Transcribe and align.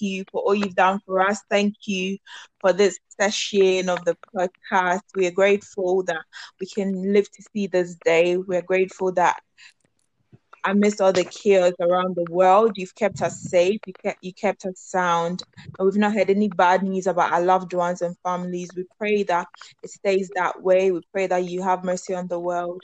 you 0.00 0.24
for 0.32 0.40
all 0.42 0.54
you've 0.54 0.74
done 0.74 1.00
for 1.06 1.20
us. 1.20 1.40
Thank 1.50 1.74
you 1.86 2.18
for 2.60 2.72
this 2.72 2.98
session 3.20 3.88
of 3.88 4.04
the 4.04 4.16
podcast. 4.36 5.00
We 5.14 5.26
are 5.26 5.32
grateful 5.32 6.04
that 6.04 6.22
we 6.60 6.66
can 6.66 7.12
live 7.12 7.30
to 7.30 7.42
see 7.52 7.66
this 7.66 7.96
day. 8.04 8.36
We're 8.36 8.62
grateful 8.62 9.12
that 9.12 9.36
amidst 10.66 11.00
all 11.00 11.12
the 11.12 11.24
chaos 11.24 11.72
around 11.80 12.16
the 12.16 12.24
world, 12.30 12.72
you've 12.76 12.94
kept 12.94 13.22
us 13.22 13.40
safe, 13.48 13.80
you 13.86 13.92
kept, 14.04 14.18
you 14.22 14.32
kept 14.32 14.64
us 14.66 14.78
sound, 14.78 15.42
and 15.78 15.86
we've 15.86 15.96
not 15.96 16.12
heard 16.14 16.30
any 16.30 16.48
bad 16.48 16.82
news 16.82 17.06
about 17.06 17.32
our 17.32 17.42
loved 17.42 17.72
ones 17.72 18.02
and 18.02 18.16
families. 18.24 18.70
We 18.76 18.84
pray 18.98 19.22
that 19.24 19.48
it 19.82 19.90
stays 19.90 20.30
that 20.34 20.62
way. 20.62 20.90
We 20.90 21.00
pray 21.12 21.26
that 21.28 21.44
you 21.44 21.62
have 21.62 21.84
mercy 21.84 22.14
on 22.14 22.28
the 22.28 22.38
world 22.40 22.82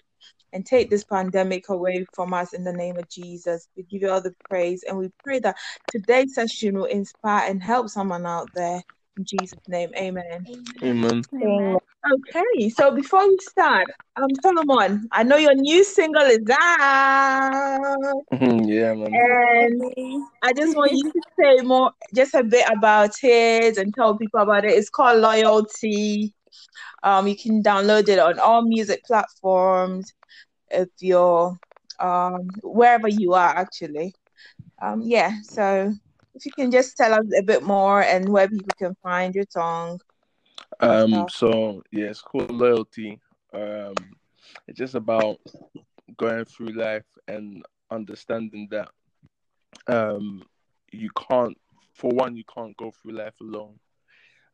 and 0.56 0.64
take 0.64 0.88
this 0.88 1.04
pandemic 1.04 1.68
away 1.68 2.06
from 2.14 2.32
us 2.32 2.54
in 2.54 2.64
the 2.64 2.72
name 2.72 2.96
of 2.96 3.06
Jesus. 3.10 3.68
We 3.76 3.82
give 3.82 4.00
you 4.00 4.10
all 4.10 4.22
the 4.22 4.34
praise 4.48 4.84
and 4.84 4.96
we 4.96 5.10
pray 5.22 5.38
that 5.40 5.54
today's 5.90 6.34
session 6.34 6.78
will 6.78 6.86
inspire 6.86 7.50
and 7.50 7.62
help 7.62 7.90
someone 7.90 8.24
out 8.24 8.48
there. 8.54 8.82
In 9.18 9.26
Jesus' 9.26 9.60
name, 9.68 9.90
amen. 9.94 10.46
Amen. 10.82 11.22
amen. 11.34 11.76
Okay, 12.10 12.70
so 12.70 12.90
before 12.90 13.28
we 13.28 13.36
start, 13.42 13.86
um, 14.16 14.28
Solomon, 14.42 15.06
I 15.12 15.24
know 15.24 15.36
your 15.36 15.54
new 15.54 15.84
single 15.84 16.22
is 16.22 16.38
out. 16.50 18.22
yeah, 18.40 18.94
man. 18.94 19.12
And 19.12 20.22
I 20.42 20.54
just 20.54 20.74
want 20.74 20.92
you 20.92 21.12
to 21.12 21.20
say 21.38 21.66
more, 21.66 21.92
just 22.14 22.34
a 22.34 22.42
bit 22.42 22.66
about 22.70 23.14
it 23.22 23.76
and 23.76 23.94
tell 23.94 24.16
people 24.16 24.40
about 24.40 24.64
it. 24.64 24.72
It's 24.72 24.88
called 24.88 25.20
Loyalty. 25.20 26.32
Um, 27.02 27.26
you 27.26 27.36
can 27.36 27.62
download 27.62 28.08
it 28.08 28.18
on 28.18 28.38
all 28.38 28.62
music 28.62 29.04
platforms 29.04 30.14
if 30.70 30.88
you're 31.00 31.58
um 31.98 32.48
wherever 32.62 33.08
you 33.08 33.34
are 33.34 33.56
actually. 33.56 34.14
Um, 34.80 35.02
yeah, 35.02 35.32
so 35.42 35.92
if 36.34 36.44
you 36.44 36.52
can 36.52 36.70
just 36.70 36.96
tell 36.96 37.14
us 37.14 37.26
a 37.36 37.42
bit 37.42 37.62
more 37.62 38.02
and 38.02 38.28
where 38.28 38.48
people 38.48 38.74
can 38.78 38.94
find 39.02 39.34
your 39.34 39.46
song. 39.48 40.00
Um, 40.80 41.26
so 41.30 41.82
yeah, 41.90 42.06
it's 42.06 42.20
called 42.20 42.50
Loyalty. 42.50 43.18
Um, 43.54 43.94
it's 44.68 44.78
just 44.78 44.94
about 44.94 45.38
going 46.18 46.44
through 46.44 46.68
life 46.68 47.06
and 47.26 47.64
understanding 47.90 48.68
that 48.70 48.88
um 49.88 50.42
you 50.92 51.10
can't 51.28 51.56
for 51.94 52.10
one 52.10 52.36
you 52.36 52.44
can't 52.52 52.76
go 52.76 52.90
through 52.90 53.12
life 53.12 53.34
alone 53.40 53.78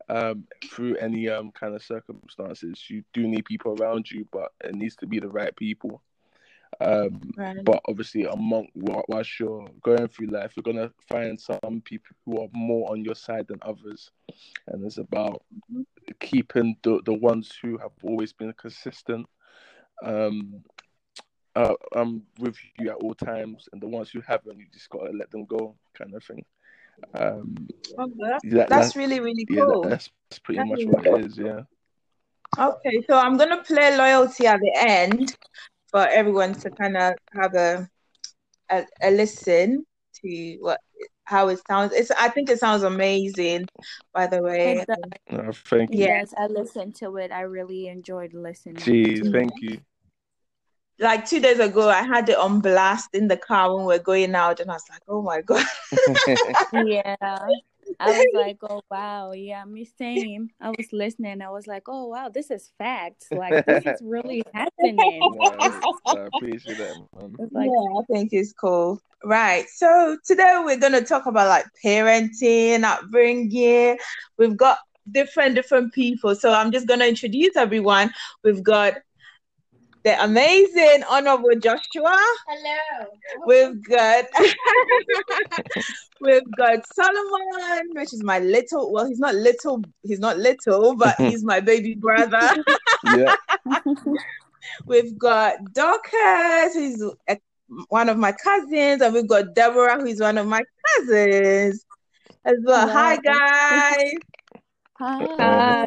um 0.09 0.45
through 0.71 0.97
any 0.97 1.29
um 1.29 1.51
kind 1.53 1.75
of 1.75 1.83
circumstances 1.83 2.85
you 2.89 3.03
do 3.15 3.27
need 3.27 3.45
people 3.45 3.75
around 3.81 4.11
you 4.11 4.27
but 4.33 4.51
it 4.63 4.75
needs 4.75 4.97
to 4.97 5.07
be 5.07 5.19
the 5.19 5.29
right 5.29 5.55
people 5.57 6.03
um 6.81 7.21
right. 7.37 7.65
but 7.65 7.81
obviously 7.87 8.25
among 8.25 8.67
whilst 8.75 9.39
you're 9.39 9.69
going 9.83 10.09
through 10.09 10.27
life 10.29 10.53
you're 10.57 10.63
gonna 10.63 10.91
find 11.09 11.39
some 11.39 11.83
people 11.85 12.17
who 12.25 12.41
are 12.41 12.49
more 12.53 12.91
on 12.91 13.05
your 13.05 13.15
side 13.15 13.47
than 13.47 13.59
others 13.63 14.11
and 14.69 14.85
it's 14.85 14.99
about 14.99 15.43
mm-hmm. 15.71 15.83
keeping 16.19 16.77
the 16.83 17.01
the 17.05 17.13
ones 17.13 17.53
who 17.61 17.77
have 17.77 17.93
always 18.03 18.33
been 18.33 18.53
consistent 18.55 19.27
um 20.03 20.63
uh, 21.55 21.75
um 21.95 22.23
with 22.39 22.57
you 22.79 22.91
at 22.91 22.97
all 22.97 23.15
times, 23.15 23.69
and 23.73 23.83
the 23.83 23.87
ones 23.87 24.11
who 24.11 24.21
haven't, 24.27 24.59
you 24.59 24.67
just 24.73 24.89
gotta 24.89 25.13
let 25.13 25.31
them 25.31 25.45
go, 25.45 25.77
kind 25.95 26.15
of 26.15 26.25
thing. 26.25 26.45
Um, 27.15 27.69
oh, 27.99 28.11
that's, 28.19 28.45
that, 28.55 28.69
that's, 28.69 28.97
really 28.97 29.21
really 29.21 29.45
cool. 29.47 29.57
Yeah, 29.57 29.65
that, 29.65 29.91
that's, 29.91 30.11
that's 30.31 30.39
pretty 30.39 30.59
that's 30.59 30.71
much 30.71 30.79
really 30.79 30.91
what 30.91 31.05
cool. 31.05 31.15
it 31.17 31.27
is. 31.27 31.39
Yeah. 31.39 31.61
Okay, 32.59 33.03
so 33.09 33.17
I'm 33.17 33.37
gonna 33.37 33.63
play 33.63 33.97
loyalty 33.97 34.47
at 34.47 34.61
the 34.61 34.73
end 34.77 35.37
for 35.93 36.07
everyone 36.09 36.55
to 36.55 36.71
kind 36.71 36.97
of 36.97 37.15
have 37.41 37.55
a, 37.55 37.89
a 38.71 38.85
a 39.01 39.11
listen 39.13 39.87
to 40.25 40.57
what 40.61 40.81
how 41.25 41.49
it 41.49 41.61
sounds. 41.69 41.93
It's 41.93 42.11
I 42.11 42.29
think 42.29 42.51
it 42.51 42.59
sounds 42.59 42.83
amazing. 42.83 43.67
By 44.13 44.27
the 44.27 44.43
way, 44.43 44.85
oh, 45.31 45.53
thank 45.53 45.93
you. 45.93 45.99
Yes, 46.01 46.35
I 46.37 46.47
listened 46.47 46.97
to 46.97 47.17
it. 47.19 47.31
I 47.31 47.43
really 47.43 47.87
enjoyed 47.87 48.35
listening. 48.35 48.77
To 48.77 48.91
it. 48.91 49.23
Jeez, 49.23 49.33
thank 49.33 49.63
you 49.63 49.79
like 51.03 51.27
two 51.27 51.41
days 51.41 51.59
ago, 51.59 51.89
I 51.89 52.03
had 52.03 52.29
it 52.29 52.39
on 52.39 52.61
blast 52.61 53.15
in 53.15 53.29
the 53.29 53.37
car 53.37 53.75
when 53.75 53.87
we 53.87 53.95
are 53.95 53.99
going 53.99 54.35
out, 54.35 54.61
and 54.61 54.71
I 54.71 54.75
was 54.75 54.85
like, 54.89 55.03
"Oh 55.09 55.21
my 55.23 55.43
god!" 55.43 55.67
yeah, 56.73 57.17
I 58.03 58.11
was 58.11 58.27
like, 58.35 58.59
"Oh 58.63 58.83
wow, 58.91 59.33
yeah, 59.33 59.65
me 59.65 59.85
same." 59.85 60.51
I 60.61 60.71
was 60.71 60.93
listening. 60.93 61.41
I 61.41 61.51
was 61.51 61.67
like, 61.67 61.85
"Oh 61.87 62.07
wow, 62.07 62.29
this 62.29 62.51
is 62.51 62.73
facts. 62.79 63.29
Like 63.31 63.65
this 63.65 63.85
is 63.87 64.01
really 64.03 64.43
happening." 64.53 65.21
Yeah, 65.43 65.81
I 66.07 66.19
appreciate 66.35 66.79
that. 66.79 66.95
Like, 67.53 67.71
yeah, 67.71 67.99
I 67.99 68.03
think 68.11 68.33
it's 68.33 68.53
cool. 68.53 69.01
Right. 69.25 69.69
So 69.69 70.19
today 70.27 70.61
we're 70.65 70.79
gonna 70.79 71.03
talk 71.03 71.27
about 71.27 71.49
like 71.49 71.67
parenting, 71.85 72.83
upbringing. 72.83 73.99
We've 74.37 74.57
got 74.57 74.79
different 75.11 75.55
different 75.55 75.93
people. 75.93 76.35
So 76.35 76.53
I'm 76.53 76.73
just 76.73 76.89
gonna 76.89 77.07
introduce 77.07 77.57
everyone. 77.57 78.13
We've 78.43 78.63
got 78.63 78.95
the 80.05 80.23
amazing 80.23 81.05
Honorable 81.09 81.55
Joshua. 81.59 82.19
Hello. 82.49 83.07
We've 83.47 83.83
got 83.85 84.25
we've 86.21 86.51
got 86.57 86.85
Solomon, 86.93 87.91
which 87.93 88.13
is 88.13 88.23
my 88.23 88.39
little. 88.41 88.93
Well, 88.93 89.07
he's 89.07 89.21
not 89.21 89.35
little. 89.35 89.83
He's 90.03 90.19
not 90.19 90.39
little, 90.39 90.97
but 90.97 91.17
he's 91.19 91.45
my 91.45 91.61
baby 91.61 91.95
brother. 91.95 92.65
yeah. 93.05 93.37
we've 94.87 95.17
got 95.17 95.73
Dorcas, 95.73 96.75
who's 96.75 97.03
a, 97.29 97.39
one 97.89 98.09
of 98.09 98.19
my 98.19 98.33
cousins, 98.33 99.03
and 99.03 99.15
we've 99.15 99.29
got 99.29 99.55
Deborah, 99.55 100.01
who's 100.01 100.21
one 100.21 100.39
of 100.39 100.47
my 100.47 100.63
cousins 100.97 101.85
as 102.45 102.57
well. 102.65 102.89
Hello. 102.89 102.93
Hi, 102.93 103.17
guys. 103.17 104.13
Hi. 104.99 105.87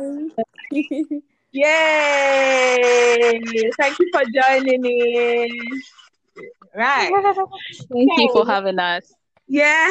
Hi. 0.72 1.22
Yay! 1.56 3.40
Thank 3.80 3.98
you 3.98 4.10
for 4.12 4.24
joining 4.26 4.82
me. 4.82 5.50
Right. 6.76 7.10
Thank 7.94 8.12
you 8.18 8.30
for 8.34 8.46
having 8.46 8.78
us. 8.78 9.14
Yeah. 9.48 9.90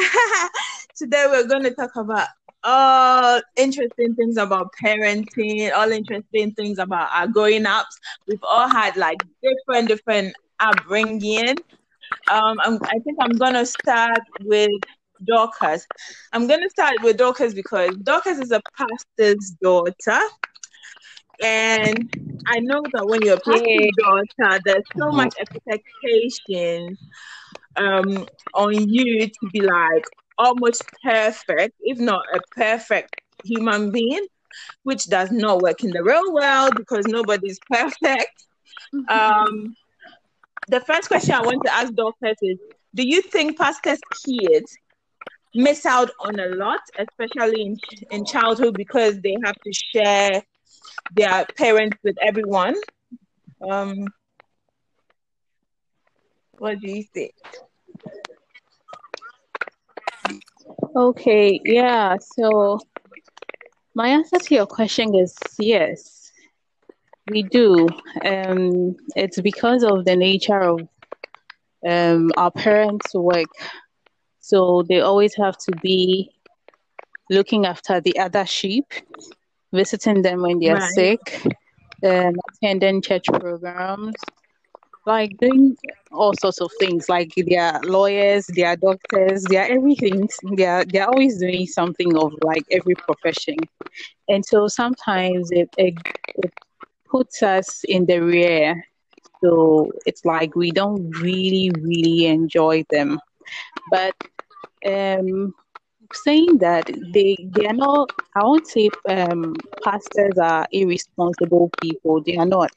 Today 0.95 1.25
we're 1.27 1.47
going 1.47 1.63
to 1.63 1.71
talk 1.71 1.95
about 1.95 2.27
all 2.63 3.41
interesting 3.57 4.13
things 4.13 4.37
about 4.37 4.67
parenting, 4.79 5.73
all 5.73 5.91
interesting 5.91 6.51
things 6.51 6.77
about 6.77 7.09
our 7.11 7.27
growing 7.27 7.65
ups. 7.65 7.97
We've 8.27 8.43
all 8.43 8.69
had 8.69 8.95
like 8.95 9.17
different, 9.41 9.87
different 9.87 10.35
upbringing. 10.59 11.55
Um, 12.29 12.59
I'm, 12.61 12.77
I 12.83 12.99
think 12.99 13.17
I'm 13.19 13.37
gonna 13.37 13.65
start 13.65 14.21
with 14.41 14.69
Dorcas. 15.25 15.87
I'm 16.31 16.45
gonna 16.45 16.69
start 16.69 17.01
with 17.01 17.17
Dorcas 17.17 17.55
because 17.55 17.97
Dorcas 18.03 18.37
is 18.37 18.51
a 18.51 18.61
pastor's 18.77 19.55
daughter. 19.63 20.19
And 21.41 22.09
I 22.47 22.59
know 22.59 22.81
that 22.93 23.07
when 23.07 23.21
you're 23.23 23.35
a 23.35 23.39
pastor's 23.39 23.89
daughter, 23.97 24.59
there's 24.65 24.83
so 24.97 25.11
much 25.11 25.33
expectations 25.39 26.99
um, 27.75 28.25
on 28.53 28.73
you 28.89 29.27
to 29.27 29.49
be 29.51 29.61
like 29.61 30.05
almost 30.37 30.83
perfect, 31.03 31.73
if 31.81 31.99
not 31.99 32.21
a 32.33 32.39
perfect 32.55 33.15
human 33.43 33.91
being, 33.91 34.25
which 34.83 35.05
does 35.05 35.31
not 35.31 35.61
work 35.61 35.83
in 35.83 35.91
the 35.91 36.03
real 36.03 36.33
world 36.33 36.73
because 36.75 37.05
nobody's 37.07 37.59
perfect. 37.71 38.45
Um, 39.09 39.75
the 40.67 40.79
first 40.81 41.07
question 41.07 41.33
I 41.35 41.41
want 41.41 41.63
to 41.65 41.73
ask 41.73 41.93
Dorcas 41.93 42.37
is 42.41 42.57
Do 42.95 43.07
you 43.07 43.21
think 43.21 43.57
pastors' 43.57 43.99
kids 44.25 44.77
miss 45.53 45.85
out 45.85 46.11
on 46.19 46.39
a 46.39 46.47
lot, 46.47 46.81
especially 46.97 47.61
in, 47.61 47.77
in 48.11 48.25
childhood, 48.25 48.75
because 48.75 49.19
they 49.21 49.35
have 49.45 49.55
to 49.55 49.71
share 49.73 50.43
their 51.15 51.45
parents 51.57 51.97
with 52.03 52.15
everyone. 52.21 52.75
Um, 53.69 54.05
what 56.57 56.79
do 56.79 56.89
you 56.89 57.03
think? 57.13 57.33
Okay, 60.95 61.59
yeah. 61.65 62.17
So 62.19 62.79
my 63.93 64.09
answer 64.09 64.39
to 64.39 64.55
your 64.55 64.65
question 64.65 65.15
is 65.15 65.35
yes, 65.59 66.31
we 67.27 67.43
do. 67.43 67.87
Um, 68.23 68.95
it's 69.15 69.41
because 69.41 69.83
of 69.83 70.05
the 70.05 70.15
nature 70.15 70.61
of 70.61 70.87
um, 71.87 72.31
our 72.37 72.51
parents' 72.51 73.13
work. 73.13 73.47
So 74.39 74.83
they 74.87 75.01
always 75.01 75.35
have 75.35 75.57
to 75.65 75.73
be 75.81 76.31
looking 77.29 77.65
after 77.65 77.99
the 77.99 78.19
other 78.19 78.45
sheep 78.45 78.85
visiting 79.75 80.23
them 80.23 80.41
when 80.41 80.59
they're 80.59 80.79
right. 80.79 80.93
sick, 80.93 81.41
um, 82.03 82.33
attending 82.49 83.01
church 83.01 83.25
programs, 83.39 84.15
like 85.05 85.31
doing 85.39 85.75
all 86.11 86.33
sorts 86.33 86.61
of 86.61 86.71
things. 86.79 87.09
Like 87.09 87.33
they're 87.47 87.79
lawyers, 87.83 88.47
they're 88.47 88.77
doctors, 88.77 89.43
they're 89.47 89.69
everything. 89.69 90.27
They're 90.55 90.85
they're 90.85 91.09
always 91.09 91.39
doing 91.39 91.67
something 91.67 92.15
of 92.17 92.33
like 92.41 92.65
every 92.71 92.95
profession, 92.95 93.57
and 94.27 94.45
so 94.45 94.67
sometimes 94.67 95.49
it, 95.51 95.69
it, 95.77 95.95
it 96.35 96.51
puts 97.11 97.43
us 97.43 97.83
in 97.85 98.05
the 98.05 98.19
rear. 98.19 98.83
So 99.43 99.91
it's 100.05 100.25
like 100.25 100.55
we 100.55 100.71
don't 100.71 101.11
really 101.21 101.71
really 101.71 102.27
enjoy 102.27 102.83
them, 102.89 103.19
but 103.91 104.15
um 104.85 105.53
saying 106.13 106.57
that 106.59 106.89
they 107.13 107.37
they 107.53 107.65
are 107.65 107.73
not. 107.73 108.09
I 108.35 108.43
won't 108.43 108.67
say 108.67 108.89
um, 109.09 109.61
pastors 109.83 110.37
are 110.37 110.67
irresponsible 110.71 111.71
people. 111.81 112.21
They 112.23 112.37
are 112.37 112.45
not. 112.45 112.71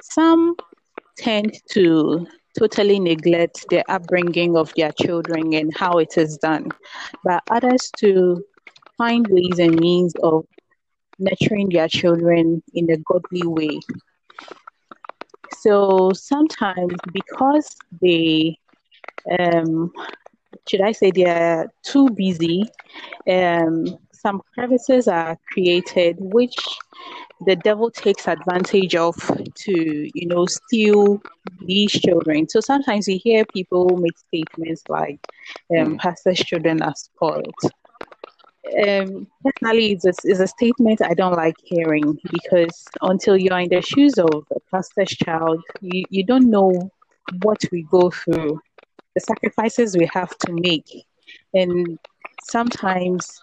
Some 0.00 0.56
tend 1.16 1.54
to 1.72 2.26
totally 2.58 3.00
neglect 3.00 3.66
the 3.70 3.84
upbringing 3.90 4.56
of 4.56 4.72
their 4.76 4.92
children 4.92 5.52
and 5.54 5.72
how 5.76 5.98
it 5.98 6.16
is 6.16 6.38
done, 6.38 6.72
but 7.24 7.42
others 7.50 7.92
to 7.98 8.44
find 8.96 9.26
ways 9.28 9.58
and 9.58 9.78
means 9.78 10.14
of 10.22 10.44
nurturing 11.18 11.68
their 11.70 11.88
children 11.88 12.62
in 12.74 12.90
a 12.90 12.96
godly 12.98 13.46
way. 13.46 13.80
So 15.60 16.12
sometimes 16.14 16.94
because 17.12 17.76
they 18.02 18.58
um 19.38 19.92
should 20.68 20.80
I 20.80 20.92
say 20.92 21.10
they're 21.10 21.70
too 21.82 22.08
busy, 22.10 22.64
um 23.30 23.98
some 24.12 24.40
crevices 24.54 25.06
are 25.06 25.38
created 25.52 26.16
which 26.18 26.56
the 27.46 27.56
devil 27.56 27.90
takes 27.90 28.26
advantage 28.26 28.94
of 28.94 29.14
to, 29.54 30.10
you 30.14 30.26
know, 30.26 30.46
steal 30.46 31.20
these 31.60 31.92
children. 31.92 32.48
So 32.48 32.60
sometimes 32.60 33.06
you 33.06 33.18
hear 33.22 33.44
people 33.44 33.96
make 33.98 34.16
statements 34.16 34.82
like, 34.88 35.20
um, 35.76 35.98
pastor's 35.98 36.38
children 36.38 36.80
are 36.82 36.94
spoiled. 36.96 37.54
Um, 38.86 39.26
personally, 39.44 39.92
it's 39.92 40.06
a, 40.06 40.14
it's 40.24 40.40
a 40.40 40.46
statement 40.46 41.02
I 41.02 41.12
don't 41.14 41.34
like 41.36 41.56
hearing 41.62 42.18
because 42.30 42.86
until 43.02 43.36
you're 43.36 43.58
in 43.58 43.68
the 43.68 43.82
shoes 43.82 44.18
of 44.18 44.46
a 44.54 44.60
pastor's 44.70 45.10
child, 45.10 45.62
you, 45.82 46.04
you 46.08 46.24
don't 46.24 46.50
know 46.50 46.90
what 47.42 47.60
we 47.70 47.82
go 47.90 48.10
through, 48.10 48.60
the 49.14 49.20
sacrifices 49.20 49.96
we 49.96 50.08
have 50.12 50.36
to 50.38 50.52
make. 50.52 50.90
And 51.54 51.98
sometimes 52.42 53.40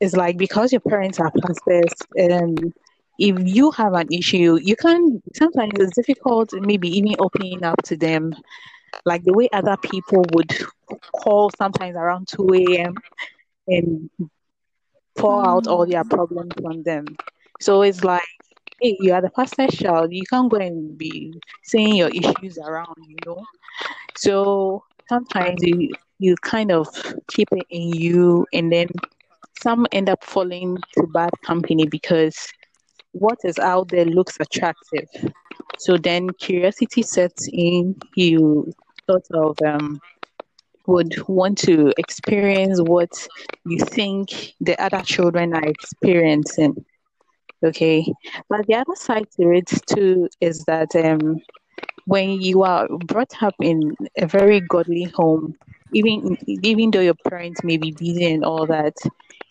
it's 0.00 0.14
like 0.16 0.36
because 0.36 0.72
your 0.72 0.80
parents 0.80 1.20
are 1.20 1.30
pastors, 1.30 1.92
um, 2.30 2.54
if 3.18 3.36
you 3.46 3.70
have 3.72 3.94
an 3.94 4.08
issue, 4.12 4.58
you 4.62 4.76
can 4.76 5.20
sometimes 5.34 5.72
it's 5.76 5.94
difficult, 5.96 6.52
maybe 6.54 6.88
even 6.96 7.16
opening 7.18 7.64
up 7.64 7.82
to 7.84 7.96
them, 7.96 8.34
like 9.04 9.24
the 9.24 9.32
way 9.32 9.48
other 9.52 9.76
people 9.82 10.24
would 10.32 10.52
call 11.12 11.50
sometimes 11.58 11.96
around 11.96 12.28
2 12.28 12.78
a.m. 12.78 12.94
and 13.66 14.10
pour 15.16 15.44
out 15.44 15.66
all 15.66 15.86
their 15.86 16.04
problems 16.04 16.52
on 16.64 16.82
them. 16.84 17.04
So 17.60 17.82
it's 17.82 18.04
like, 18.04 18.22
hey, 18.80 18.96
you 19.00 19.12
are 19.12 19.20
the 19.20 19.30
pastor's 19.30 19.74
child, 19.74 20.12
you 20.12 20.24
can't 20.30 20.50
go 20.50 20.58
and 20.58 20.96
be 20.96 21.34
saying 21.64 21.96
your 21.96 22.10
issues 22.10 22.58
around, 22.58 22.94
you 23.08 23.16
know. 23.26 23.44
So 24.18 24.82
sometimes 25.08 25.60
you 25.62 25.92
you 26.18 26.34
kind 26.42 26.72
of 26.72 26.88
keep 27.28 27.48
it 27.52 27.66
in 27.70 27.92
you 27.92 28.46
and 28.52 28.72
then 28.72 28.88
some 29.62 29.86
end 29.92 30.08
up 30.08 30.24
falling 30.24 30.76
to 30.94 31.06
bad 31.14 31.30
company 31.44 31.86
because 31.86 32.52
what 33.12 33.38
is 33.44 33.58
out 33.58 33.88
there 33.88 34.04
looks 34.04 34.36
attractive. 34.40 35.08
So 35.78 35.96
then 35.96 36.30
curiosity 36.30 37.02
sets 37.02 37.48
in, 37.52 37.94
you 38.16 38.72
sort 39.08 39.26
of 39.32 39.56
um, 39.64 40.00
would 40.86 41.14
want 41.28 41.58
to 41.58 41.92
experience 41.96 42.80
what 42.80 43.28
you 43.64 43.78
think 43.78 44.54
the 44.60 44.80
other 44.82 45.02
children 45.02 45.54
are 45.54 45.68
experiencing. 45.68 46.84
Okay. 47.64 48.04
But 48.48 48.66
the 48.66 48.74
other 48.74 48.96
side 48.96 49.26
to 49.36 49.50
it 49.52 49.70
too 49.86 50.28
is 50.40 50.64
that 50.64 50.94
um, 50.96 51.36
when 52.08 52.40
you 52.40 52.62
are 52.62 52.88
brought 52.88 53.42
up 53.42 53.54
in 53.60 53.94
a 54.16 54.26
very 54.26 54.60
godly 54.60 55.04
home, 55.04 55.54
even 55.92 56.38
even 56.46 56.90
though 56.90 57.00
your 57.00 57.20
parents 57.28 57.62
may 57.62 57.76
be 57.76 57.92
busy 57.92 58.32
and 58.32 58.44
all 58.44 58.66
that, 58.66 58.94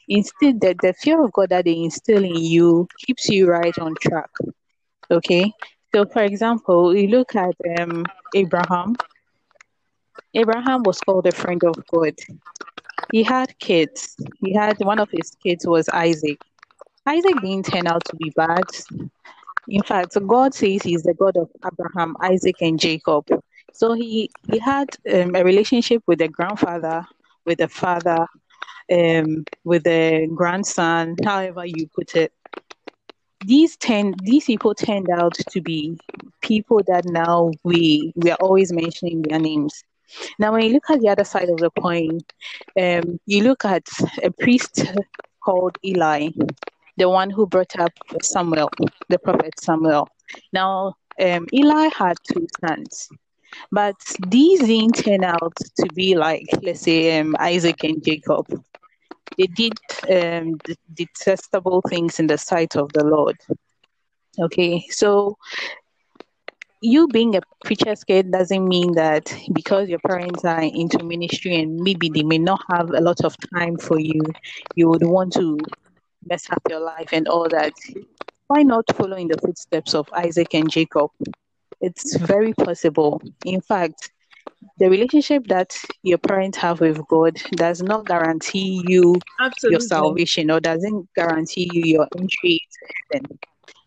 instead 0.07 0.59
that 0.61 0.81
the 0.81 0.93
fear 0.93 1.23
of 1.23 1.31
God 1.33 1.51
that 1.51 1.65
they 1.65 1.77
instill 1.77 2.23
in 2.23 2.35
you 2.35 2.87
keeps 3.05 3.29
you 3.29 3.47
right 3.47 3.77
on 3.77 3.93
track. 4.01 4.31
Okay. 5.11 5.53
So 5.93 6.05
for 6.05 6.23
example, 6.23 6.95
you 6.95 7.09
look 7.09 7.35
at 7.35 7.53
um 7.79 8.05
Abraham. 8.33 8.95
Abraham 10.33 10.81
was 10.81 10.99
called 11.01 11.27
a 11.27 11.31
friend 11.31 11.63
of 11.63 11.75
God. 11.93 12.15
He 13.11 13.21
had 13.21 13.57
kids. 13.59 14.15
He 14.41 14.53
had 14.53 14.77
one 14.79 14.99
of 14.99 15.09
his 15.11 15.31
kids 15.43 15.67
was 15.67 15.87
Isaac. 15.89 16.39
Isaac 17.05 17.35
didn't 17.41 17.67
turn 17.67 17.85
out 17.87 18.03
to 18.05 18.15
be 18.15 18.31
bad. 18.35 18.65
In 19.67 19.83
fact, 19.83 20.17
God 20.27 20.53
says 20.53 20.83
he's 20.83 21.03
the 21.03 21.13
God 21.13 21.37
of 21.37 21.49
Abraham, 21.65 22.15
Isaac, 22.21 22.55
and 22.61 22.79
Jacob. 22.79 23.25
So 23.73 23.93
he 23.93 24.29
he 24.49 24.59
had 24.59 24.87
um, 25.13 25.35
a 25.35 25.43
relationship 25.43 26.03
with 26.07 26.19
the 26.19 26.27
grandfather, 26.27 27.05
with 27.45 27.59
the 27.59 27.67
father, 27.67 28.25
um, 28.91 29.45
with 29.63 29.83
the 29.83 30.27
grandson, 30.33 31.15
however 31.23 31.65
you 31.65 31.87
put 31.95 32.15
it. 32.15 32.31
These 33.41 33.77
ten, 33.77 34.15
these 34.23 34.45
people 34.45 34.73
turned 34.73 35.09
out 35.09 35.35
to 35.35 35.61
be 35.61 35.99
people 36.41 36.81
that 36.87 37.05
now 37.05 37.51
we 37.63 38.13
we 38.15 38.31
are 38.31 38.37
always 38.39 38.71
mentioning 38.71 39.21
their 39.21 39.39
names. 39.39 39.83
Now, 40.39 40.53
when 40.53 40.63
you 40.63 40.73
look 40.73 40.89
at 40.89 41.01
the 41.01 41.09
other 41.09 41.25
side 41.25 41.49
of 41.49 41.59
the 41.59 41.69
coin, 41.71 42.19
um, 42.79 43.19
you 43.25 43.43
look 43.43 43.65
at 43.65 43.85
a 44.23 44.31
priest 44.31 44.85
called 45.43 45.77
Eli, 45.85 46.29
the 46.97 47.09
one 47.09 47.29
who 47.29 47.47
brought 47.47 47.77
up 47.79 47.91
Samuel, 48.21 48.69
the 49.09 49.19
prophet 49.19 49.59
Samuel. 49.59 50.09
Now, 50.51 50.95
um, 51.21 51.47
Eli 51.53 51.89
had 51.95 52.17
two 52.31 52.47
sons, 52.59 53.09
but 53.71 53.95
these 54.27 54.59
didn't 54.61 54.95
turn 54.95 55.23
out 55.23 55.55
to 55.77 55.87
be 55.93 56.15
like, 56.15 56.45
let's 56.61 56.81
say, 56.81 57.19
um, 57.19 57.35
Isaac 57.39 57.83
and 57.83 58.03
Jacob. 58.03 58.45
They 59.37 59.47
did 59.47 59.73
um, 60.09 60.57
detestable 60.93 61.81
things 61.87 62.19
in 62.19 62.27
the 62.27 62.37
sight 62.37 62.75
of 62.75 62.91
the 62.93 63.05
Lord. 63.05 63.37
Okay, 64.39 64.85
so 64.89 65.37
you 66.81 67.07
being 67.07 67.35
a 67.35 67.41
preacher's 67.63 68.03
kid 68.03 68.31
doesn't 68.31 68.67
mean 68.67 68.93
that 68.93 69.35
because 69.53 69.89
your 69.89 69.99
parents 69.99 70.45
are 70.45 70.61
into 70.61 71.03
ministry 71.03 71.59
and 71.59 71.79
maybe 71.79 72.09
they 72.09 72.23
may 72.23 72.37
not 72.37 72.61
have 72.69 72.91
a 72.91 73.01
lot 73.01 73.23
of 73.23 73.35
time 73.55 73.77
for 73.77 73.99
you, 73.99 74.21
you 74.75 74.87
would 74.87 75.03
want 75.03 75.33
to 75.33 75.57
mess 76.29 76.49
up 76.51 76.61
your 76.69 76.79
life 76.79 77.09
and 77.11 77.27
all 77.27 77.47
that. 77.49 77.73
Why 78.47 78.63
not 78.63 78.85
follow 78.95 79.17
in 79.17 79.27
the 79.27 79.37
footsteps 79.37 79.93
of 79.93 80.07
Isaac 80.13 80.53
and 80.53 80.69
Jacob? 80.69 81.11
It's 81.81 82.15
very 82.17 82.53
possible. 82.53 83.21
In 83.45 83.61
fact, 83.61 84.11
the 84.77 84.89
relationship 84.89 85.47
that 85.47 85.75
your 86.03 86.17
parents 86.17 86.57
have 86.59 86.79
with 86.81 87.05
God 87.07 87.35
does 87.51 87.81
not 87.81 88.05
guarantee 88.05 88.81
you 88.85 89.15
Absolutely. 89.39 89.73
your 89.73 89.79
salvation 89.81 90.51
or 90.51 90.59
doesn't 90.59 91.07
guarantee 91.15 91.69
you 91.71 91.81
your 91.83 92.07
entry 92.17 92.59
to 92.71 92.93
heaven. 93.11 93.39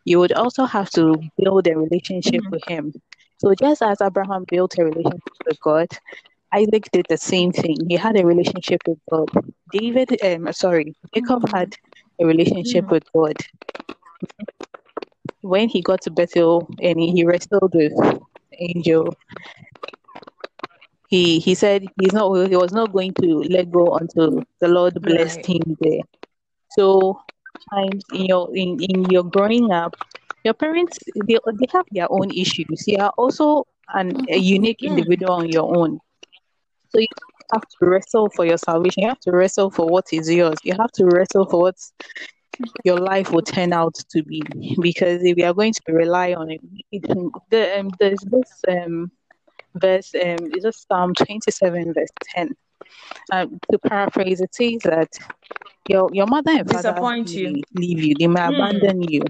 You 0.05 0.19
would 0.21 0.33
also 0.33 0.65
have 0.65 0.91
to 0.91 1.21
build 1.37 1.67
a 1.67 1.76
relationship 1.79 2.43
Mhm. 2.45 2.50
with 2.50 2.65
Him. 2.67 2.93
So, 3.38 3.55
just 3.55 3.83
as 3.83 4.00
Abraham 4.03 4.45
built 4.49 4.79
a 4.79 4.85
relationship 4.85 5.23
with 5.47 5.61
God, 5.61 5.88
Isaac 6.53 6.88
did 6.93 7.07
the 7.09 7.17
same 7.17 7.53
thing. 7.53 7.76
He 7.88 7.97
had 7.97 8.19
a 8.19 8.26
relationship 8.26 8.81
with 8.87 8.99
God. 9.11 9.29
David, 9.73 10.17
um, 10.25 10.53
sorry, 10.53 10.95
Jacob 11.15 11.49
had 11.53 11.75
a 12.21 12.27
relationship 12.27 12.85
Mhm. 12.85 12.91
with 12.91 13.05
God. 13.15 13.37
When 15.43 15.69
he 15.69 15.83
got 15.83 16.03
to 16.03 16.11
Bethel 16.11 16.69
and 16.83 16.99
he, 17.00 17.12
he 17.12 17.25
wrestled 17.25 17.73
with 17.75 17.93
angel, 18.59 19.15
he 21.09 21.39
he 21.41 21.55
said 21.55 21.85
he's 21.97 22.12
not 22.12 22.33
he 22.49 22.57
was 22.57 22.73
not 22.73 22.93
going 22.93 23.15
to 23.21 23.43
let 23.50 23.71
go 23.71 23.97
until 23.97 24.43
the 24.61 24.69
Lord 24.69 24.95
blessed 25.05 25.41
Right. 25.41 25.49
him 25.49 25.77
there. 25.81 26.03
So 26.71 27.21
times 27.73 28.05
in 28.12 28.27
your 28.27 28.49
in, 28.55 28.79
in 28.81 29.11
your 29.11 29.25
growing 29.25 29.71
up, 29.73 29.95
your 30.45 30.55
parents 30.55 30.99
they 31.15 31.39
they 31.59 31.67
have 31.73 31.87
their 31.93 32.11
own 32.11 32.31
issues. 32.31 32.85
You 32.87 32.99
are 33.00 33.12
also 33.17 33.65
an 33.95 34.17
a 34.29 34.37
unique 34.39 34.83
Mm. 34.85 34.91
individual 34.91 35.33
on 35.33 35.49
your 35.49 35.77
own. 35.77 35.99
So 36.91 36.99
you 37.00 37.07
have 37.52 37.62
to 37.62 37.76
wrestle 37.87 38.28
for 38.35 38.45
your 38.45 38.59
salvation. 38.59 39.02
You 39.02 39.09
have 39.09 39.21
to 39.21 39.33
wrestle 39.33 39.71
for 39.71 39.87
what 39.88 40.07
is 40.12 40.30
yours. 40.30 40.59
You 40.64 40.75
have 40.78 40.92
to 40.92 41.07
wrestle 41.07 41.47
for 41.47 41.61
what 41.61 41.76
your 42.85 42.97
life 42.99 43.33
will 43.33 43.42
turn 43.42 43.73
out 43.73 43.95
to 44.11 44.23
be. 44.23 44.42
Because 44.80 45.23
if 45.23 45.37
you 45.37 45.45
are 45.45 45.54
going 45.54 45.73
to 45.73 45.92
rely 45.92 46.35
on 46.35 46.50
it, 46.50 46.61
it 46.92 47.02
the, 47.50 47.78
um, 47.80 47.90
there's 47.99 48.21
this 48.21 48.62
um, 48.69 49.11
verse, 49.75 50.14
um, 50.14 50.37
it's 50.52 50.64
just 50.64 50.87
Psalm 50.88 51.14
27, 51.14 51.92
verse 51.95 52.09
10. 52.35 52.54
Um, 53.33 53.59
to 53.71 53.78
paraphrase, 53.78 54.40
it 54.40 54.54
says 54.54 54.83
that 54.85 55.09
your 55.88 56.09
your 56.12 56.26
mother 56.26 56.52
and 56.52 56.71
father 56.71 56.92
Disappoint 56.92 57.35
may 57.35 57.37
you. 57.37 57.62
leave 57.75 58.02
you, 58.02 58.14
they 58.19 58.26
may 58.26 58.40
Mm. 58.40 58.54
abandon 58.54 59.02
you, 59.02 59.23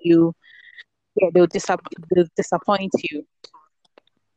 you, 0.00 0.34
yeah, 1.16 1.28
they'll, 1.34 1.46
they'll 2.14 2.26
disappoint 2.36 2.92
you. 3.10 3.26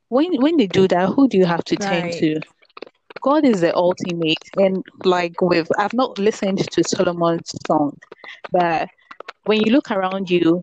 When 0.10 0.42
when 0.42 0.58
they 0.58 0.68
do 0.68 0.88
that, 0.88 1.10
who 1.10 1.28
do 1.28 1.38
you 1.38 1.46
have 1.46 1.64
to 1.66 1.78
turn 1.78 2.04
Right. 2.04 2.14
to? 2.20 2.42
God 3.22 3.46
is 3.46 3.62
the 3.62 3.76
ultimate, 3.76 4.44
and 4.56 4.84
like 5.04 5.42
with 5.42 5.70
I've 5.78 5.94
not 5.94 6.18
listened 6.20 6.60
to 6.72 6.84
Solomon's 6.84 7.52
song, 7.68 7.98
but 8.52 8.90
when 9.44 9.60
you 9.62 9.72
look 9.72 9.92
around 9.92 10.30
you, 10.30 10.62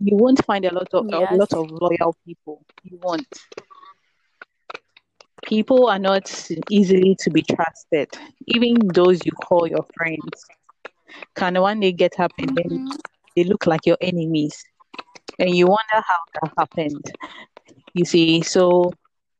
you 0.00 0.16
won't 0.16 0.44
find 0.44 0.64
a 0.64 0.74
lot 0.74 0.88
of 0.92 1.06
a 1.12 1.34
lot 1.34 1.52
of 1.54 1.70
loyal 1.70 2.14
people. 2.26 2.64
You 2.82 2.98
won't. 3.02 3.26
people 5.44 5.88
are 5.88 5.98
not 5.98 6.30
easily 6.70 7.16
to 7.20 7.30
be 7.30 7.42
trusted. 7.42 8.08
Even 8.46 8.92
those 8.94 9.24
you 9.24 9.32
call 9.32 9.66
your 9.66 9.84
friends 9.96 10.44
can 11.36 11.60
one 11.60 11.80
day 11.80 11.92
get 11.92 12.18
up 12.18 12.32
and 12.38 12.56
then 12.56 12.80
Mm-hmm. 12.80 12.96
they 13.36 13.44
look 13.44 13.66
like 13.66 13.86
your 13.86 13.96
enemies. 14.00 14.64
And 15.38 15.50
you 15.50 15.66
wonder 15.66 15.94
how 15.94 16.18
that 16.34 16.52
happened. 16.58 17.04
You 17.94 18.04
see, 18.04 18.42
so 18.42 18.92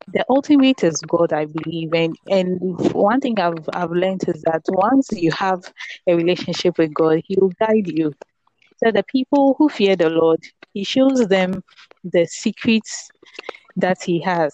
the 0.08 0.24
ultimate 0.28 0.82
is 0.84 1.00
God, 1.00 1.32
I 1.32 1.46
believe. 1.46 1.92
And 1.94 2.16
and 2.28 2.60
one 2.92 3.20
thing 3.20 3.38
I've 3.38 3.68
I've 3.72 3.90
learned 3.90 4.28
is 4.28 4.42
that 4.42 4.62
once 4.68 5.10
you 5.12 5.30
have 5.32 5.72
a 6.06 6.14
relationship 6.14 6.78
with 6.78 6.92
God, 6.94 7.22
He 7.24 7.36
will 7.40 7.52
guide 7.60 7.88
you. 7.88 8.12
So 8.82 8.90
the 8.90 9.04
people 9.04 9.54
who 9.58 9.68
fear 9.68 9.96
the 9.96 10.10
Lord, 10.10 10.40
He 10.74 10.84
shows 10.84 11.26
them 11.28 11.62
the 12.04 12.26
secrets 12.26 13.10
that 13.76 14.02
He 14.02 14.20
has. 14.20 14.52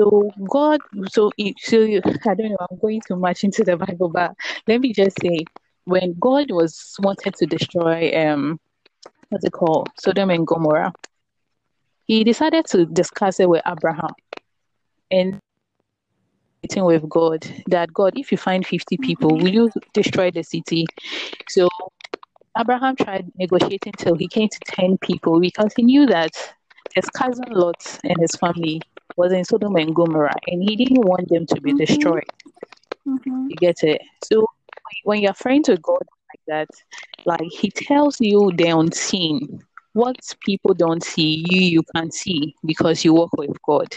So 0.00 0.30
God, 0.48 0.80
so 1.10 1.30
so 1.58 1.80
you, 1.80 2.00
I 2.04 2.34
don't 2.34 2.50
know. 2.50 2.66
I'm 2.70 2.78
going 2.78 3.00
too 3.06 3.16
much 3.16 3.42
into 3.44 3.64
the 3.64 3.76
Bible, 3.76 4.10
but 4.10 4.32
let 4.68 4.80
me 4.80 4.92
just 4.92 5.20
say, 5.20 5.44
when 5.84 6.14
God 6.20 6.50
was 6.50 6.94
wanted 7.00 7.34
to 7.34 7.46
destroy 7.46 8.12
um, 8.14 8.60
what's 9.30 9.44
it 9.44 9.52
called, 9.52 9.88
Sodom 9.98 10.30
and 10.30 10.46
Gomorrah, 10.46 10.92
He 12.08 12.24
decided 12.24 12.66
to 12.66 12.86
discuss 12.86 13.38
it 13.40 13.48
with 13.48 13.62
Abraham 13.66 14.14
and 15.10 15.38
meeting 16.62 16.84
with 16.84 17.08
God 17.08 17.46
that 17.68 17.92
God, 17.92 18.12
if 18.16 18.32
you 18.32 18.38
find 18.38 18.66
50 18.66 18.96
people, 18.98 19.38
will 19.38 19.48
you 19.54 19.70
destroy 19.94 20.30
the 20.30 20.42
city? 20.42 20.86
So 21.48 21.68
Abraham 22.58 22.96
tried 22.96 23.30
negotiating 23.36 23.92
till 23.98 24.16
he 24.16 24.28
came 24.28 24.48
to 24.48 24.60
10 24.66 24.98
people 24.98 25.40
because 25.40 25.72
he 25.76 25.82
knew 25.82 26.06
that 26.06 26.32
his 26.94 27.04
cousin 27.10 27.46
Lot 27.50 28.00
and 28.04 28.18
his 28.20 28.34
family 28.36 28.82
was 29.16 29.32
in 29.32 29.44
Sodom 29.44 29.76
and 29.76 29.94
Gomorrah 29.94 30.34
and 30.46 30.62
he 30.62 30.76
didn't 30.76 31.02
want 31.06 31.28
them 31.28 31.46
to 31.46 31.60
be 31.60 31.72
Mhm. 31.72 31.78
destroyed. 31.78 32.24
Mm-hmm. 33.06 33.48
You 33.50 33.56
get 33.56 33.82
it? 33.82 34.00
So 34.22 34.46
when 35.04 35.20
you're 35.20 35.34
friends 35.34 35.68
with 35.68 35.82
God 35.82 36.02
like 36.30 36.40
that, 36.46 36.68
like 37.24 37.48
he 37.50 37.70
tells 37.70 38.20
you 38.20 38.50
the 38.56 38.66
unseen. 38.68 39.62
What 39.92 40.16
people 40.44 40.74
don't 40.74 41.02
see, 41.02 41.44
you 41.48 41.60
you 41.60 41.82
can 41.94 42.10
see 42.10 42.54
because 42.64 43.04
you 43.04 43.14
work 43.14 43.32
with 43.36 43.56
God. 43.62 43.88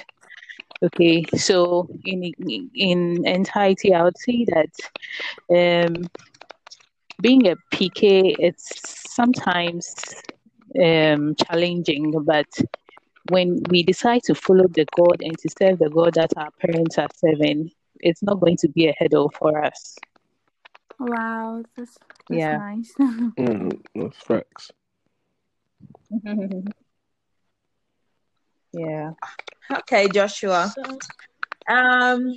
Okay, 0.83 1.25
so 1.37 1.87
in 2.05 2.31
in 2.73 3.25
entirety, 3.27 3.93
I 3.93 4.03
would 4.03 4.17
say 4.17 4.45
that 4.45 5.85
um, 5.85 6.09
being 7.21 7.47
a 7.47 7.55
PK 7.73 8.35
it's 8.39 9.13
sometimes 9.13 9.93
um, 10.83 11.35
challenging, 11.35 12.11
but 12.25 12.47
when 13.29 13.61
we 13.69 13.83
decide 13.83 14.23
to 14.23 14.33
follow 14.33 14.67
the 14.67 14.85
God 14.97 15.21
and 15.21 15.37
to 15.37 15.49
serve 15.49 15.79
the 15.79 15.89
God 15.89 16.15
that 16.15 16.31
our 16.37 16.49
parents 16.59 16.97
are 16.97 17.09
serving, 17.15 17.71
it's 17.99 18.23
not 18.23 18.39
going 18.39 18.57
to 18.57 18.69
be 18.69 18.87
a 18.87 18.95
hurdle 18.97 19.29
for 19.29 19.63
us. 19.63 19.95
Wow, 20.99 21.63
that's 21.77 21.97
that's 22.29 22.41
Yeah. 22.41 22.57
nice. 22.57 22.93
Mm, 23.37 23.81
that's 23.95 24.17
facts. 24.17 24.71
yeah. 28.73 29.11
Okay, 29.71 30.07
Joshua. 30.09 30.73
Um, 31.69 32.33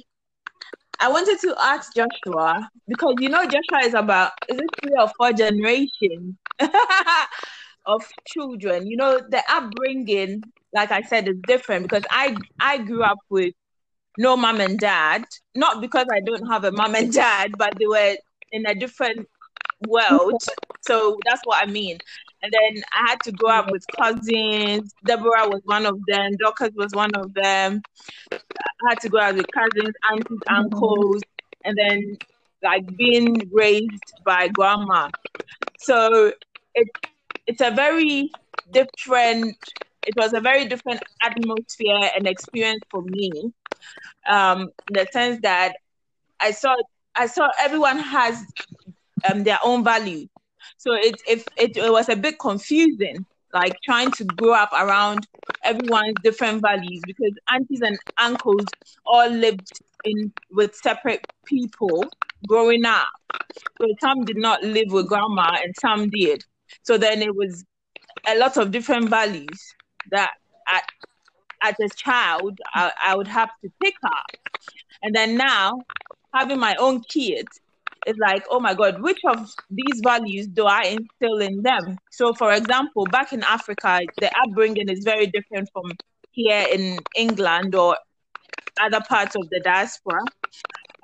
I 1.01 1.09
wanted 1.11 1.39
to 1.41 1.55
ask 1.61 1.93
Joshua 1.95 2.69
because 2.87 3.15
you 3.19 3.29
know 3.29 3.45
Joshua 3.45 3.87
is 3.87 3.95
about 3.95 4.33
is 4.49 4.59
it 4.59 4.67
three 4.83 4.95
or 4.99 5.09
four 5.17 5.33
generations 5.33 6.37
of 7.87 8.03
children. 8.27 8.87
You 8.87 8.97
know 8.97 9.21
the 9.29 9.43
upbringing, 9.51 10.43
like 10.73 10.93
I 10.93 11.03
said, 11.03 11.29
is 11.29 11.37
different 11.47 11.83
because 11.85 12.05
I 12.11 12.37
I 12.61 12.79
grew 12.79 13.03
up 13.03 13.19
with 13.29 13.55
no 14.19 14.37
mom 14.37 14.61
and 14.61 14.79
dad. 14.79 15.25
Not 15.55 15.81
because 15.81 16.07
I 16.13 16.21
don't 16.21 16.47
have 16.47 16.65
a 16.65 16.73
mom 16.73 16.95
and 16.95 17.13
dad, 17.13 17.53
but 17.59 17.75
they 17.79 17.87
were 17.87 18.17
in 18.53 18.67
a 18.67 18.75
different 18.75 19.27
world. 19.81 20.41
So 20.83 21.19
that's 21.27 21.41
what 21.45 21.67
I 21.67 21.71
mean. 21.71 21.99
And 22.45 22.53
then 22.53 22.85
I 22.93 23.11
had 23.11 23.23
to 23.25 23.33
grow 23.33 23.53
up 23.53 23.71
with 23.71 23.85
cousins. 24.01 24.95
Deborah 25.07 25.49
was 25.49 25.63
one 25.65 25.87
of 25.87 26.05
them. 26.07 26.33
Dorcas 26.41 26.73
was 26.77 26.95
one 26.95 27.15
of 27.17 27.35
them. 27.35 27.85
I 28.59 28.91
had 28.91 29.01
to 29.01 29.11
go 29.11 29.21
out 29.21 29.37
with 29.37 29.47
cousins, 29.53 29.95
aunties, 30.13 30.43
uncles, 30.51 31.25
and 31.65 31.77
then 31.79 32.19
like 32.63 32.85
being 32.97 33.49
raised 33.53 34.15
by 34.25 34.49
grandma. 34.49 35.11
So 35.79 36.33
it 36.75 36.89
it's 37.47 37.61
a 37.63 37.71
very 37.71 38.31
different. 38.73 39.57
It 40.07 40.15
was 40.17 40.35
a 40.35 40.41
very 40.41 40.67
different 40.69 41.01
atmosphere 41.23 42.11
and 42.17 42.27
experience 42.29 42.83
for 42.91 43.03
me, 43.03 43.53
um, 44.29 44.71
in 44.89 44.95
the 44.95 45.07
sense 45.13 45.41
that 45.43 45.75
I 46.41 46.53
saw 46.53 46.77
I 47.17 47.27
saw 47.27 47.49
everyone 47.61 47.99
has 47.99 48.45
um 49.31 49.45
their 49.45 49.59
own 49.65 49.85
value. 49.85 50.29
So 50.85 50.93
it 50.95 51.17
if 51.27 51.47
it, 51.57 51.77
it 51.79 51.91
was 51.91 52.09
a 52.11 52.17
bit 52.17 52.39
confusing, 52.39 53.25
like 53.55 53.75
trying 53.85 54.13
to 54.13 54.25
grow 54.25 54.53
up 54.53 54.73
around 54.73 55.27
everyone's 55.63 56.21
different 56.23 56.61
values 56.63 57.03
because 57.07 57.33
aunties 57.51 57.81
and 57.83 57.99
uncles 58.19 58.67
all 59.07 59.29
lived 59.31 59.67
in 60.05 60.33
with 60.51 60.75
separate 60.75 61.23
people 61.47 62.07
growing 62.47 62.85
up. 62.85 63.09
So 63.81 63.87
some 64.01 64.25
did 64.27 64.37
not 64.37 64.63
live 64.63 64.89
with 64.91 65.09
grandma 65.09 65.57
and 65.63 65.75
some 65.81 66.11
did. 66.11 66.43
So 66.83 66.99
then 66.99 67.23
it 67.23 67.35
was 67.35 67.65
a 68.29 68.37
lot 68.39 68.59
of 68.59 68.71
different 68.71 69.09
values 69.11 69.59
that 70.11 70.33
at, 70.69 70.85
as 71.63 71.75
a 71.81 71.89
child 71.97 72.59
I, 72.75 72.93
I 73.03 73.17
would 73.17 73.29
have 73.29 73.51
to 73.65 73.71
pick 73.83 73.95
up. 74.05 74.27
And 75.03 75.15
then 75.15 75.37
now 75.37 75.85
having 76.35 76.61
my 76.61 76.77
own 76.77 77.03
kids, 77.09 77.61
it's 78.07 78.19
like, 78.19 78.45
oh 78.51 78.61
my 78.61 78.75
God, 78.75 79.01
which 79.03 79.21
of 79.27 79.49
these 79.71 80.01
values 80.05 80.47
do 80.47 80.67
I 80.67 80.83
instill 80.83 81.39
in 81.39 81.63
them? 81.63 81.99
So, 82.11 82.35
for 82.35 82.53
example, 82.53 83.07
back 83.07 83.33
in 83.33 83.43
Africa, 83.43 84.01
the 84.21 84.31
upbringing 84.43 84.89
is 84.89 85.05
very 85.05 85.27
different 85.27 85.69
from 85.73 85.91
here 86.33 86.67
in 86.71 86.99
England 87.17 87.75
or 87.75 87.97
other 88.81 89.01
parts 89.09 89.37
of 89.37 89.49
the 89.51 89.61
diaspora. 89.61 90.21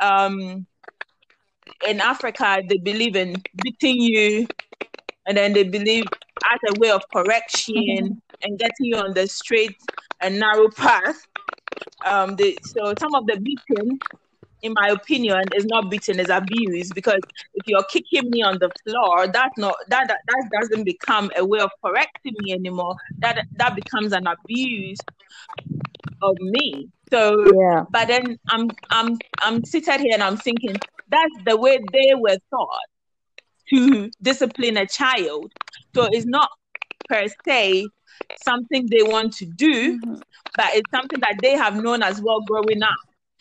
Um, 0.00 0.66
in 1.86 2.00
Africa, 2.00 2.62
they 2.68 2.78
believe 2.78 3.16
in 3.16 3.42
beating 3.62 4.00
you, 4.00 4.46
and 5.26 5.36
then 5.36 5.52
they 5.52 5.64
believe 5.64 6.04
as 6.52 6.58
a 6.68 6.78
way 6.78 6.90
of 6.90 7.02
correction 7.14 8.20
and 8.42 8.58
getting 8.58 8.86
you 8.86 8.96
on 8.96 9.14
the 9.14 9.26
straight 9.26 9.76
and 10.20 10.38
narrow 10.38 10.68
path. 10.70 11.16
Um, 12.04 12.36
they, 12.36 12.58
so 12.62 12.94
some 12.98 13.14
of 13.14 13.26
the 13.26 13.38
beating, 13.38 14.00
in 14.62 14.72
my 14.74 14.88
opinion, 14.88 15.40
is 15.54 15.64
not 15.66 15.90
beating, 15.90 16.18
is 16.18 16.28
abuse. 16.30 16.92
Because 16.92 17.20
if 17.54 17.66
you're 17.66 17.84
kicking 17.90 18.30
me 18.30 18.42
on 18.42 18.58
the 18.60 18.70
floor, 18.84 19.26
that's 19.28 19.56
not 19.56 19.74
that 19.88 20.08
that, 20.08 20.18
that 20.26 20.50
doesn't 20.60 20.84
become 20.84 21.30
a 21.36 21.44
way 21.44 21.60
of 21.60 21.70
correcting 21.84 22.34
me 22.40 22.52
anymore. 22.52 22.94
That 23.20 23.44
that 23.56 23.74
becomes 23.74 24.12
an 24.12 24.26
abuse 24.26 24.98
of 26.22 26.36
me. 26.40 26.88
So 27.10 27.36
Yeah. 27.58 27.84
but 27.90 28.08
then 28.08 28.36
I'm 28.48 28.70
I'm 28.90 29.18
I'm 29.40 29.64
seated 29.64 30.00
here 30.00 30.12
and 30.14 30.22
I'm 30.22 30.36
thinking 30.36 30.78
that's 31.08 31.36
the 31.44 31.56
way 31.56 31.78
they 31.92 32.14
were 32.14 32.36
taught 32.50 32.88
to 33.70 34.10
discipline 34.22 34.76
a 34.76 34.86
child. 34.86 35.52
So 35.94 36.08
it's 36.10 36.26
not 36.26 36.48
per 37.08 37.26
se 37.46 37.88
something 38.36 38.86
they 38.90 39.02
want 39.02 39.32
to 39.34 39.46
do, 39.46 39.98
Mhm. 39.98 40.22
but 40.56 40.74
it's 40.74 40.90
something 40.90 41.20
that 41.20 41.36
they 41.42 41.56
have 41.56 41.82
known 41.82 42.02
as 42.02 42.20
well 42.22 42.40
growing 42.42 42.82
up. 42.82 42.96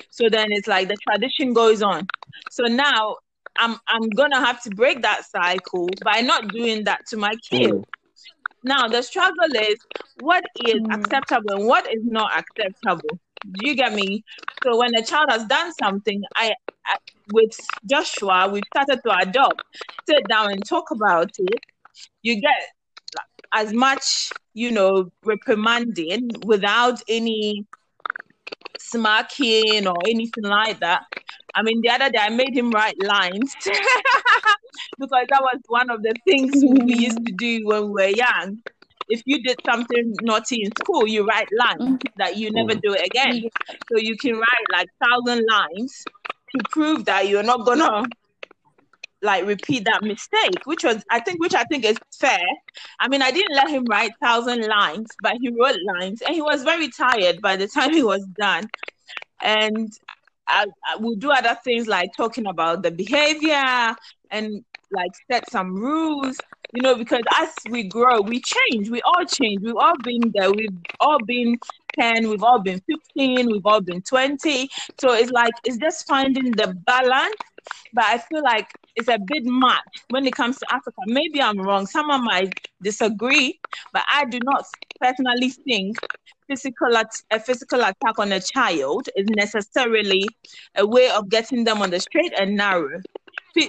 So 0.10 0.29
then 0.29 0.48
it's 0.51 0.68
like 0.68 0.88
the 0.88 0.98
tradition 1.10 1.53
goes 1.53 1.82
on. 1.82 2.08
So 2.50 2.63
now 2.65 3.18
I'm 3.58 3.77
I'm 3.88 4.10
gonna 4.13 4.39
have 4.46 4.62
to 4.63 4.72
break 4.72 5.01
that 5.01 5.24
cycle 5.25 5.98
by 6.03 6.22
not 6.22 6.51
doing 6.51 6.86
that 6.86 7.01
to 7.10 7.18
my 7.18 7.36
kid. 7.50 7.74
Mm. 7.74 7.86
Now 8.63 8.88
the 8.88 9.01
struggle 9.01 9.56
is 9.70 9.79
what 10.15 10.44
is 10.56 10.79
Mm. 10.79 10.94
acceptable 10.94 11.51
and 11.51 11.65
what 11.68 11.86
is 11.88 12.01
not 12.03 12.32
acceptable. 12.38 13.20
Do 13.44 13.65
you 13.65 13.75
get 13.75 13.94
me? 13.94 14.24
So 14.65 14.77
when 14.77 14.96
a 14.96 15.03
child 15.03 15.27
has 15.29 15.46
done 15.46 15.72
something, 15.74 16.22
I, 16.36 16.53
I 16.86 16.98
with 17.27 17.51
Joshua, 17.89 18.50
we 18.51 18.63
started 18.63 19.01
to 19.06 19.18
adopt, 19.18 19.62
sit 20.08 20.27
down 20.27 20.51
and 20.51 20.65
talk 20.68 20.91
about 20.91 21.29
it. 21.38 21.62
You 22.22 22.41
get 22.41 22.62
as 23.53 23.74
much, 23.74 24.34
you 24.53 24.72
know, 24.72 25.12
reprimanding 25.24 26.29
without 26.44 27.01
any 27.08 27.65
smacking 28.77 29.88
or 29.88 30.01
anything 30.06 30.44
like 30.44 30.79
that. 30.79 31.01
I 31.56 31.63
mean, 31.63 31.82
the 31.82 31.89
other 31.89 32.10
day 32.10 32.20
I 32.20 32.29
made 32.29 32.56
him 32.56 32.72
write 32.72 32.96
lines 33.00 33.56
because 35.00 35.27
that 35.29 35.41
was 35.41 35.60
one 35.68 35.89
of 35.89 36.01
the 36.03 36.15
things 36.25 36.63
we 36.86 36.96
used 36.96 37.24
to 37.25 37.32
do 37.34 37.62
when 37.65 37.86
we 37.86 38.03
were 38.03 38.10
young. 38.10 38.58
If 39.08 39.22
you 39.25 39.41
did 39.44 39.58
something 39.68 40.18
naughty 40.22 40.62
in 40.63 40.74
school, 40.75 41.08
you 41.08 41.25
write 41.25 41.48
lines 41.58 41.79
Mhm. 41.79 42.00
that 42.18 42.38
you 42.38 42.51
never 42.51 42.75
Mhm. 42.75 42.82
do 42.82 42.94
it 42.94 43.06
again. 43.08 43.41
So 43.91 43.98
you 44.00 44.15
can 44.18 44.34
write 44.34 44.68
like 44.72 44.88
thousand 45.03 45.46
lines 45.50 46.08
to 46.56 46.62
prove 46.70 47.06
that 47.06 47.27
you're 47.27 47.44
not 47.44 47.65
gonna 47.65 47.89
like 49.22 49.46
repeat 49.46 49.86
that 49.86 50.04
mistake, 50.04 50.66
which 50.66 50.84
was 50.84 51.04
I 51.10 51.20
think 51.20 51.42
which 51.42 51.56
I 51.56 51.64
think 51.66 51.86
is 51.86 51.98
fair. 52.20 52.40
I 53.00 53.08
mean, 53.08 53.22
I 53.22 53.32
didn't 53.32 53.56
let 53.56 53.70
him 53.70 53.86
write 53.86 54.12
thousand 54.22 54.66
lines, 54.68 55.10
but 55.22 55.34
he 55.42 55.50
wrote 55.50 55.78
lines 56.00 56.22
and 56.22 56.36
he 56.36 56.42
was 56.42 56.64
very 56.64 56.90
tired 56.90 57.42
by 57.42 57.56
the 57.56 57.68
time 57.76 57.94
he 57.94 58.04
was 58.04 58.26
done. 58.40 58.68
and 59.42 59.92
I, 60.48 60.66
I 60.88 60.98
do 61.20 61.32
other 61.32 61.58
things 61.64 61.88
like 61.88 62.12
talking 62.18 62.48
about 62.48 62.82
the 62.84 62.92
behavior 62.92 63.96
and 64.32 64.64
like 64.92 65.12
set 65.32 65.50
some 65.52 65.76
rules 65.76 66.38
you 66.74 66.82
know 66.82 66.96
because 66.96 67.22
as 67.40 67.50
we 67.70 67.84
grow 67.84 68.22
we 68.22 68.42
change. 68.42 68.90
We 68.90 69.02
all 69.04 69.26
change. 69.26 69.62
We've 69.64 69.76
all 69.76 69.98
been 70.04 70.32
there. 70.34 70.52
We've 70.52 70.78
all 71.00 71.20
been 71.26 71.58
10 72.00 72.30
we've 72.30 72.44
all 72.44 72.60
been 72.60 72.82
15 73.16 73.48
we've 73.52 73.66
all 73.66 73.82
been 73.82 74.02
20 74.02 74.70
so 75.00 75.14
it's 75.14 75.32
like 75.32 75.54
it's 75.66 75.78
just 75.78 76.08
finding 76.08 76.52
the 76.52 76.74
balance 76.86 77.36
but 77.94 78.06
i 78.06 78.18
feel 78.18 78.44
like 78.44 78.68
it's 78.96 79.08
a 79.08 79.18
bit 79.20 79.44
much 79.46 79.82
when 80.10 80.25
it 80.25 80.34
comes 80.36 80.58
to 80.58 80.66
africa 80.72 80.98
maybe 81.08 81.42
i'm 81.42 81.58
wrong 81.60 81.86
someone 81.86 82.24
might 82.24 82.54
disagree 82.82 83.60
but 83.94 84.04
i 84.12 84.25
do 84.25 84.39
not 84.44 84.66
personally 85.01 85.50
think 85.50 85.98
physical 86.48 86.96
at- 86.98 87.12
a 87.32 87.39
physical 87.39 87.80
attack 87.82 88.18
on 88.18 88.32
a 88.32 88.39
child 88.39 89.08
is 89.16 89.28
necessarily 89.36 90.28
a 90.75 90.86
way 90.86 91.10
of 91.10 91.30
getting 91.30 91.63
them 91.63 91.82
on 91.82 91.89
the 91.89 92.00
straight 92.00 92.34
and 92.39 92.56
narrow 92.56 93.00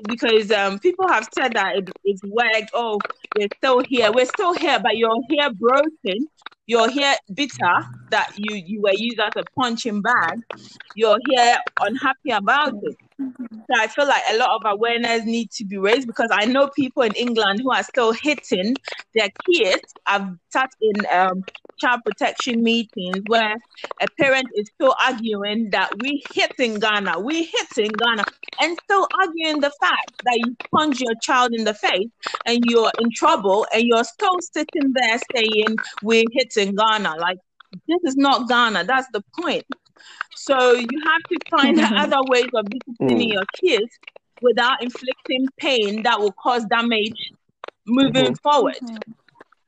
because 0.08 0.50
um, 0.52 0.78
people 0.78 1.08
have 1.08 1.28
said 1.34 1.52
that 1.54 1.76
it, 1.76 1.90
it's 2.04 2.22
worked. 2.24 2.70
Oh, 2.74 2.98
we're 3.36 3.48
still 3.56 3.82
here. 3.88 4.12
We're 4.12 4.26
still 4.26 4.52
here, 4.54 4.78
but 4.80 4.96
you're 4.96 5.16
here 5.28 5.50
broken. 5.52 6.28
You're 6.66 6.88
here 6.88 7.14
bitter 7.34 7.76
that 8.10 8.32
you 8.36 8.54
you 8.54 8.80
were 8.82 8.92
used 8.94 9.18
as 9.18 9.32
a 9.36 9.42
punching 9.58 10.02
bag. 10.02 10.38
You're 10.94 11.18
here 11.30 11.56
unhappy 11.80 12.30
about 12.30 12.74
it. 12.82 12.96
So 13.70 13.80
I 13.80 13.86
feel 13.88 14.06
like 14.06 14.22
a 14.30 14.36
lot 14.36 14.56
of 14.56 14.62
awareness 14.66 15.24
needs 15.24 15.56
to 15.56 15.64
be 15.64 15.78
raised 15.78 16.06
because 16.06 16.30
I 16.32 16.46
know 16.46 16.70
people 16.76 17.02
in 17.02 17.14
England 17.14 17.60
who 17.62 17.72
are 17.72 17.82
still 17.84 18.12
hitting 18.12 18.78
their 19.14 19.28
kids. 19.50 19.94
I've 20.06 20.28
sat 20.52 20.70
in 20.80 21.06
um, 21.12 21.44
child 21.80 22.00
protection 22.04 22.62
meetings 22.62 23.22
where 23.26 23.56
a 24.02 24.08
parent 24.20 24.48
is 24.54 24.70
still 24.74 24.94
arguing 25.02 25.70
that 25.72 25.98
we 25.98 26.24
hit 26.32 26.52
in 26.58 26.80
Ghana, 26.80 27.20
we 27.20 27.44
hit 27.44 27.68
in 27.78 27.98
Ghana, 27.98 28.24
and 28.60 28.78
still 28.84 29.08
arguing 29.22 29.60
the 29.60 29.72
fact 29.80 30.12
that 30.24 30.38
you 30.40 30.56
punch 30.76 31.00
your 31.00 31.14
child 31.22 31.50
in 31.54 31.64
the 31.64 31.74
face 31.74 32.08
and 32.46 32.60
you're 32.62 32.92
in 32.98 33.10
trouble 33.14 33.66
and 33.74 33.84
you're 33.84 34.04
still 34.04 34.38
sitting 34.54 34.92
there 34.94 35.18
saying 35.36 35.80
we 36.02 36.26
hit 36.32 36.56
in 36.56 36.74
Ghana. 36.76 37.14
Like 37.18 37.38
this 37.88 38.00
is 38.04 38.16
not 38.16 38.48
Ghana. 38.48 38.84
That's 38.84 39.08
the 39.12 39.22
point. 39.40 39.64
So 40.36 40.72
you 40.74 40.88
have 41.04 41.22
to 41.30 41.38
find 41.50 41.80
other 41.98 42.22
ways 42.28 42.48
of 42.54 42.66
disciplining 42.70 43.30
mm. 43.30 43.34
your 43.34 43.44
kids 43.60 43.98
without 44.42 44.82
inflicting 44.82 45.46
pain 45.58 46.02
that 46.02 46.18
will 46.18 46.32
cause 46.32 46.64
damage 46.64 47.32
moving 47.86 48.24
mm-hmm. 48.24 48.34
forward. 48.34 48.76
Mm-hmm. 48.82 49.12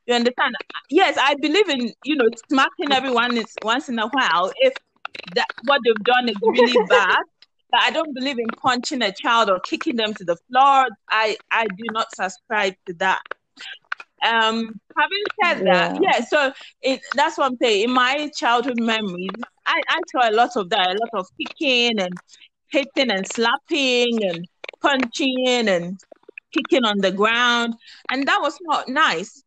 You 0.06 0.14
understand? 0.14 0.54
Yes, 0.90 1.16
I 1.20 1.34
believe 1.36 1.68
in 1.68 1.92
you 2.04 2.16
know 2.16 2.28
smacking 2.48 2.92
everyone 2.92 3.36
is 3.36 3.54
once 3.62 3.88
in 3.88 3.98
a 3.98 4.08
while 4.08 4.52
if 4.56 4.74
that 5.34 5.46
what 5.66 5.80
they've 5.84 6.04
done 6.04 6.28
is 6.28 6.36
really 6.42 6.86
bad. 6.88 7.18
But 7.70 7.80
I 7.80 7.90
don't 7.90 8.14
believe 8.14 8.38
in 8.38 8.46
punching 8.48 9.00
a 9.02 9.12
child 9.12 9.48
or 9.48 9.60
kicking 9.60 9.96
them 9.96 10.12
to 10.14 10.24
the 10.24 10.36
floor. 10.48 10.88
I 11.08 11.36
I 11.50 11.66
do 11.66 11.84
not 11.92 12.14
subscribe 12.14 12.74
to 12.86 12.94
that. 12.94 13.22
Um, 14.22 14.70
having 14.96 15.26
said 15.42 15.64
that, 15.70 15.92
yeah, 16.00 16.18
yeah 16.18 16.20
so 16.24 16.52
it, 16.82 17.00
that's 17.14 17.38
what 17.38 17.50
I'm 17.50 17.58
saying. 17.60 17.84
In 17.84 17.90
my 17.92 18.30
childhood 18.36 18.78
memories, 18.78 19.30
I, 19.66 19.80
I 19.88 19.98
saw 20.10 20.28
a 20.28 20.34
lot 20.34 20.50
of 20.56 20.70
that, 20.70 20.88
a 20.90 20.98
lot 20.98 21.10
of 21.14 21.26
kicking 21.40 21.98
and 21.98 22.20
hitting 22.70 23.10
and 23.10 23.26
slapping 23.26 24.18
and 24.24 24.46
punching 24.80 25.68
and 25.68 25.98
kicking 26.52 26.84
on 26.84 26.98
the 26.98 27.12
ground. 27.12 27.74
And 28.10 28.26
that 28.28 28.40
was 28.40 28.58
not 28.62 28.88
nice. 28.88 29.42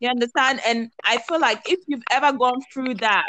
You 0.00 0.08
understand? 0.08 0.60
And 0.66 0.90
I 1.04 1.18
feel 1.18 1.40
like 1.40 1.60
if 1.66 1.78
you've 1.86 2.02
ever 2.10 2.32
gone 2.36 2.60
through 2.72 2.94
that 2.96 3.28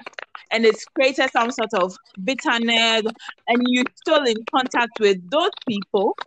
and 0.52 0.66
it's 0.66 0.86
created 0.96 1.30
some 1.32 1.52
sort 1.52 1.74
of 1.74 1.94
bitterness 2.24 3.04
and 3.48 3.62
you're 3.68 3.86
still 3.96 4.24
in 4.24 4.38
contact 4.54 4.92
with 5.00 5.18
those 5.30 5.52
people, 5.68 6.18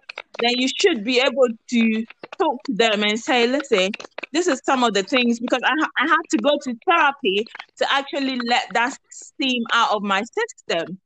then 0.40 0.52
you 0.54 0.68
should 0.68 1.04
be 1.04 1.20
able 1.20 1.48
to 1.70 2.04
talk 2.40 2.56
to 2.66 2.74
them 2.74 3.02
and 3.02 3.18
say, 3.18 3.46
listen, 3.46 3.90
this 4.32 4.46
is 4.46 4.60
some 4.64 4.84
of 4.84 4.94
the 4.94 5.02
things 5.02 5.40
because 5.40 5.60
I, 5.64 5.72
ha- 5.80 5.90
I 5.98 6.08
had 6.08 6.22
to 6.30 6.38
go 6.38 6.50
to 6.64 6.74
therapy 6.88 7.48
to 7.78 7.92
actually 7.92 8.38
let 8.48 8.66
that 8.74 8.96
steam 9.10 9.62
out 9.72 9.94
of 9.94 10.02
my 10.02 10.22
system 10.22 10.98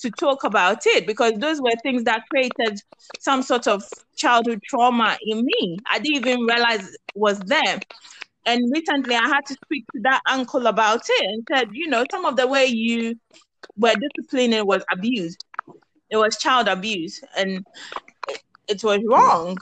to 0.00 0.10
talk 0.10 0.44
about 0.44 0.86
it 0.86 1.06
because 1.06 1.32
those 1.38 1.60
were 1.60 1.72
things 1.82 2.04
that 2.04 2.22
created 2.32 2.80
some 3.18 3.42
sort 3.42 3.66
of 3.66 3.82
childhood 4.16 4.60
trauma 4.68 5.16
in 5.26 5.44
me. 5.44 5.78
I 5.90 5.98
didn't 5.98 6.26
even 6.26 6.40
realize 6.40 6.88
was 7.14 7.42
there. 7.44 7.82
And 8.46 8.62
recently 8.72 9.14
I 9.14 9.26
had 9.28 9.44
to 9.46 9.54
speak 9.64 9.84
to 9.94 10.00
that 10.04 10.20
uncle 10.28 10.66
about 10.66 11.02
it 11.08 11.26
and 11.30 11.44
said, 11.52 11.68
you 11.72 11.88
know, 11.88 12.04
some 12.10 12.24
of 12.24 12.36
the 12.36 12.46
way 12.46 12.66
you 12.66 13.14
were 13.76 13.94
disciplining 13.94 14.66
was 14.66 14.84
abuse. 14.92 15.36
It 16.10 16.16
was 16.16 16.38
child 16.38 16.68
abuse 16.68 17.20
and 17.36 17.64
it, 18.68 18.84
was 18.84 19.00
wrong. 19.06 19.58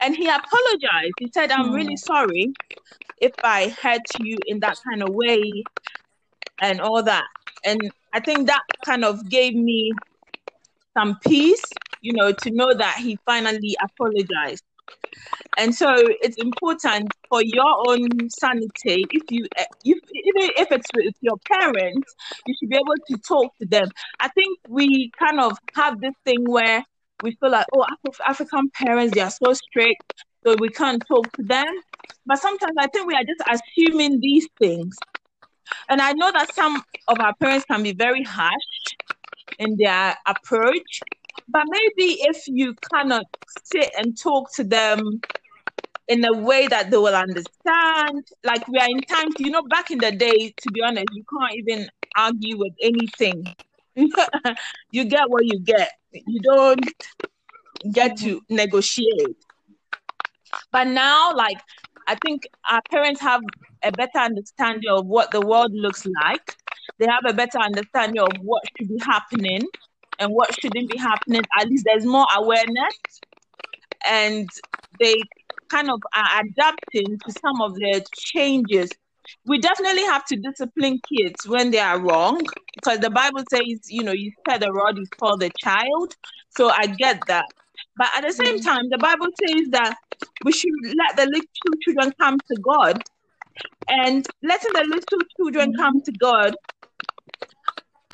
And 0.00 0.14
he 0.14 0.26
apologized. 0.26 1.14
He 1.18 1.30
said, 1.32 1.50
I'm 1.50 1.72
really 1.72 1.94
hmm. 1.94 2.12
sorry 2.12 2.52
if 3.20 3.32
I 3.42 3.74
hurt 3.80 4.02
you 4.20 4.36
in 4.46 4.60
that 4.60 4.78
kind 4.88 5.02
of 5.02 5.10
way 5.10 5.64
and 6.60 6.80
all 6.80 7.02
that. 7.02 7.24
And 7.64 7.90
I 8.12 8.20
think 8.20 8.46
that 8.46 8.62
kind 8.84 9.04
of 9.04 9.28
gave 9.28 9.54
me 9.54 9.92
some 10.96 11.18
peace, 11.26 11.64
you 12.00 12.12
know, 12.12 12.32
to 12.32 12.50
know 12.50 12.72
that 12.74 12.96
he 12.98 13.18
finally 13.26 13.76
apologized. 13.82 14.64
And 15.58 15.74
so 15.74 15.94
it's 15.96 16.36
important 16.36 17.12
for 17.28 17.42
your 17.42 17.88
own 17.88 18.08
sanity. 18.30 19.06
If 19.10 19.30
you, 19.30 19.46
if, 19.56 19.98
even 20.14 20.50
if 20.56 20.70
it's 20.70 20.86
with 20.94 21.14
your 21.20 21.36
parents, 21.50 22.14
you 22.46 22.54
should 22.58 22.70
be 22.70 22.76
able 22.76 22.94
to 23.08 23.16
talk 23.18 23.56
to 23.58 23.66
them. 23.66 23.88
I 24.20 24.28
think 24.28 24.58
we 24.68 25.10
kind 25.18 25.40
of 25.40 25.58
have 25.74 26.00
this 26.00 26.14
thing 26.24 26.44
where 26.44 26.84
we 27.20 27.36
feel 27.40 27.50
like, 27.50 27.66
oh, 27.72 27.84
Af- 28.06 28.20
African 28.26 28.70
parents, 28.74 29.14
they 29.14 29.20
are 29.20 29.30
so 29.30 29.52
strict, 29.52 30.02
so 30.44 30.56
we 30.56 30.70
can't 30.70 31.02
talk 31.08 31.26
to 31.36 31.42
them. 31.44 31.66
But 32.26 32.38
sometimes 32.38 32.74
I 32.78 32.88
think 32.88 33.06
we 33.06 33.14
are 33.14 33.24
just 33.24 33.62
assuming 33.78 34.20
these 34.20 34.48
things. 34.60 35.02
And 35.88 36.00
I 36.00 36.12
know 36.12 36.32
that 36.32 36.48
some 36.54 36.82
of 37.08 37.20
our 37.20 37.34
parents 37.40 37.64
can 37.70 37.82
be 37.82 37.92
very 37.94 38.22
harsh 38.24 38.52
in 39.58 39.76
their 39.78 40.16
approach, 40.26 41.04
but 41.48 41.62
maybe 41.68 42.18
if 42.22 42.44
you 42.48 42.74
cannot 42.92 43.24
sit 43.48 43.90
and 43.96 44.18
talk 44.18 44.48
to 44.56 44.64
them 44.64 45.22
in 46.08 46.24
a 46.24 46.32
way 46.32 46.68
that 46.68 46.90
they 46.90 46.96
will 46.96 47.14
understand, 47.14 48.26
like 48.44 48.66
we 48.68 48.78
are 48.78 48.88
in 48.88 49.04
times, 49.04 49.34
you 49.38 49.50
know, 49.50 49.62
back 49.68 49.90
in 49.90 50.00
the 50.00 50.12
day, 50.12 50.54
to 50.60 50.70
be 50.70 50.80
honest, 50.82 51.06
you 51.12 51.24
can't 51.38 51.54
even 51.56 51.88
argue 52.16 52.58
with 52.58 52.72
anything. 52.82 53.54
you 54.90 55.04
get 55.04 55.30
what 55.30 55.44
you 55.44 55.58
get. 55.60 55.92
You 56.12 56.40
don't 56.40 56.80
get 57.92 58.16
to 58.18 58.40
negotiate. 58.48 59.36
But 60.70 60.88
now, 60.88 61.34
like, 61.34 61.58
I 62.06 62.16
think 62.24 62.42
our 62.68 62.80
parents 62.90 63.20
have 63.20 63.40
a 63.82 63.90
better 63.92 64.18
understanding 64.18 64.90
of 64.90 65.06
what 65.06 65.30
the 65.30 65.40
world 65.40 65.72
looks 65.72 66.06
like. 66.24 66.56
They 66.98 67.06
have 67.06 67.24
a 67.28 67.34
better 67.34 67.58
understanding 67.58 68.20
of 68.20 68.30
what 68.42 68.62
should 68.76 68.88
be 68.88 68.98
happening 69.04 69.62
and 70.18 70.32
what 70.32 70.54
shouldn't 70.60 70.88
be 70.90 70.98
happening. 70.98 71.42
At 71.58 71.68
least 71.68 71.84
there's 71.86 72.06
more 72.06 72.26
awareness, 72.36 72.94
and 74.06 74.48
they 75.00 75.16
kind 75.68 75.90
of 75.90 76.00
are 76.14 76.40
adapting 76.44 77.18
to 77.18 77.32
some 77.32 77.60
of 77.60 77.74
the 77.74 78.04
changes. 78.16 78.90
We 79.46 79.58
definitely 79.58 80.04
have 80.04 80.24
to 80.26 80.36
discipline 80.36 81.00
kids 81.12 81.46
when 81.46 81.70
they 81.70 81.78
are 81.78 81.98
wrong 82.00 82.44
because 82.74 82.98
the 83.00 83.10
Bible 83.10 83.42
says, 83.48 83.90
you 83.90 84.02
know, 84.02 84.12
you 84.12 84.32
said 84.48 84.60
the 84.60 84.72
rod 84.72 84.98
is 84.98 85.10
for 85.18 85.36
the 85.38 85.50
child. 85.58 86.14
So 86.50 86.70
I 86.70 86.86
get 86.86 87.20
that. 87.28 87.44
But 87.96 88.08
at 88.14 88.22
the 88.22 88.32
same 88.32 88.60
time, 88.60 88.88
the 88.90 88.98
Bible 88.98 89.28
says 89.46 89.68
that 89.70 89.96
we 90.44 90.52
should 90.52 90.70
let 90.84 91.16
the 91.16 91.26
little 91.26 91.78
children 91.84 92.12
come 92.20 92.38
to 92.38 92.60
God. 92.62 93.02
And 93.88 94.26
letting 94.42 94.72
the 94.72 94.84
little 94.84 95.24
children 95.36 95.72
come 95.74 96.02
to 96.02 96.12
God 96.12 96.54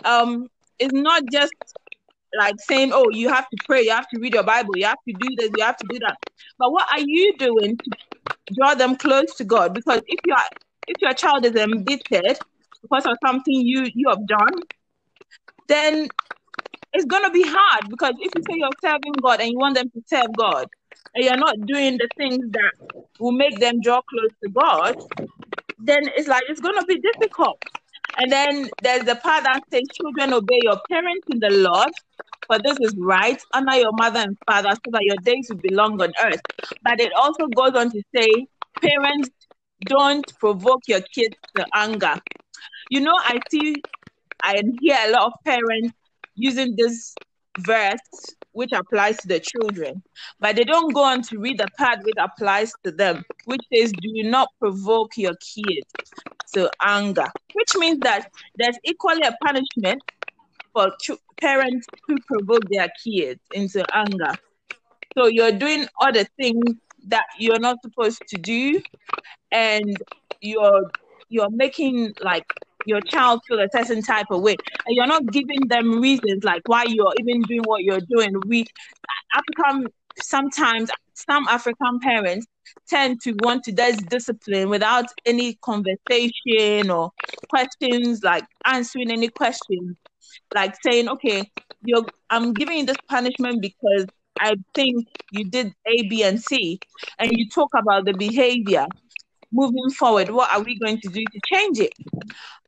um, 0.05 0.49
is 0.79 0.93
not 0.93 1.23
just 1.31 1.53
like 2.39 2.55
saying, 2.59 2.91
oh, 2.93 3.11
you 3.11 3.29
have 3.29 3.49
to 3.49 3.57
pray, 3.67 3.83
you 3.83 3.91
have 3.91 4.09
to 4.09 4.19
read 4.21 4.35
your 4.35 4.43
Bible, 4.43 4.77
you 4.77 4.87
have 4.87 4.99
to 5.09 5.15
do 5.15 5.29
this, 5.37 5.51
you 5.57 5.65
have 5.65 5.77
to 5.77 5.87
do 5.89 5.99
that. 6.01 6.17
But 6.59 6.73
what 6.73 6.87
are 6.93 7.01
you 7.01 7.35
doing 7.39 7.79
to 7.79 7.91
draw 8.59 8.75
them 8.75 8.97
close 8.97 9.35
to 9.37 9.45
God? 9.45 9.75
Because 9.75 10.01
if 10.07 10.21
you 10.25 10.35
are 10.35 10.45
if 10.93 10.99
your 11.01 11.15
child 11.15 11.45
is 11.45 11.55
embittered 11.55 12.39
because 12.83 13.07
of 13.07 13.17
something 13.25 13.55
you 13.55 13.89
you 13.95 14.09
have 14.09 14.27
done, 14.27 14.63
then 15.69 16.11
it's 16.93 17.07
gonna 17.07 17.31
be 17.31 17.45
hard 17.47 17.91
because 17.91 18.15
if 18.21 18.35
you 18.35 18.43
say 18.43 18.57
you're 18.57 18.77
serving 18.85 19.21
God 19.23 19.41
and 19.41 19.51
you 19.51 19.59
want 19.59 19.75
them 19.77 19.91
to 19.91 20.03
serve 20.07 20.35
God, 20.37 20.67
and 21.15 21.25
you're 21.25 21.37
not 21.37 21.57
doing 21.67 21.99
the 21.99 22.09
things 22.17 22.45
that 22.53 22.73
will 23.19 23.33
make 23.33 23.61
them 23.61 23.81
draw 23.83 24.01
close 24.03 24.33
to 24.43 24.51
God, 24.51 24.97
then 25.79 26.03
it's 26.17 26.29
like 26.29 26.43
it's 26.49 26.61
gonna 26.61 26.85
be 26.85 27.01
difficult. 27.01 27.59
And 28.19 28.31
then 28.31 28.71
there's 28.81 29.05
the 29.05 29.17
part 29.17 29.45
that 29.45 29.63
says, 29.73 29.83
Children, 29.95 30.35
obey 30.35 30.61
your 30.63 30.79
parents 30.91 31.27
in 31.29 31.39
the 31.41 31.51
Lord, 31.51 31.93
for 32.47 32.59
this 32.63 32.79
is 32.81 32.95
right. 32.99 33.41
Honor 33.55 33.77
your 33.77 33.93
mother 33.93 34.21
and 34.21 34.37
father 34.47 34.71
so 34.71 34.91
that 34.93 35.03
your 35.03 35.17
days 35.19 35.49
will 35.51 35.61
be 35.61 35.75
long 35.75 36.01
on 36.03 36.13
earth. 36.23 36.43
But 36.83 37.01
it 37.01 37.13
also 37.15 37.47
goes 37.49 37.73
on 37.75 37.91
to 37.91 38.03
say, 38.15 38.47
Parents, 38.83 39.31
don't 39.87 40.27
provoke 40.39 40.83
your 40.87 41.01
kids 41.01 41.37
to 41.57 41.67
anger. 41.75 42.15
You 42.91 43.01
know, 43.01 43.15
I 43.17 43.39
see, 43.51 43.83
I 44.43 44.63
hear 44.81 44.97
a 45.07 45.11
lot 45.11 45.27
of 45.27 45.33
parents 45.45 45.95
using 46.35 46.75
this 46.77 47.15
verse 47.61 47.99
which 48.53 48.71
applies 48.73 49.17
to 49.19 49.29
the 49.29 49.41
children, 49.41 50.03
but 50.39 50.57
they 50.57 50.65
don't 50.65 50.93
go 50.93 51.05
on 51.05 51.23
to 51.23 51.39
read 51.39 51.59
the 51.59 51.69
part 51.79 52.01
which 52.05 52.17
applies 52.19 52.73
to 52.85 52.91
them, 52.91 53.25
which 53.47 53.63
says, 53.73 53.93
Do 53.93 54.23
not 54.25 54.49
provoke 54.61 55.17
your 55.17 55.35
kids 55.37 55.87
to 56.55 56.71
anger, 56.83 57.27
which 57.55 57.75
means 57.77 58.01
that 58.01 58.31
there's 58.57 58.79
equally 58.85 59.23
a 59.23 59.35
punishment 59.45 60.03
for 60.73 60.93
parents 61.41 61.87
who 62.07 62.17
provoke 62.27 62.63
their 62.71 62.89
kids 63.03 63.41
into 63.53 63.85
anger. 63.95 64.37
So 65.17 65.27
you're 65.27 65.53
doing 65.53 65.87
other 66.01 66.25
things 66.39 66.63
that 67.09 67.25
you're 67.39 67.59
not 67.59 67.79
supposed 67.83 68.27
to 68.29 68.39
do, 68.39 68.81
and 69.51 69.99
you're 70.41 70.91
you're 71.29 71.51
making 71.51 72.13
like 72.23 72.45
your 72.85 73.01
child 73.03 73.41
feel 73.49 73.61
a 73.61 73.69
certain 73.75 74.03
type 74.03 74.27
of 74.31 74.43
way 74.43 74.57
and 74.87 74.97
you're 74.97 75.07
not 75.07 75.23
giving 75.31 75.69
them 75.69 76.01
reasons 76.01 76.43
like 76.45 76.63
why 76.67 76.85
you're 76.85 77.15
even 77.19 77.47
doing 77.47 77.65
what 77.65 77.83
you're 77.83 78.01
doing. 78.11 78.33
We 78.49 78.67
african 79.35 79.91
sometimes 80.19 80.91
some 81.15 81.47
african 81.49 81.99
parents 82.01 82.47
tend 82.89 83.21
to 83.23 83.33
want 83.33 83.65
to 83.65 83.73
dis- 83.73 84.05
discipline 84.05 84.69
without 84.69 85.07
any 85.27 85.55
conversation 85.65 86.91
or 86.91 87.11
questions 87.49 88.21
like 88.23 88.45
answering 88.67 89.11
any 89.11 89.29
questions. 89.29 89.97
Like 90.55 90.75
saying 90.83 91.09
okay 91.09 91.51
you're 91.83 92.05
i'm 92.31 92.55
giving 92.57 92.79
you 92.79 92.87
this 92.87 92.99
punishment 93.09 93.61
because 93.63 94.07
i 94.41 94.55
think 94.75 95.07
you 95.31 95.45
did 95.45 95.73
a 95.87 96.09
b 96.09 96.23
and 96.23 96.41
c 96.41 96.79
and 97.19 97.33
you 97.33 97.49
talk 97.49 97.71
about 97.75 98.05
the 98.05 98.13
behavior 98.13 98.87
moving 99.53 99.91
forward, 99.91 100.31
what 100.31 100.51
are 100.51 100.63
we 100.63 100.79
going 100.79 101.01
to 101.01 101.09
do 101.09 101.23
to 101.23 101.41
change 101.53 101.79
it? 101.79 101.93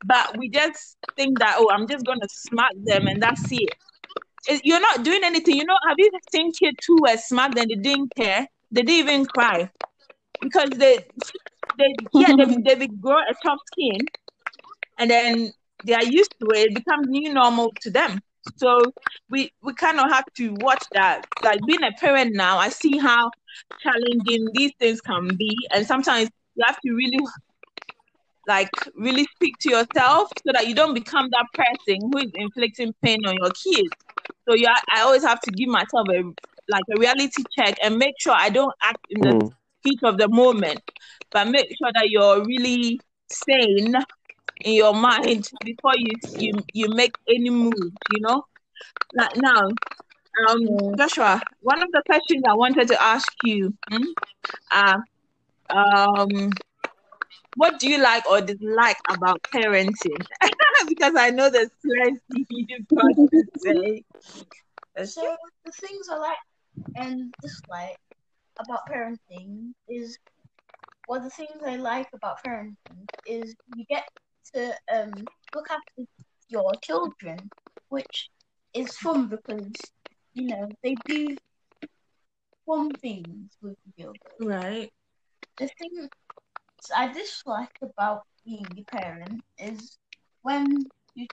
But 0.05 0.37
we 0.39 0.51
just 0.51 0.97
think 1.17 1.39
that, 1.39 1.57
oh, 1.59 1.71
I'm 1.71 1.89
just 1.89 2.05
going 2.05 2.21
to 2.21 2.29
smack 2.31 2.73
them 2.85 3.07
and 3.07 3.23
that's 3.23 3.51
it. 3.51 3.71
it. 4.47 4.61
You're 4.65 4.81
not 4.81 5.03
doing 5.03 5.25
anything. 5.25 5.57
You 5.57 5.65
know, 5.65 5.77
have 5.89 5.97
you 5.99 6.11
seen 6.31 6.53
kids 6.53 6.85
who 6.87 6.99
were 7.03 7.17
smacked 7.17 7.59
and 7.59 7.71
they 7.71 7.77
didn't 7.77 8.15
care? 8.15 8.47
They 8.71 8.83
didn't 8.83 9.09
even 9.09 9.27
cry 9.27 9.71
because 10.41 10.71
they, 10.71 10.99
they 11.79 11.95
yeah, 12.13 12.35
they, 12.37 12.75
they 12.75 12.87
grow 12.87 13.17
a 13.17 13.35
tough 13.43 13.59
skin 13.73 14.07
and 14.99 15.11
then 15.11 15.53
they 15.85 15.95
are 15.95 16.05
used 16.05 16.35
to 16.41 16.47
it. 16.55 16.71
It 16.71 16.75
becomes 16.75 17.07
new 17.09 17.33
normal 17.33 17.73
to 17.81 17.91
them. 17.91 18.21
So 18.57 18.81
we 19.31 19.53
we 19.63 19.75
kind 19.75 19.99
of 19.99 20.11
have 20.11 20.25
to 20.37 20.55
watch 20.61 20.85
that. 20.93 21.23
Like 21.43 21.61
being 21.67 21.83
a 21.83 21.93
parent 21.93 22.35
now, 22.35 22.59
I 22.59 22.69
see 22.69 22.99
how 22.99 23.31
challenging 23.81 24.49
these 24.55 24.73
things 24.79 25.01
can 25.01 25.29
be, 25.37 25.57
and 25.73 25.87
sometimes 25.87 26.31
you 26.55 26.65
have 26.67 26.79
to 26.81 26.93
really 26.93 27.19
like 28.47 28.69
really 28.95 29.27
speak 29.37 29.55
to 29.61 29.71
yourself 29.71 30.29
so 30.47 30.53
that 30.53 30.69
you 30.69 30.75
don't 30.75 30.95
become 30.95 31.29
that 31.31 31.47
person 31.55 31.99
who 32.13 32.19
is 32.19 32.31
inflicting 32.35 32.95
pain 33.03 33.25
on 33.27 33.35
your 33.37 33.51
kids. 33.51 33.91
So 34.49 34.55
yeah, 34.55 34.77
I 34.93 35.01
always 35.01 35.25
have 35.25 35.41
to 35.41 35.51
give 35.51 35.69
myself 35.69 36.09
a 36.11 36.23
like 36.69 36.83
a 36.97 36.99
reality 36.99 37.43
check 37.59 37.77
and 37.83 37.97
make 37.97 38.15
sure 38.19 38.35
I 38.37 38.49
don't 38.51 38.75
act 38.83 39.07
in 39.11 39.21
the 39.21 39.31
mm. 39.31 39.53
heat 39.83 40.01
of 40.03 40.19
the 40.19 40.29
moment, 40.29 40.81
but 41.31 41.49
make 41.49 41.69
sure 41.69 41.91
that 41.95 42.09
you're 42.09 42.45
really 42.45 43.01
sane 43.31 43.95
in 44.63 44.75
your 44.75 44.95
mind 44.95 45.49
before 45.65 45.95
you 45.97 46.15
you 46.39 46.53
you 46.73 46.89
make 46.95 47.13
any 47.29 47.51
move. 47.51 47.93
You 48.09 48.21
know, 48.21 48.45
like 49.15 49.37
now. 49.37 49.63
Um, 50.49 50.97
Joshua, 50.99 51.41
one 51.61 51.83
of 51.83 51.89
the 51.93 52.03
questions 52.07 52.43
I 52.49 52.55
wanted 52.55 52.89
to 52.89 53.03
ask 53.03 53.31
you, 53.43 53.75
hmm, 53.91 54.05
uh, 54.71 54.99
um, 55.71 56.51
what 57.55 57.79
do 57.79 57.89
you 57.89 57.99
like 58.01 58.29
or 58.31 58.41
dislike 58.41 58.97
about 59.09 59.41
parenting? 59.55 60.25
because 60.89 61.15
I 61.17 61.31
know 61.31 61.51
there's 61.51 61.71
plenty 61.85 62.47
you've 62.51 62.87
got 62.95 63.15
to 63.31 63.43
say. 63.57 64.03
So 65.05 65.37
the 65.65 65.73
things 65.73 66.09
I 66.11 66.17
like 66.17 66.39
and 66.97 67.33
dislike 67.43 67.99
about 68.59 68.81
parenting 68.91 69.73
is 69.89 70.19
well 71.09 71.21
the 71.21 71.31
things 71.31 71.61
I 71.67 71.77
like 71.77 72.09
about 72.15 72.37
parenting 72.47 73.09
is 73.27 73.55
you 73.75 73.85
get 73.89 74.05
to 74.53 74.75
um 74.93 75.29
look 75.55 75.71
after 75.71 76.09
your 76.49 76.75
children, 76.83 77.51
which 77.89 78.31
is 78.75 78.97
fun 78.97 79.29
because 79.29 79.93
you 80.35 80.49
know 80.49 80.69
they 80.83 80.97
do 81.07 81.37
fun 82.67 82.97
things 82.97 83.57
with 83.63 83.79
you. 83.97 84.13
Right 84.41 84.91
the 85.59 85.69
thing 85.79 86.09
I 86.95 87.13
dislike 87.13 87.71
about 87.83 88.23
being 88.45 88.77
a 88.79 88.95
parent 88.95 89.43
is 89.59 89.99
when 90.43 90.91
your 91.15 91.29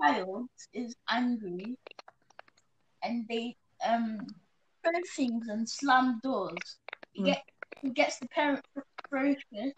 child 0.00 0.48
is 0.72 0.94
angry 1.08 1.76
and 3.02 3.26
they 3.28 3.56
um 3.86 4.26
throw 4.82 5.00
things 5.16 5.48
and 5.48 5.68
slam 5.68 6.20
doors. 6.22 6.78
It, 7.14 7.22
mm. 7.22 7.26
get, 7.26 7.42
it 7.82 7.94
gets 7.94 8.18
the 8.18 8.28
parent 8.28 8.60
frustrated, 8.74 9.74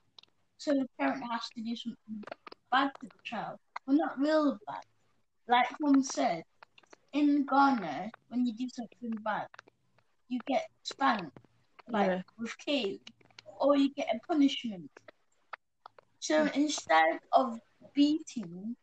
so 0.59 0.73
the 0.75 0.87
parent 0.99 1.23
has 1.31 1.49
to 1.57 1.63
do 1.63 1.77
something 1.77 2.25
bad 2.73 2.91
to 3.01 3.07
the 3.07 3.19
child. 3.23 3.59
Well, 3.87 3.97
not 3.97 4.19
real 4.19 4.59
bad. 4.67 4.83
Like 5.49 5.67
Mum 5.81 6.03
said, 6.03 6.43
in 7.13 7.45
Ghana, 7.47 8.11
when 8.29 8.47
you 8.47 8.55
do 8.55 8.69
something 8.69 9.21
bad, 9.23 9.47
you 10.29 10.41
get 10.47 10.65
spanked, 10.83 11.37
like 11.89 12.09
yeah. 12.09 12.23
with 12.39 12.57
cane 12.59 13.01
or 13.61 13.77
you 13.77 13.93
get 13.95 14.09
a 14.15 14.19
punishment. 14.27 14.91
So 16.21 16.49
instead 16.55 17.19
of 17.33 17.59
beating, 17.95 18.77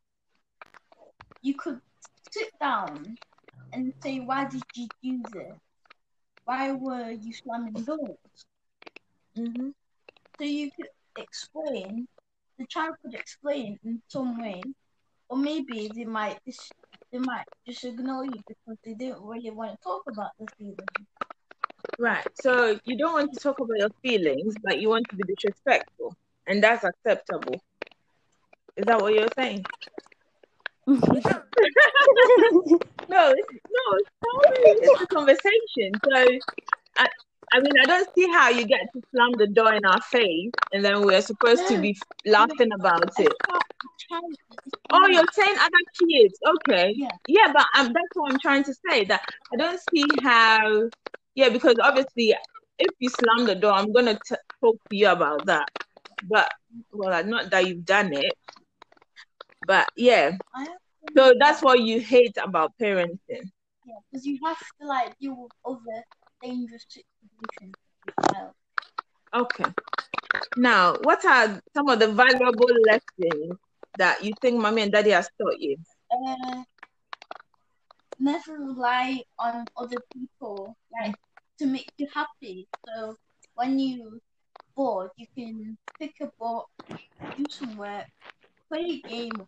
you 1.41 1.56
could 1.56 1.80
sit 2.32 2.49
down 2.60 3.17
and 3.73 3.93
say, 4.04 4.19
Why 4.19 4.45
did 4.45 4.63
you 4.75 4.88
do 5.04 5.21
this? 5.34 5.58
Why 6.45 6.71
were 6.71 7.12
you 7.12 7.34
slamming 7.34 7.84
doors? 7.84 8.17
Mm-hmm. 9.38 9.69
So 10.39 10.43
you 10.43 10.71
could 10.75 10.89
explain, 11.17 12.08
the 12.60 12.67
child 12.67 12.95
could 13.02 13.15
explain 13.15 13.80
in 13.84 14.02
some 14.10 14.39
way, 14.39 14.62
or 15.30 15.38
maybe 15.38 15.89
they 15.95 16.04
might 16.04 16.38
just 16.45 16.74
they 17.12 17.17
might 17.17 17.45
just 17.65 17.84
ignore 17.86 18.26
you 18.26 18.43
because 18.48 18.78
they 18.86 18.93
didn't 18.93 19.24
really 19.24 19.50
want 19.50 19.72
to 19.72 19.78
talk 19.84 20.04
about 20.08 20.32
the 20.39 20.45
feeling. 20.58 20.76
Right. 21.98 22.28
So 22.41 22.78
you 22.86 22.98
don't 22.98 23.13
want 23.13 23.34
to 23.34 23.39
talk 23.39 23.60
about 23.60 23.78
your 23.78 23.89
feelings, 24.04 24.54
but 24.62 24.80
you 24.80 24.89
want 24.89 25.08
to 25.10 25.15
be 25.15 25.24
disrespectful, 25.24 26.13
and 26.45 26.62
that's 26.62 26.84
acceptable. 26.84 27.62
Is 28.76 28.86
that 28.86 29.02
what 29.02 29.13
you're 29.13 29.28
saying? 29.36 29.65
no, 30.88 31.02
it's, 31.02 31.13
no, 33.10 33.84
it's 33.95 34.10
It's 34.22 35.02
a 35.02 35.08
conversation. 35.08 35.91
So, 36.04 36.26
I, 36.98 37.08
I 37.51 37.59
mean, 37.62 37.73
I 37.81 37.85
don't 37.85 38.07
see 38.15 38.27
how 38.31 38.49
you 38.49 38.65
get 38.65 38.81
to 38.93 39.01
slam 39.13 39.38
the 39.38 39.47
door 39.47 39.73
in 39.73 39.85
our 39.85 40.01
face, 40.01 40.51
and 40.71 40.83
then 40.83 41.03
we're 41.03 41.21
supposed 41.21 41.67
to 41.67 41.77
be 41.79 41.97
laughing 42.25 42.69
about 42.79 43.12
it. 43.17 43.33
Oh, 44.91 45.07
you're 45.07 45.25
saying 45.31 45.55
other 45.57 45.85
kids? 45.99 46.39
Okay. 46.47 46.93
Yeah. 46.95 47.12
Yeah, 47.27 47.51
but 47.53 47.65
um, 47.77 47.88
that's 47.88 48.13
what 48.13 48.31
I'm 48.31 48.39
trying 48.39 48.63
to 48.63 48.73
say. 48.89 49.05
That 49.05 49.21
I 49.53 49.57
don't 49.57 49.79
see 49.93 50.17
how 50.17 50.89
yeah, 51.35 51.49
because 51.49 51.77
obviously, 51.81 52.35
if 52.77 52.93
you 52.99 53.09
slam 53.09 53.45
the 53.45 53.55
door, 53.55 53.73
I'm 53.73 53.91
gonna 53.93 54.15
t- 54.15 54.35
talk 54.62 54.75
to 54.75 54.95
you 54.95 55.09
about 55.09 55.45
that. 55.45 55.67
But 56.21 56.49
well, 56.91 57.23
not 57.23 57.49
that 57.51 57.65
you've 57.67 57.85
done 57.85 58.13
it, 58.13 58.35
but 59.63 59.88
yeah. 59.95 60.31
So 61.17 61.33
that's 61.39 61.62
what 61.62 61.79
you 61.81 61.99
hate 61.99 62.38
about 62.41 62.73
parenting. 62.81 63.19
Yeah, 63.85 63.99
because 64.12 64.25
you 64.25 64.39
have 64.45 64.57
to 64.81 64.88
like 64.88 65.17
deal 65.19 65.35
with 65.35 65.51
other 65.65 66.03
dangerous 66.41 66.85
Okay. 69.34 69.65
Now, 70.58 70.95
what 71.04 71.23
are 71.25 71.62
some 71.75 71.89
of 71.89 71.99
the 71.99 72.08
valuable 72.08 72.69
lessons 72.86 73.58
that 73.97 74.23
you 74.23 74.34
think 74.41 74.60
mommy 74.60 74.84
and 74.84 74.91
daddy 74.91 75.12
has 75.12 75.30
taught 75.39 75.60
you? 75.60 75.78
Uh, 76.12 76.63
never 78.19 78.54
rely 78.54 79.21
on 79.38 79.67
other 79.78 79.97
people. 80.13 80.75
Like 80.91 81.15
to 81.60 81.65
make 81.65 81.91
you 81.97 82.08
happy. 82.13 82.67
So 82.88 83.15
when 83.56 83.78
you 83.78 84.19
bored, 84.75 85.12
you 85.17 85.28
can 85.36 85.78
pick 85.99 86.15
a 86.21 86.30
book, 86.39 86.67
do 87.38 87.47
some 87.49 87.78
work, 87.78 88.06
play 88.69 89.02
a 89.06 89.08
game. 89.08 89.45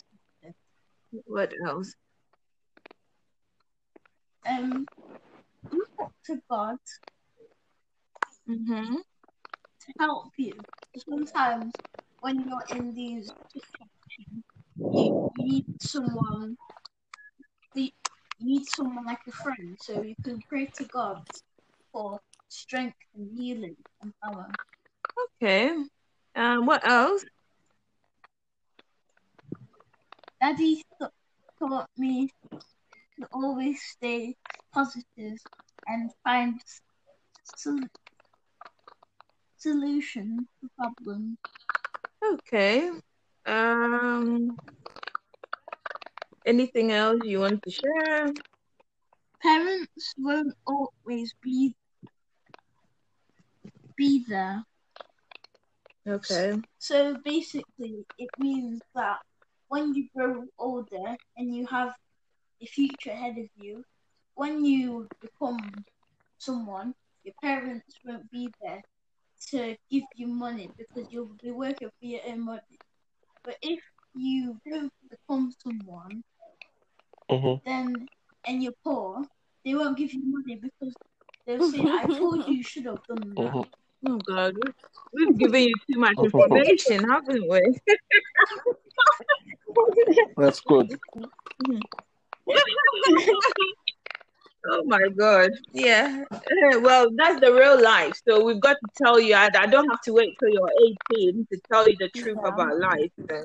What 1.26 1.52
else? 1.66 1.96
Um, 4.48 4.88
look 5.72 5.90
up 6.02 6.14
to 6.26 6.42
God. 6.50 6.78
Mm-hmm. 8.52 8.96
To 8.96 9.94
help 10.00 10.32
you. 10.38 10.66
Sometimes 10.98 11.74
when 12.20 12.42
you're 12.42 12.78
in 12.78 12.94
these 12.94 13.32
situations, 13.54 14.44
you, 14.78 15.32
you 15.38 15.46
need 15.46 15.66
someone. 15.82 16.58
You 17.74 17.90
need 18.42 18.66
someone 18.66 19.06
like 19.06 19.22
a 19.28 19.32
friend, 19.32 19.78
so 19.80 20.02
you 20.02 20.16
can 20.24 20.42
pray 20.50 20.66
to 20.76 20.84
God 20.86 21.24
for 21.94 22.20
strength 22.50 22.98
and 23.16 23.30
healing 23.38 23.78
and 24.02 24.14
power. 24.24 24.48
Okay. 25.42 25.76
Um, 26.36 26.66
what 26.66 26.86
else? 26.86 27.24
Daddy 30.42 30.84
taught 31.60 31.90
me 31.98 32.30
to 33.20 33.28
always 33.32 33.82
stay 33.82 34.36
positive 34.74 35.38
and 35.88 36.12
find 36.24 36.60
sol- 37.44 37.88
solution 39.62 40.48
to 40.60 40.70
problem. 40.78 41.38
Okay. 42.34 42.90
Um. 43.46 44.58
Anything 46.46 46.92
else 46.92 47.22
you 47.24 47.40
want 47.40 47.62
to 47.64 47.72
share? 47.72 48.34
Parents 49.42 50.14
won't 50.18 50.54
always 50.66 51.34
be 51.42 51.76
be 53.96 54.26
there. 54.28 54.64
Okay. 56.08 56.60
So 56.80 57.18
basically, 57.24 58.06
it 58.18 58.30
means 58.40 58.82
that 58.96 59.20
when 59.68 59.94
you 59.94 60.10
grow 60.16 60.46
older 60.58 61.16
and 61.38 61.56
you 61.56 61.68
have 61.68 61.94
a 62.62 62.66
future 62.66 63.12
ahead 63.12 63.38
of 63.38 63.46
you, 63.56 63.84
when 64.34 64.66
you 64.66 65.08
become 65.22 65.86
someone, 66.40 66.96
your 67.24 67.36
parents 67.42 67.96
won't 68.04 68.30
be 68.32 68.50
there 68.62 68.82
to 69.50 69.76
give 69.90 70.04
you 70.16 70.28
money 70.28 70.70
because 70.78 71.12
you'll 71.12 71.36
be 71.42 71.52
working 71.52 71.90
for 71.90 72.06
your 72.06 72.22
own 72.28 72.42
money. 72.42 72.80
But 73.46 73.58
if 73.62 73.80
you 74.16 74.58
don't 74.70 74.92
become 75.10 75.52
someone, 75.64 76.24
Mhm. 77.30 77.62
then 77.66 78.08
and 78.46 78.64
you're 78.64 78.74
poor, 78.84 79.26
they 79.66 79.74
won't 79.76 79.98
give 79.98 80.14
you 80.14 80.22
money 80.26 80.56
because 80.56 80.96
they'll 81.46 81.70
say, 81.72 81.82
"I 81.82 82.06
told 82.08 82.48
you 82.48 82.56
you 82.56 82.64
should 82.64 82.86
have 82.86 83.02
done 83.08 83.34
that." 83.36 83.54
Mhm. 83.54 83.68
Oh 84.06 84.18
God, 84.20 84.56
we- 84.56 84.74
we've 85.14 85.38
given 85.38 85.64
you 85.64 85.76
too 85.92 86.00
much 86.00 86.18
Mhm. 86.18 86.26
information, 86.26 87.10
haven't 87.10 87.48
we? 87.50 87.62
That's 90.38 90.60
good. 90.62 91.00
oh 94.68 94.84
my 94.86 95.08
God. 95.18 95.52
Yeah. 95.74 96.24
Well, 96.82 97.08
that's 97.16 97.40
the 97.40 97.54
real 97.54 97.82
life. 97.82 98.14
So 98.28 98.44
we've 98.44 98.62
got 98.62 98.76
to 98.84 98.90
tell 99.04 99.20
you. 99.20 99.36
I, 99.36 99.50
I 99.56 99.66
don't 99.68 99.88
have 99.90 100.02
to 100.06 100.14
wait 100.14 100.36
till 100.40 100.50
you're 100.50 100.72
18 101.16 101.46
to 101.52 101.60
tell 101.72 101.88
you 101.88 101.96
the 102.00 102.10
truth 102.16 102.40
Yeah. 102.40 102.46
about 102.46 102.78
life. 102.80 103.12
So 103.30 103.36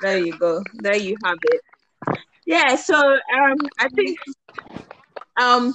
there 0.00 0.18
you 0.18 0.36
go. 0.38 0.62
There 0.80 0.96
you 0.96 1.16
have 1.24 1.38
it. 1.42 1.60
Yeah. 2.46 2.76
So 2.76 2.96
um, 2.96 3.56
I 3.80 3.88
think 3.96 4.18
um, 5.40 5.74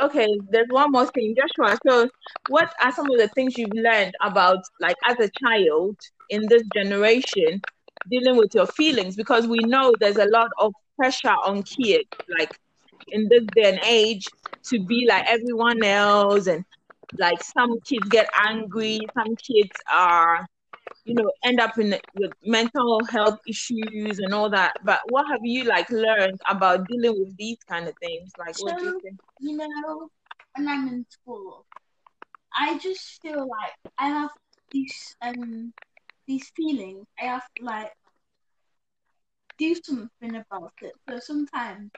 okay. 0.00 0.26
There's 0.50 0.68
one 0.70 0.90
more 0.92 1.06
thing, 1.06 1.34
Joshua. 1.36 1.76
So 1.88 2.08
what 2.46 2.72
are 2.82 2.92
some 2.92 3.10
of 3.10 3.18
the 3.18 3.28
things 3.28 3.56
you've 3.56 3.72
learned 3.74 4.12
about 4.22 4.58
like 4.80 4.96
as 5.06 5.16
a 5.20 5.30
child 5.44 5.96
in 6.30 6.48
this 6.48 6.62
generation 6.74 7.62
dealing 8.10 8.36
with 8.36 8.54
your 8.54 8.66
feelings? 8.66 9.16
Because 9.16 9.46
we 9.46 9.58
know 9.60 9.92
there's 10.00 10.16
a 10.18 10.26
lot 10.26 10.50
of 10.58 10.72
pressure 10.98 11.34
on 11.46 11.62
kids, 11.62 12.08
like 12.38 12.50
in 13.08 13.28
this 13.28 13.44
day 13.54 13.68
and 13.70 13.80
age, 13.84 14.32
to 14.66 14.84
be 14.86 15.06
like 15.08 15.24
everyone 15.28 15.82
else, 15.84 16.46
and 16.46 16.64
like 17.18 17.40
some 17.40 17.78
kids 17.88 18.08
get 18.08 18.28
angry, 18.36 19.10
some 19.16 19.34
kids 19.36 19.76
are, 19.92 20.46
you 21.04 21.14
know, 21.14 21.30
end 21.44 21.60
up 21.60 21.78
in 21.78 21.94
with 22.14 22.32
mental 22.44 23.04
health 23.04 23.38
issues 23.48 24.18
and 24.18 24.34
all 24.34 24.50
that. 24.50 24.72
But 24.84 25.00
what 25.06 25.26
have 25.30 25.40
you 25.42 25.64
like 25.64 25.90
learned 25.90 26.40
about 26.48 26.86
dealing 26.88 27.18
with 27.18 27.36
these 27.36 27.58
kind 27.68 27.88
of 27.88 27.94
things? 27.98 28.34
Like, 28.38 28.56
what 28.58 28.78
do 28.78 28.86
you 28.86 28.94
think? 29.02 29.18
you 29.40 29.56
know, 29.56 30.08
when 30.54 30.68
I'm 30.68 30.88
in 30.88 31.06
school, 31.08 31.66
I 32.56 32.78
just 32.78 33.20
feel 33.22 33.40
like 33.48 33.74
I 33.98 34.08
have 34.08 34.30
these 34.72 35.16
um 35.22 35.72
these 36.26 36.50
feelings. 36.56 37.06
I 37.20 37.24
have 37.26 37.44
to 37.58 37.64
like 37.64 37.92
do 39.58 39.74
something 39.74 40.36
about 40.36 40.72
it. 40.82 40.92
So 41.08 41.18
sometimes 41.18 41.90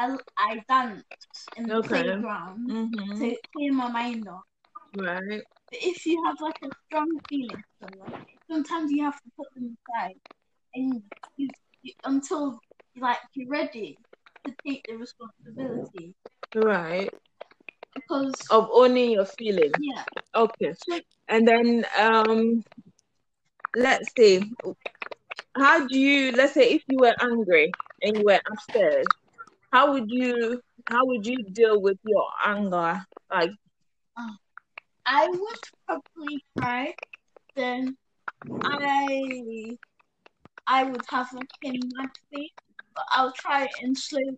I 0.00 0.16
I 0.38 0.64
dance 0.68 1.50
in 1.56 1.68
the 1.68 1.76
Okay. 1.78 1.88
playground 1.88 2.70
Mm-hmm. 2.70 3.18
to 3.18 3.36
clear 3.52 3.72
my 3.72 3.90
mind 3.90 4.28
off. 4.28 4.44
Right. 4.94 5.42
But 5.70 5.80
if 5.82 6.06
you 6.06 6.22
have 6.26 6.40
like 6.40 6.56
a 6.62 6.70
strong 6.86 7.20
feeling 7.28 7.64
sometimes 8.50 8.92
you 8.92 9.04
have 9.04 9.20
to 9.22 9.30
put 9.36 9.48
them 9.54 9.76
aside 9.88 10.16
and 10.74 11.02
you, 11.36 11.50
you 11.82 11.92
until 12.04 12.60
like 12.96 13.18
you're 13.34 13.48
ready 13.48 13.98
to 14.46 14.54
take 14.66 14.84
the 14.86 14.94
responsibility 14.96 16.14
Right. 16.54 17.12
because 17.94 18.50
Of 18.50 18.68
owning 18.72 19.12
your 19.12 19.24
feelings. 19.26 19.78
yeah. 19.78 20.04
Okay. 20.34 20.72
So 20.74 21.00
And 21.28 21.46
then 21.48 21.84
um 21.98 22.64
let's 23.74 24.12
see. 24.16 24.50
How 25.56 25.86
do 25.86 25.98
you 25.98 26.32
let's 26.32 26.54
say 26.54 26.70
if 26.72 26.82
you 26.88 26.98
were 27.00 27.14
angry 27.20 27.76
and 28.02 28.18
you 28.18 28.24
were 28.24 28.40
upstairs, 28.50 29.16
how 29.72 29.92
would 29.92 30.10
you 30.10 30.60
how 30.88 31.04
would 31.06 31.26
you 31.26 31.42
deal 31.52 31.80
with 31.80 31.98
your 32.04 32.24
anger? 32.44 33.04
Like 33.30 33.50
I 35.06 35.28
would 35.28 35.58
probably 35.86 36.44
cry. 36.58 36.94
Then 37.56 37.96
I 38.46 39.76
I 40.66 40.84
would 40.84 41.04
have 41.10 41.32
like 41.32 41.48
a 41.64 41.70
mad 41.70 42.10
face, 42.32 42.50
but 42.94 43.04
I'll 43.10 43.32
try 43.32 43.68
and 43.82 43.96
sleep. 43.96 44.34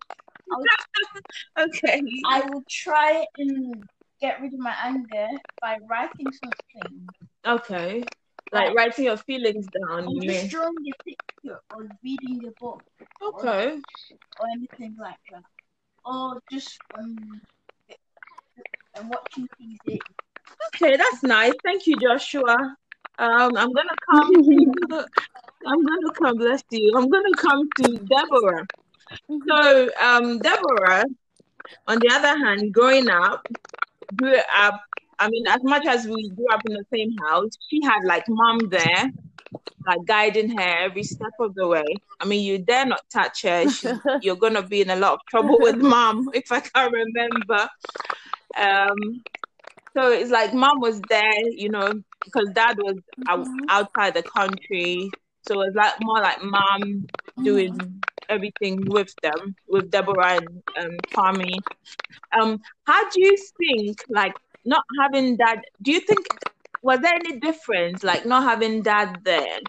I'll, 0.51 1.65
okay. 1.67 2.01
I 2.27 2.41
will 2.41 2.63
try 2.69 3.25
and 3.37 3.83
get 4.19 4.41
rid 4.41 4.53
of 4.53 4.59
my 4.59 4.75
anger 4.83 5.27
by 5.61 5.77
writing 5.89 6.31
something. 6.31 7.07
Okay. 7.45 8.03
Like 8.51 8.75
writing 8.75 9.05
your 9.05 9.17
feelings 9.17 9.67
down, 9.67 10.05
Or 10.05 10.13
you 10.13 10.31
just 10.31 10.49
drawing 10.49 10.69
a 10.69 11.03
picture 11.03 11.32
or 11.51 11.87
reading 12.03 12.41
a 12.47 12.51
book 12.59 12.83
Okay. 13.21 13.79
or 14.39 14.45
anything 14.55 14.95
like 14.99 15.19
that. 15.31 15.43
Or 16.05 16.39
just 16.51 16.79
um 16.97 17.41
and 18.95 19.09
watching 19.09 19.47
TV. 19.59 19.99
Okay, 20.75 20.95
that's 20.97 21.23
nice. 21.23 21.53
Thank 21.63 21.87
you, 21.87 21.97
Joshua. 21.97 22.55
Um, 23.19 23.57
I'm 23.57 23.71
gonna 23.71 23.97
come 24.11 24.31
to 24.33 25.07
I'm 25.65 25.83
gonna 25.85 26.13
come, 26.21 26.37
bless 26.37 26.63
you. 26.71 26.93
I'm 26.97 27.09
gonna 27.09 27.35
come 27.37 27.69
to 27.77 27.97
Deborah. 28.09 28.65
So, 29.47 29.89
um, 30.01 30.39
Deborah, 30.39 31.03
on 31.87 31.99
the 31.99 32.09
other 32.11 32.37
hand, 32.37 32.73
growing 32.73 33.09
up, 33.09 33.45
grew 34.15 34.37
up. 34.55 34.81
I 35.19 35.29
mean, 35.29 35.45
as 35.47 35.59
much 35.63 35.85
as 35.87 36.05
we 36.05 36.29
grew 36.35 36.47
up 36.51 36.61
in 36.65 36.73
the 36.73 36.85
same 36.93 37.11
house, 37.29 37.51
she 37.69 37.79
had 37.83 38.03
like 38.05 38.23
mom 38.27 38.59
there, 38.69 39.05
like 39.87 39.99
guiding 40.05 40.49
her 40.57 40.85
every 40.85 41.03
step 41.03 41.33
of 41.39 41.53
the 41.55 41.67
way. 41.67 41.83
I 42.19 42.25
mean, 42.25 42.43
you 42.43 42.59
dare 42.59 42.85
not 42.85 43.01
touch 43.11 43.43
her; 43.43 43.67
she, 43.67 43.99
you're 44.19 44.35
gonna 44.37 44.63
be 44.63 44.81
in 44.81 44.89
a 44.89 44.95
lot 44.95 45.13
of 45.13 45.19
trouble 45.29 45.59
with 45.59 45.77
mom, 45.77 46.29
if 46.33 46.51
I 46.51 46.59
can 46.61 46.91
remember. 46.91 47.67
Um, 48.57 49.23
so 49.95 50.11
it's 50.11 50.31
like 50.31 50.53
mom 50.53 50.79
was 50.79 51.01
there, 51.09 51.33
you 51.51 51.69
know, 51.69 52.01
because 52.23 52.49
dad 52.53 52.77
was 52.77 52.97
out, 53.27 53.47
outside 53.69 54.13
the 54.13 54.23
country. 54.23 55.13
So 55.41 55.61
it's 55.61 55.75
like 55.75 55.93
more 55.99 56.21
like 56.21 56.43
mom 56.43 57.07
doing 57.41 58.03
everything 58.29 58.85
with 58.87 59.13
them, 59.21 59.55
with 59.67 59.91
Deborah 59.91 60.37
and 60.41 60.63
um, 60.79 60.91
Tommy. 61.13 61.63
Um, 62.39 62.59
how 62.85 63.09
do 63.09 63.21
you 63.21 63.35
think, 63.57 63.97
like, 64.09 64.33
not 64.65 64.83
having 65.01 65.37
dad? 65.37 65.59
Do 65.81 65.91
you 65.91 65.99
think 65.99 66.25
was 66.83 66.99
there 67.01 67.15
any 67.15 67.39
difference, 67.39 68.03
like, 68.03 68.25
not 68.25 68.43
having 68.43 68.83
dad 68.83 69.19
there, 69.25 69.59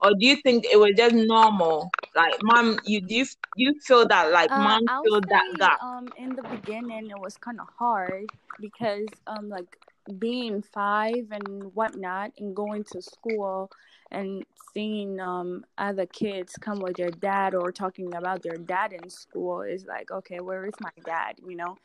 or 0.00 0.10
do 0.10 0.26
you 0.26 0.36
think 0.36 0.64
it 0.66 0.78
was 0.78 0.92
just 0.96 1.14
normal? 1.14 1.90
Like, 2.14 2.34
mom, 2.42 2.78
you 2.84 3.00
do 3.00 3.14
you, 3.16 3.26
you 3.56 3.74
feel 3.86 4.06
that 4.08 4.30
like 4.32 4.50
Uh, 4.50 4.56
mom 4.56 4.88
feel 5.02 5.20
that 5.20 5.44
gap? 5.58 5.80
um 5.80 6.12
in 6.16 6.34
the 6.34 6.42
beginning 6.42 7.10
it 7.10 7.18
was 7.18 7.36
kind 7.36 7.60
of 7.60 7.66
hard 7.78 8.30
because 8.60 9.08
um 9.26 9.48
like 9.48 9.78
being 10.18 10.62
five 10.62 11.26
and 11.30 11.74
whatnot 11.74 12.32
and 12.38 12.54
going 12.54 12.84
to 12.84 13.00
school 13.02 13.70
and 14.10 14.44
seeing 14.72 15.20
um 15.20 15.64
other 15.78 16.06
kids 16.06 16.56
come 16.60 16.80
with 16.80 16.96
their 16.96 17.10
dad 17.10 17.54
or 17.54 17.72
talking 17.72 18.14
about 18.14 18.42
their 18.42 18.56
dad 18.56 18.92
in 18.92 19.08
school 19.10 19.62
is 19.62 19.84
like 19.86 20.10
okay 20.10 20.40
where 20.40 20.66
is 20.66 20.74
my 20.80 20.90
dad 21.04 21.34
you 21.46 21.56
know 21.56 21.76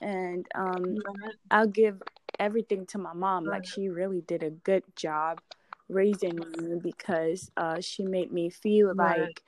and 0.00 0.46
um 0.54 0.96
I'll 1.50 1.66
give 1.66 2.02
everything 2.38 2.86
to 2.86 2.98
my 2.98 3.12
mom 3.12 3.44
like 3.44 3.66
she 3.66 3.88
really 3.88 4.20
did 4.22 4.42
a 4.42 4.50
good 4.50 4.82
job 4.96 5.40
raising 5.88 6.36
me 6.36 6.78
because 6.82 7.50
uh 7.56 7.80
she 7.80 8.04
made 8.04 8.32
me 8.32 8.50
feel 8.50 8.94
right, 8.94 9.20
like 9.20 9.42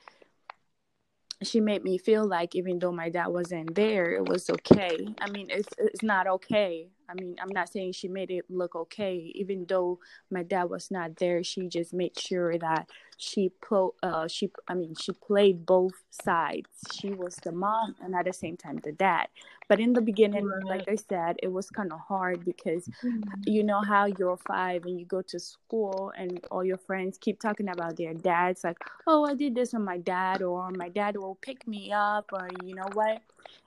she 1.43 1.59
made 1.59 1.83
me 1.83 1.97
feel 1.97 2.25
like 2.27 2.55
even 2.55 2.79
though 2.79 2.91
my 2.91 3.09
dad 3.09 3.27
wasn't 3.27 3.73
there, 3.73 4.11
it 4.11 4.27
was 4.27 4.49
okay. 4.49 5.07
I 5.19 5.29
mean, 5.29 5.47
it's 5.49 5.69
it's 5.77 6.03
not 6.03 6.27
okay. 6.27 6.87
I 7.09 7.13
mean, 7.15 7.35
I'm 7.41 7.49
not 7.49 7.69
saying 7.69 7.93
she 7.93 8.07
made 8.07 8.31
it 8.31 8.45
look 8.49 8.75
okay. 8.75 9.31
Even 9.35 9.65
though 9.67 9.99
my 10.29 10.43
dad 10.43 10.65
was 10.65 10.91
not 10.91 11.17
there, 11.17 11.43
she 11.43 11.67
just 11.67 11.93
made 11.93 12.17
sure 12.17 12.57
that 12.59 12.89
she 13.17 13.49
pro 13.61 13.93
uh 14.03 14.27
she 14.27 14.51
I 14.67 14.75
mean 14.75 14.93
she 14.95 15.13
played 15.13 15.65
both 15.65 15.93
sides. 16.09 16.69
She 16.93 17.11
was 17.11 17.35
the 17.37 17.51
mom 17.51 17.95
and 18.01 18.15
at 18.15 18.25
the 18.25 18.33
same 18.33 18.57
time 18.57 18.79
the 18.83 18.91
dad. 18.91 19.27
But 19.71 19.79
in 19.79 19.93
the 19.93 20.01
beginning 20.01 20.49
like 20.65 20.87
i 20.89 20.97
said 21.09 21.37
it 21.41 21.51
was 21.57 21.69
kind 21.69 21.93
of 21.93 21.99
hard 22.01 22.43
because 22.43 22.83
mm-hmm. 22.87 23.21
you 23.45 23.63
know 23.63 23.81
how 23.81 24.03
you're 24.19 24.39
five 24.53 24.83
and 24.83 24.99
you 24.99 25.05
go 25.05 25.21
to 25.21 25.39
school 25.39 26.11
and 26.17 26.45
all 26.51 26.63
your 26.71 26.81
friends 26.89 27.17
keep 27.25 27.39
talking 27.39 27.69
about 27.69 27.95
their 27.95 28.13
dads 28.13 28.65
like 28.65 28.77
oh 29.07 29.25
i 29.25 29.33
did 29.33 29.55
this 29.55 29.71
with 29.71 29.81
my 29.81 29.97
dad 29.97 30.41
or 30.41 30.69
my 30.71 30.89
dad 30.89 31.15
will 31.15 31.35
pick 31.35 31.65
me 31.67 31.91
up 31.91 32.29
or 32.33 32.47
you 32.63 32.75
know 32.75 32.89
what? 32.93 33.21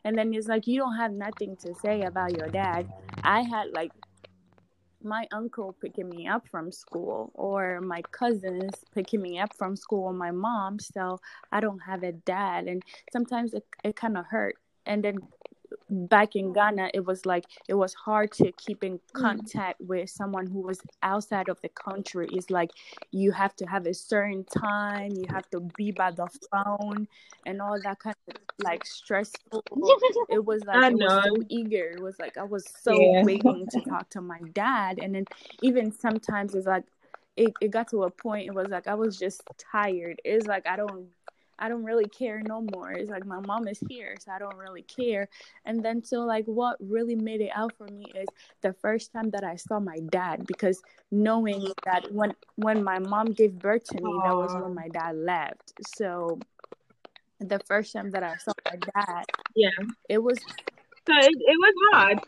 And 0.05 0.17
then 0.17 0.33
it's 0.35 0.49
like 0.49 0.67
you 0.67 0.79
don't 0.79 0.97
have 0.97 1.13
nothing 1.13 1.57
to 1.59 1.75
say 1.75 2.03
about 2.03 2.37
your 2.37 2.49
dad. 2.49 2.91
I 3.23 3.43
had 3.43 3.71
like 3.73 3.93
my 5.03 5.27
uncle 5.33 5.75
picking 5.81 6.09
me 6.09 6.27
up 6.27 6.49
from 6.49 6.73
school 6.73 7.31
or 7.35 7.81
my 7.83 8.01
cousins 8.11 8.73
picking 8.95 9.21
me 9.21 9.39
up 9.39 9.55
from 9.55 9.77
school 9.77 10.05
or 10.05 10.15
my 10.15 10.31
mom 10.31 10.79
so 10.79 11.21
i 11.53 11.61
don't 11.61 11.81
have 11.81 12.03
a 12.03 12.13
dad 12.13 12.67
and 12.67 12.83
sometimes 13.13 13.53
it, 13.53 13.65
it 13.85 13.97
kind 13.97 14.17
of 14.17 14.25
hurt. 14.25 14.57
And 14.87 15.03
then 15.05 15.19
back 15.95 16.37
in 16.37 16.53
Ghana, 16.53 16.91
it 16.95 17.05
was 17.05 17.25
like 17.27 17.45
it 17.69 17.75
was 17.75 17.95
hard 17.95 18.33
to 18.33 18.53
keep 18.53 18.85
in 18.85 18.95
mm. 18.99 19.01
contact 19.13 19.81
with 19.81 20.11
someone 20.11 20.47
who 20.47 20.61
was 20.61 20.81
outside 21.03 21.49
of 21.49 21.61
the 21.61 21.69
country. 21.71 22.29
It's 22.33 22.51
like 22.51 22.71
you 23.11 23.33
have 23.33 23.55
to 23.57 23.67
have 23.67 23.87
a 23.87 23.95
certain 23.95 24.45
time, 24.45 25.13
you 25.13 25.27
have 25.31 25.49
to 25.51 25.61
be 25.77 25.93
by 25.93 26.11
the 26.11 26.29
phone, 26.51 27.09
and 27.47 27.63
all 27.63 27.79
that 27.83 27.99
kind 27.99 28.17
of 28.29 28.37
like 28.63 28.85
stressful. 28.85 29.63
it 30.29 30.45
was 30.45 30.63
like 30.67 30.77
I 30.77 30.89
it 30.89 30.95
was 30.95 31.25
so 31.25 31.43
eager. 31.49 31.93
It 31.97 32.03
was 32.03 32.19
like 32.19 32.37
I 32.37 32.45
was 32.45 32.65
so 32.83 32.93
yeah. 32.93 33.23
waiting 33.25 33.67
to 33.71 33.81
talk 33.89 34.11
to 34.11 34.21
my 34.21 34.39
dad, 34.53 34.99
and 35.03 35.15
then 35.15 35.25
even 35.63 35.93
sometimes 35.93 36.55
it's 36.55 36.67
like 36.67 36.85
it, 37.37 37.53
it 37.61 37.71
got 37.71 37.89
to 37.91 38.05
a 38.05 38.11
point. 38.11 38.47
It 38.47 38.55
was 38.55 38.69
like 38.69 38.87
I 38.87 38.95
was 38.95 39.19
just 39.19 39.43
tired. 39.59 40.21
It's 40.25 40.47
like 40.47 40.67
I 40.67 40.77
don't 40.77 41.09
I 41.59 41.69
don't 41.69 41.85
really 41.85 42.09
care 42.09 42.41
no 42.47 42.67
more. 42.75 42.93
It's 42.93 43.11
like 43.11 43.27
my 43.27 43.41
mom 43.41 43.69
is 43.69 43.81
here, 43.89 44.17
so 44.21 44.33
I 44.33 44.39
don't 44.39 44.57
really 44.57 44.83
care. 44.83 45.29
And 45.65 45.85
then 45.85 46.03
so 46.05 46.21
like 46.21 46.45
what 46.47 46.77
really 46.81 47.15
made 47.15 47.41
it 47.41 47.51
out 47.55 47.73
for 47.77 47.87
me 47.87 48.07
is 48.15 48.29
the 48.63 48.73
first 48.75 49.13
time 49.13 49.31
that 49.31 49.45
I 49.45 49.57
saw 49.57 49.81
my 49.81 49.99
dad 50.11 50.47
because 50.47 50.83
knowing 51.11 51.73
that 51.85 52.13
when 52.13 52.35
when 52.57 52.83
my 52.83 52.99
mom 52.99 53.33
gave 53.33 53.59
birth 53.59 53.85
to 53.85 53.97
me, 53.97 54.11
Aww. 54.11 54.23
that 54.25 54.37
was 54.37 54.55
when 54.55 54.75
my 54.75 54.89
dad 54.89 55.17
left. 55.17 55.73
So 55.97 56.39
the 57.41 57.61
first 57.67 57.93
time 57.93 58.11
that 58.11 58.23
I 58.23 58.37
saw 58.37 58.53
my 58.65 58.77
dad, 58.77 59.25
yeah, 59.55 59.71
it 60.09 60.23
was 60.23 60.39
so 60.39 61.13
it, 61.13 61.33
it 61.37 61.59
was 61.59 61.75
hard. 61.93 62.19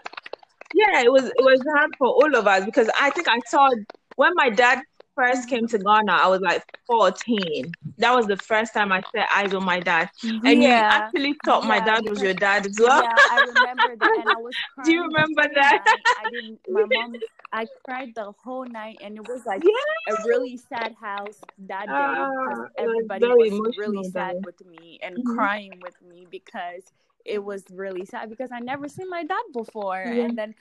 Yeah, 0.75 1.01
it 1.01 1.12
was 1.12 1.25
it 1.25 1.45
was 1.45 1.62
hard 1.75 1.91
for 1.97 2.09
all 2.09 2.37
of 2.37 2.47
us 2.47 2.65
because 2.65 2.91
I 2.99 3.11
think 3.11 3.29
I 3.29 3.39
saw 3.47 3.71
when 4.17 4.33
my 4.35 4.51
dad 4.51 4.81
first 5.16 5.48
came 5.48 5.66
to 5.66 5.79
Ghana, 5.79 6.12
I 6.12 6.29
was 6.29 6.40
like 6.40 6.62
14. 6.87 7.72
That 7.98 8.14
was 8.14 8.26
the 8.26 8.37
first 8.37 8.74
time 8.74 8.92
I 8.92 9.02
set 9.12 9.29
eyes 9.35 9.55
on 9.55 9.64
my 9.64 9.81
dad. 9.81 10.11
And 10.22 10.62
yeah. 10.62 10.68
you 10.68 10.74
actually 10.74 11.35
thought 11.44 11.62
yeah. 11.62 11.68
my 11.68 11.81
dad 11.81 12.09
was 12.09 12.22
your 12.22 12.35
dad 12.35 12.66
as 12.66 12.76
well. 12.79 13.02
Yeah, 13.02 13.12
I 13.16 13.46
remember 13.46 13.96
that. 13.96 14.16
And 14.20 14.29
I 14.29 14.40
was 14.40 14.55
Do 14.85 14.92
you 14.92 15.02
remember 15.02 15.42
that? 15.55 15.85
I 16.24 16.31
didn't, 16.31 16.61
my 16.68 16.85
mom, 16.92 17.14
I 17.52 17.66
cried 17.85 18.14
the 18.14 18.33
whole 18.44 18.66
night. 18.66 18.98
And 19.02 19.16
it 19.16 19.26
was 19.26 19.44
like 19.46 19.62
yes. 19.64 20.18
a 20.18 20.29
really 20.29 20.57
sad 20.57 20.94
house 21.00 21.40
that 21.66 21.87
day 21.87 21.92
uh, 21.92 22.68
everybody 22.79 23.26
was, 23.26 23.52
was 23.52 23.76
really 23.79 24.09
sad 24.11 24.37
with 24.44 24.64
me 24.66 24.98
and 25.02 25.16
mm-hmm. 25.16 25.35
crying 25.35 25.81
with 25.83 25.96
me 26.09 26.26
because 26.31 26.83
it 27.24 27.42
was 27.42 27.64
really 27.70 28.05
sad 28.05 28.31
because 28.31 28.50
I 28.52 28.61
never 28.61 28.88
seen 28.88 29.11
my 29.11 29.24
dad 29.24 29.42
before. 29.52 30.00
And 30.00 30.37
then 30.38 30.55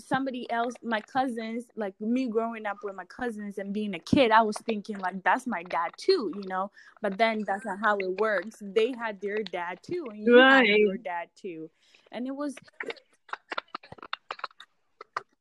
somebody 0.00 0.50
else, 0.50 0.74
my 0.82 1.00
cousins, 1.00 1.64
like 1.76 1.94
me 2.00 2.28
growing 2.28 2.66
up 2.66 2.78
with 2.82 2.94
my 2.94 3.04
cousins 3.04 3.58
and 3.58 3.72
being 3.72 3.94
a 3.94 3.98
kid, 3.98 4.30
I 4.30 4.42
was 4.42 4.56
thinking 4.58 4.98
like 4.98 5.22
that's 5.22 5.46
my 5.46 5.62
dad 5.64 5.92
too, 5.96 6.32
you 6.34 6.48
know. 6.48 6.70
But 7.02 7.18
then 7.18 7.44
that's 7.46 7.64
not 7.64 7.78
how 7.80 7.96
it 7.98 8.20
works. 8.20 8.56
They 8.60 8.92
had 8.92 9.20
their 9.20 9.42
dad 9.42 9.80
too, 9.82 10.06
and 10.10 10.24
you 10.24 10.38
right. 10.38 10.66
had 10.66 10.78
your 10.78 10.96
dad 10.96 11.28
too, 11.36 11.70
and 12.12 12.26
it 12.26 12.34
was. 12.34 12.54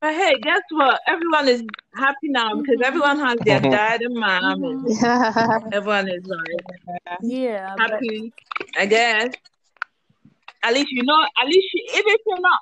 But 0.01 0.13
hey, 0.13 0.33
guess 0.41 0.61
what? 0.69 0.99
Everyone 1.07 1.47
is 1.49 1.63
happy 1.95 2.29
now 2.29 2.55
because 2.55 2.75
mm-hmm. 2.75 2.83
everyone 2.85 3.19
has 3.19 3.37
their 3.39 3.59
dad 3.59 4.01
and 4.01 4.15
mom. 4.15 4.61
Mm-hmm. 4.61 5.05
And 5.05 5.73
everyone 5.73 6.07
is 6.07 6.25
like, 6.25 7.17
yeah, 7.21 7.75
happy. 7.77 8.31
But... 8.57 8.81
I 8.81 8.85
guess. 8.85 9.33
At 10.63 10.73
least 10.73 10.91
you 10.91 11.03
know. 11.03 11.21
At 11.41 11.47
least 11.47 11.67
you, 11.73 11.83
even 11.93 12.13
if 12.13 12.21
you're 12.25 12.39
not 12.39 12.59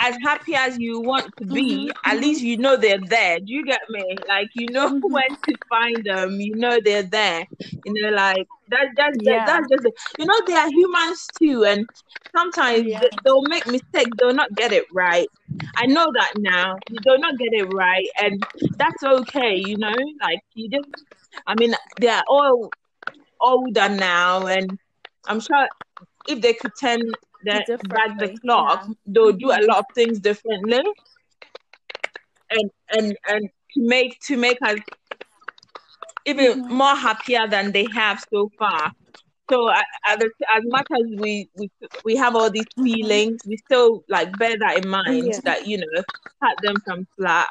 as 0.00 0.16
happy 0.22 0.54
as 0.54 0.78
you 0.78 1.00
want 1.00 1.30
to 1.36 1.44
be, 1.44 1.88
mm-hmm. 1.88 2.10
at 2.10 2.20
least 2.20 2.42
you 2.42 2.56
know 2.56 2.76
they're 2.76 3.00
there. 3.06 3.38
Do 3.38 3.52
you 3.52 3.64
get 3.64 3.82
me? 3.90 4.16
Like 4.26 4.48
you 4.54 4.66
know 4.70 4.88
mm-hmm. 4.88 5.12
when 5.12 5.28
to 5.28 5.54
find 5.68 6.02
them. 6.04 6.40
You 6.40 6.56
know 6.56 6.78
they're 6.82 7.02
there. 7.02 7.46
You 7.84 7.92
know, 7.92 8.08
like 8.08 8.48
that. 8.68 8.88
That's 8.96 9.18
yeah. 9.20 9.44
that, 9.44 9.66
that's 9.68 9.84
just 9.84 10.16
you 10.18 10.24
know 10.24 10.40
they 10.46 10.54
are 10.54 10.70
humans 10.70 11.26
too, 11.38 11.64
and 11.64 11.86
sometimes 12.34 12.84
yeah. 12.84 13.00
they, 13.00 13.08
they'll 13.24 13.42
make 13.42 13.66
mistakes. 13.66 14.10
They'll 14.18 14.34
not 14.34 14.54
get 14.54 14.72
it 14.72 14.86
right. 14.92 15.28
I 15.76 15.86
know 15.86 16.10
that 16.14 16.32
now. 16.38 16.76
They'll 17.04 17.20
not 17.20 17.38
get 17.38 17.52
it 17.52 17.72
right, 17.74 18.08
and 18.22 18.42
that's 18.78 19.02
okay. 19.02 19.56
You 19.56 19.76
know, 19.76 19.94
like 20.22 20.40
you 20.54 20.70
just. 20.70 20.88
I 21.46 21.54
mean, 21.54 21.74
they 22.00 22.08
are 22.08 22.24
all 22.26 22.70
older 23.40 23.88
now, 23.88 24.46
and 24.46 24.78
I'm 25.26 25.40
sure 25.40 25.68
if 26.28 26.40
they 26.40 26.54
could 26.54 26.72
turn 26.80 27.00
the, 27.44 27.78
back 27.88 28.18
the 28.18 28.36
clock, 28.40 28.84
yeah. 28.86 28.94
they'll 29.06 29.32
do 29.32 29.50
a 29.50 29.62
lot 29.66 29.78
of 29.78 29.84
things 29.94 30.20
differently, 30.20 30.82
and 32.50 32.70
and 32.90 33.16
and 33.28 33.48
to 33.74 33.86
make 33.86 34.20
to 34.20 34.36
make 34.36 34.58
us 34.62 34.78
even 36.26 36.62
mm-hmm. 36.62 36.74
more 36.74 36.94
happier 36.94 37.48
than 37.48 37.72
they 37.72 37.86
have 37.92 38.22
so 38.32 38.50
far. 38.58 38.92
So 39.50 39.68
as, 39.68 39.82
as 40.16 40.62
much 40.66 40.86
as 40.92 41.18
we, 41.18 41.50
we 41.56 41.70
we 42.04 42.14
have 42.16 42.36
all 42.36 42.50
these 42.50 42.66
mm-hmm. 42.66 42.84
feelings, 42.84 43.40
we 43.46 43.56
still 43.56 44.04
like 44.08 44.36
bear 44.38 44.56
that 44.56 44.84
in 44.84 44.88
mind 44.88 45.30
yeah. 45.32 45.40
that 45.44 45.66
you 45.66 45.78
know 45.78 46.02
cut 46.42 46.56
them 46.62 46.76
from 46.84 47.06
flat. 47.16 47.48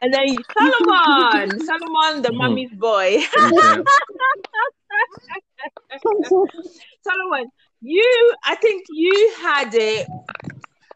And 0.00 0.14
then 0.14 0.36
Solomon, 0.58 1.66
Solomon, 1.66 2.22
the 2.22 2.28
mm-hmm. 2.28 2.36
mommy's 2.36 2.72
boy. 2.72 3.22
Solomon, 7.02 7.50
you, 7.82 8.34
I 8.44 8.54
think 8.56 8.84
you 8.90 9.34
had 9.40 9.74
it. 9.74 10.08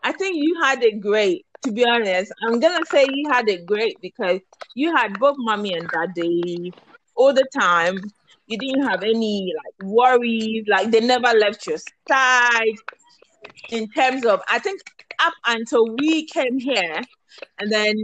I 0.03 0.13
think 0.13 0.37
you 0.37 0.61
had 0.63 0.83
it 0.83 1.01
great. 1.01 1.45
To 1.63 1.73
be 1.73 1.85
honest, 1.85 2.33
I'm 2.47 2.61
gonna 2.61 2.87
say 2.87 3.07
you 3.13 3.29
had 3.29 3.49
it 3.49 3.67
great 3.67 4.01
because 4.01 4.41
you 4.75 4.95
had 4.95 5.19
both 5.19 5.35
mommy 5.39 5.75
and 5.75 5.89
daddy 5.89 6.73
all 7.17 7.33
the 7.33 7.47
time. 7.59 7.99
You 8.47 8.57
didn't 8.57 8.87
have 8.87 9.03
any 9.03 9.53
like 9.65 9.91
worries. 9.91 10.65
Like 10.69 10.93
they 10.93 11.01
never 11.01 11.37
left 11.37 11.67
your 11.67 11.79
side. 12.09 12.77
In 13.71 13.89
terms 13.89 14.25
of, 14.25 14.41
I 14.49 14.61
think 14.61 14.81
up 15.19 15.33
until 15.47 15.89
we 15.97 16.27
came 16.27 16.61
here, 16.61 17.01
and 17.59 17.73
then 17.73 17.97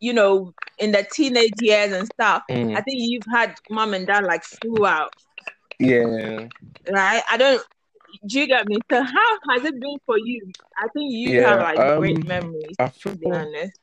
you 0.00 0.14
know 0.14 0.54
in 0.78 0.92
the 0.92 1.06
teenage 1.12 1.60
years 1.60 1.92
and 1.92 2.06
stuff, 2.06 2.44
mm. 2.50 2.74
I 2.74 2.80
think 2.80 2.96
you've 2.98 3.26
had 3.30 3.54
mom 3.68 3.92
and 3.92 4.06
dad 4.06 4.24
like 4.24 4.44
throughout. 4.44 5.12
Yeah. 5.78 6.48
Right. 6.90 7.22
I 7.30 7.36
don't 7.36 7.62
do 8.26 8.40
you 8.40 8.46
get 8.46 8.68
me? 8.68 8.76
So 8.90 9.02
how 9.02 9.38
has 9.50 9.64
it 9.64 9.80
been 9.80 9.98
for 10.06 10.18
you? 10.18 10.50
I 10.76 10.88
think 10.88 11.12
you 11.12 11.30
yeah, 11.30 11.48
have 11.48 11.60
like 11.60 11.78
um, 11.78 11.98
great 11.98 12.26
memories. 12.26 12.76
I 12.78 12.88
feel, 12.88 13.12
to 13.12 13.18
be 13.18 13.30
honest. 13.30 13.78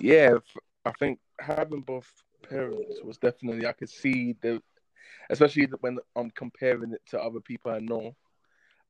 Yeah, 0.00 0.36
I 0.84 0.92
think 0.92 1.18
having 1.40 1.80
both 1.80 2.10
parents 2.48 3.00
was 3.02 3.18
definitely 3.18 3.66
I 3.66 3.72
could 3.72 3.88
see 3.88 4.36
the, 4.42 4.62
especially 5.30 5.68
when 5.80 5.98
I'm 6.14 6.30
comparing 6.30 6.92
it 6.92 7.02
to 7.08 7.20
other 7.20 7.40
people 7.40 7.72
I 7.72 7.80
know. 7.80 8.14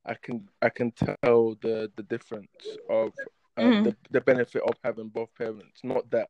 I 0.07 0.15
can 0.15 0.49
I 0.61 0.69
can 0.69 0.93
tell 0.93 1.57
the 1.63 1.91
the 1.97 2.03
difference 2.03 2.49
of 2.91 3.13
um, 3.57 3.65
mm-hmm. 3.65 3.83
the 3.85 3.97
the 4.11 4.21
benefit 4.21 4.63
of 4.63 4.75
having 4.83 5.09
both 5.09 5.35
parents. 5.35 5.81
Not 5.83 6.11
that 6.11 6.29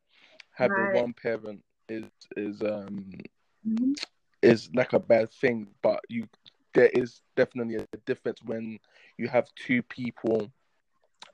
having 0.52 0.76
right. 0.76 1.02
one 1.02 1.12
parent 1.12 1.62
is 1.88 2.04
is 2.36 2.62
um 2.62 3.10
mm-hmm. 3.66 3.92
is 4.42 4.70
like 4.74 4.92
a 4.92 5.00
bad 5.00 5.32
thing, 5.32 5.68
but 5.82 6.00
you 6.08 6.28
there 6.74 6.90
is 6.92 7.22
definitely 7.36 7.76
a 7.76 7.96
difference 8.04 8.40
when 8.44 8.78
you 9.16 9.28
have 9.28 9.48
two 9.54 9.82
people 9.82 10.50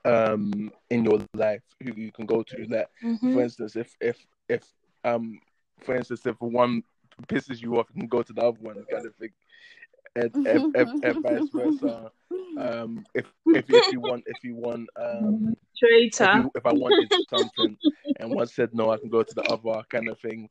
um 0.05 0.71
in 0.89 1.03
your 1.03 1.19
life 1.33 1.61
who 1.83 1.93
you 1.95 2.11
can 2.11 2.25
go 2.25 2.41
to 2.41 2.65
that 2.67 2.89
mm-hmm. 3.03 3.33
for 3.33 3.41
instance 3.41 3.75
if 3.75 3.95
if 3.99 4.17
if 4.49 4.63
um 5.03 5.39
for 5.81 5.95
instance 5.95 6.25
if 6.25 6.35
one 6.39 6.83
pisses 7.27 7.61
you 7.61 7.77
off 7.77 7.87
you 7.93 8.01
can 8.01 8.09
go 8.09 8.23
to 8.23 8.33
the 8.33 8.41
other 8.41 8.57
one 8.61 8.83
kind 8.89 9.05
of 9.05 9.15
thing 9.15 9.29
and, 10.15 10.35
and, 10.47 10.75
and, 10.75 11.05
and 11.05 11.23
vice 11.23 11.49
versa 11.53 12.11
um 12.57 13.05
if, 13.13 13.25
if 13.47 13.65
if 13.69 13.93
you 13.93 13.99
want 13.99 14.23
if 14.25 14.43
you 14.43 14.55
want 14.55 14.89
um 14.99 15.55
Traitor. 15.77 16.23
If, 16.23 16.35
you, 16.35 16.51
if 16.55 16.65
i 16.65 16.73
wanted 16.73 17.13
something 17.29 17.77
and 18.19 18.31
one 18.31 18.47
said 18.47 18.73
no 18.73 18.91
i 18.91 18.97
can 18.97 19.09
go 19.09 19.23
to 19.23 19.35
the 19.35 19.43
other 19.43 19.83
kind 19.89 20.09
of 20.09 20.19
thing 20.19 20.49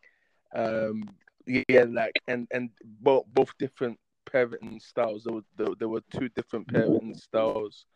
um 0.54 1.02
yeah 1.46 1.86
like 1.88 2.12
and 2.28 2.46
and 2.52 2.70
both 3.00 3.24
both 3.34 3.52
different 3.58 3.98
parenting 4.32 4.80
styles. 4.80 5.24
There 5.24 5.34
were 5.34 5.44
there, 5.56 5.74
there 5.78 5.88
were 5.88 6.02
two 6.12 6.28
different 6.30 6.68
parenting 6.68 7.16
styles, 7.18 7.86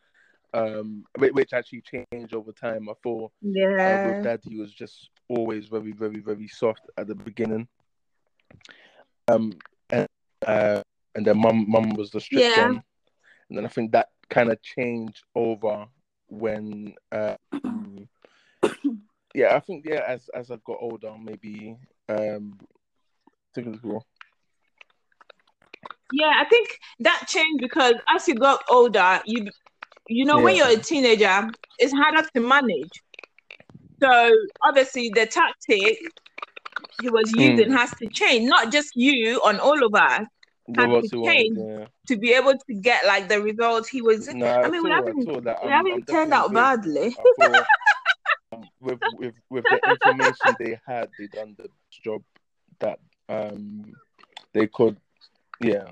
um, 0.53 1.03
which 1.17 1.53
actually 1.53 1.81
changed 1.81 2.33
over 2.33 2.51
time. 2.51 2.89
I 2.89 2.93
thought, 3.03 3.31
yeah, 3.41 4.07
uh, 4.07 4.15
with 4.15 4.23
dad, 4.23 4.41
he 4.43 4.57
was 4.57 4.73
just 4.73 5.09
always 5.29 5.67
very, 5.67 5.91
very, 5.91 6.19
very 6.19 6.47
soft 6.47 6.81
at 6.97 7.07
the 7.07 7.15
beginning. 7.15 7.67
Um, 9.27 9.53
and 9.89 10.07
uh, 10.45 10.83
and 11.15 11.25
then 11.25 11.39
mum, 11.39 11.65
mum 11.69 11.89
was 11.91 12.11
the 12.11 12.19
strict 12.19 12.57
yeah. 12.57 12.67
one, 12.67 12.83
and 13.49 13.57
then 13.57 13.65
I 13.65 13.69
think 13.69 13.91
that 13.91 14.09
kind 14.29 14.51
of 14.51 14.61
changed 14.61 15.23
over 15.35 15.87
when 16.27 16.93
um, 17.11 18.07
yeah, 19.33 19.55
I 19.55 19.59
think 19.59 19.85
yeah, 19.87 20.03
as 20.07 20.29
as 20.33 20.51
I 20.51 20.57
got 20.65 20.77
older, 20.79 21.13
maybe 21.21 21.77
um, 22.09 22.59
things 23.53 23.81
will. 23.83 24.05
Yeah, 26.11 26.31
I 26.39 26.45
think 26.45 26.69
that 26.99 27.25
changed 27.27 27.59
because 27.61 27.95
as 28.13 28.27
you 28.27 28.35
got 28.35 28.63
older, 28.69 29.21
you 29.25 29.47
you 30.07 30.25
know 30.25 30.39
when 30.39 30.55
you're 30.55 30.67
a 30.69 30.77
teenager, 30.77 31.49
it's 31.79 31.93
harder 31.93 32.27
to 32.35 32.41
manage. 32.41 32.89
So 34.01 34.31
obviously 34.63 35.09
the 35.09 35.25
tactic 35.25 35.97
he 36.99 37.09
was 37.09 37.31
Hmm. 37.31 37.39
using 37.41 37.71
has 37.71 37.91
to 37.95 38.07
change, 38.09 38.47
not 38.47 38.71
just 38.71 38.91
you 38.95 39.41
on 39.43 39.59
all 39.59 39.83
of 39.83 39.93
us 39.95 40.25
what 40.67 41.03
to 41.05 41.23
change. 41.25 41.57
yeah. 41.57 41.85
to 42.07 42.17
be 42.17 42.33
able 42.33 42.53
to 42.53 42.73
get 42.81 43.05
like 43.05 43.27
the 43.29 43.41
results 43.41 43.89
he 43.89 44.01
was. 44.01 44.27
No, 44.33 44.47
I 44.47 44.69
mean, 44.69 44.83
we 44.83 44.89
haven't 44.91 45.27
we 45.27 45.71
haven't 45.71 46.07
turned 46.07 46.33
out 46.33 46.53
badly. 46.53 47.15
Um, 48.51 48.69
with 48.79 48.99
with 49.17 49.33
with 49.49 49.65
the 49.65 49.81
information 49.89 50.55
they 50.59 50.79
had, 50.85 51.09
they 51.17 51.27
done 51.27 51.55
the 51.57 51.67
job 51.91 52.21
that 52.79 52.99
um 53.27 53.91
they 54.53 54.67
could, 54.67 54.97
yeah, 55.59 55.85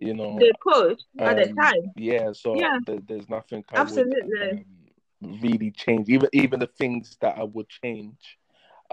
you 0.00 0.14
know, 0.14 0.38
They 0.38 0.52
could 0.60 0.98
at 1.24 1.36
the 1.36 1.48
um, 1.48 1.54
time. 1.60 1.94
yeah. 1.96 2.32
So 2.32 2.54
Yeah. 2.58 2.78
there, 2.84 2.98
there's 3.06 3.28
nothing 3.28 3.64
I 3.70 3.80
Absolutely. 3.80 3.82
would 3.82 4.06
um, 4.40 4.64
really 5.42 5.70
change. 5.70 6.08
Even 6.08 6.28
even 6.32 6.60
the 6.60 6.66
things 6.66 7.16
that 7.20 7.38
I 7.38 7.44
would 7.44 7.68
change, 7.68 8.38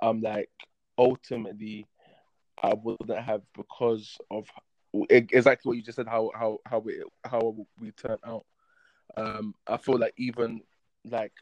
um, 0.02 0.22
like 0.22 0.50
ultimately, 0.98 1.88
I 2.62 2.74
wouldn't 2.74 3.20
have 3.20 3.42
because 3.56 4.20
of 4.30 4.48
exactly 5.10 5.70
what 5.70 5.78
you 5.78 5.84
just 5.84 5.96
said. 5.96 6.08
How 6.08 6.32
how 6.34 6.60
how 6.66 6.84
it 6.88 7.04
how 7.24 7.56
we 7.80 7.92
turn 7.92 8.18
out. 8.26 8.46
Um, 9.18 9.56
I 9.68 9.78
feel 9.78 9.98
like 10.00 10.14
even 10.18 10.62
like 11.06 11.34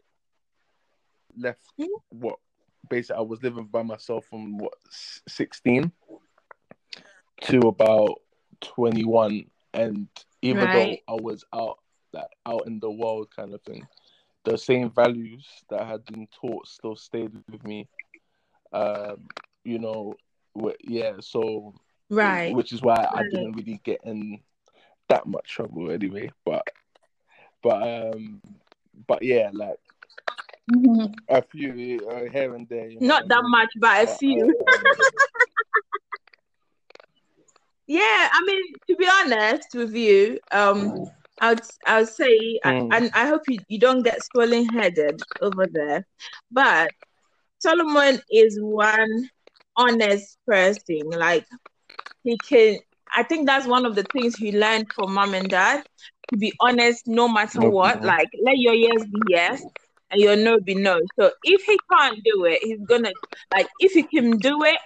left 1.36 1.72
Mhm. 1.78 2.02
what 2.10 2.40
basically 2.90 3.18
I 3.18 3.22
was 3.22 3.42
living 3.44 3.66
by 3.66 3.84
myself 3.84 4.26
from 4.26 4.58
what 4.58 4.74
sixteen 4.90 5.92
to 7.42 7.60
about 7.68 8.22
twenty 8.62 9.06
one, 9.06 9.46
and 9.74 10.08
even 10.42 10.62
Right. 10.62 11.02
though 11.08 11.14
I 11.14 11.22
was 11.22 11.44
out 11.54 11.80
like 12.14 12.28
out 12.46 12.64
in 12.68 12.80
the 12.80 12.90
world 12.92 13.30
kind 13.36 13.54
of 13.54 13.62
thing, 13.62 13.88
the 14.44 14.58
same 14.58 14.90
values 14.92 15.48
that 15.70 15.86
had 15.86 16.06
been 16.06 16.28
taught 16.28 16.68
still 16.68 16.96
stayed 16.96 17.32
with 17.52 17.64
me. 17.64 17.88
Um, 18.74 19.28
you 19.64 19.80
know, 19.80 20.16
yeah. 20.82 21.14
So 21.20 21.74
Right. 22.10 22.54
which 22.54 22.72
is 22.72 22.82
why 22.82 22.96
I 23.12 23.22
Right. 23.22 23.32
didn't 23.32 23.54
really 23.54 23.80
get 23.84 24.02
in 24.04 24.40
that 25.10 25.26
much 25.28 25.50
trouble 25.50 25.92
anyway. 25.92 26.32
But 26.46 26.68
but 27.62 27.82
um 28.14 28.42
but 29.08 29.24
yeah, 29.24 29.50
like 29.54 29.78
Mhm. 30.70 31.14
a 31.30 31.42
few 31.42 32.08
uh, 32.10 32.26
here 32.30 32.56
and 32.56 32.68
there. 32.70 32.88
You 32.88 33.00
know 33.00 33.08
Not 33.08 33.28
that 33.28 33.44
much, 33.44 33.70
but 33.80 34.08
a 34.08 34.16
few. 34.16 34.54
Yeah, 37.90 38.30
I 38.34 38.42
mean, 38.46 38.64
to 38.90 38.96
be 38.98 39.08
honest 39.22 39.70
with 39.76 39.96
you, 39.96 40.40
um, 40.52 40.94
I 41.42 41.52
would 41.54 41.64
I 41.88 42.00
would 42.00 42.10
say, 42.10 42.62
I- 42.66 42.74
Mm. 42.74 42.92
and 42.92 43.12
I 43.16 43.28
hope 43.28 43.44
you, 43.48 43.62
you 43.70 43.80
don't 43.80 44.04
get 44.04 44.24
swollen 44.24 44.66
headed 44.68 45.24
over 45.42 45.68
there, 45.72 46.08
but 46.52 46.92
Solomon 47.60 48.22
is 48.32 48.60
one 48.62 49.30
honest 49.78 50.38
person. 50.48 51.10
Like 51.12 51.46
he 52.24 52.38
can, 52.40 52.80
I 53.16 53.24
think 53.24 53.48
that's 53.48 53.68
one 53.68 53.86
of 53.86 53.96
the 53.96 54.04
things 54.04 54.36
he 54.38 54.52
learned 54.58 54.88
from 54.96 55.14
mom 55.14 55.34
and 55.36 55.50
dad 55.52 55.84
to 56.32 56.38
be 56.38 56.54
honest 56.62 57.08
no 57.08 57.28
matter 57.30 57.64
No, 57.64 57.70
what. 57.70 58.04
no. 58.04 58.06
Like 58.06 58.30
let 58.46 58.58
your 58.58 58.74
yes 58.76 59.06
be 59.06 59.24
yes 59.28 59.64
and 60.12 60.22
your 60.22 60.36
no 60.38 60.60
be 60.60 60.76
no. 60.76 61.00
So 61.20 61.32
if 61.44 61.64
he 61.64 61.80
can't 61.92 62.18
do 62.24 62.46
it, 62.46 62.60
he's 62.64 62.82
gonna 62.88 63.12
like 63.56 63.68
if 63.80 63.94
he 63.94 64.04
can 64.04 64.40
do 64.40 64.64
it, 64.64 64.80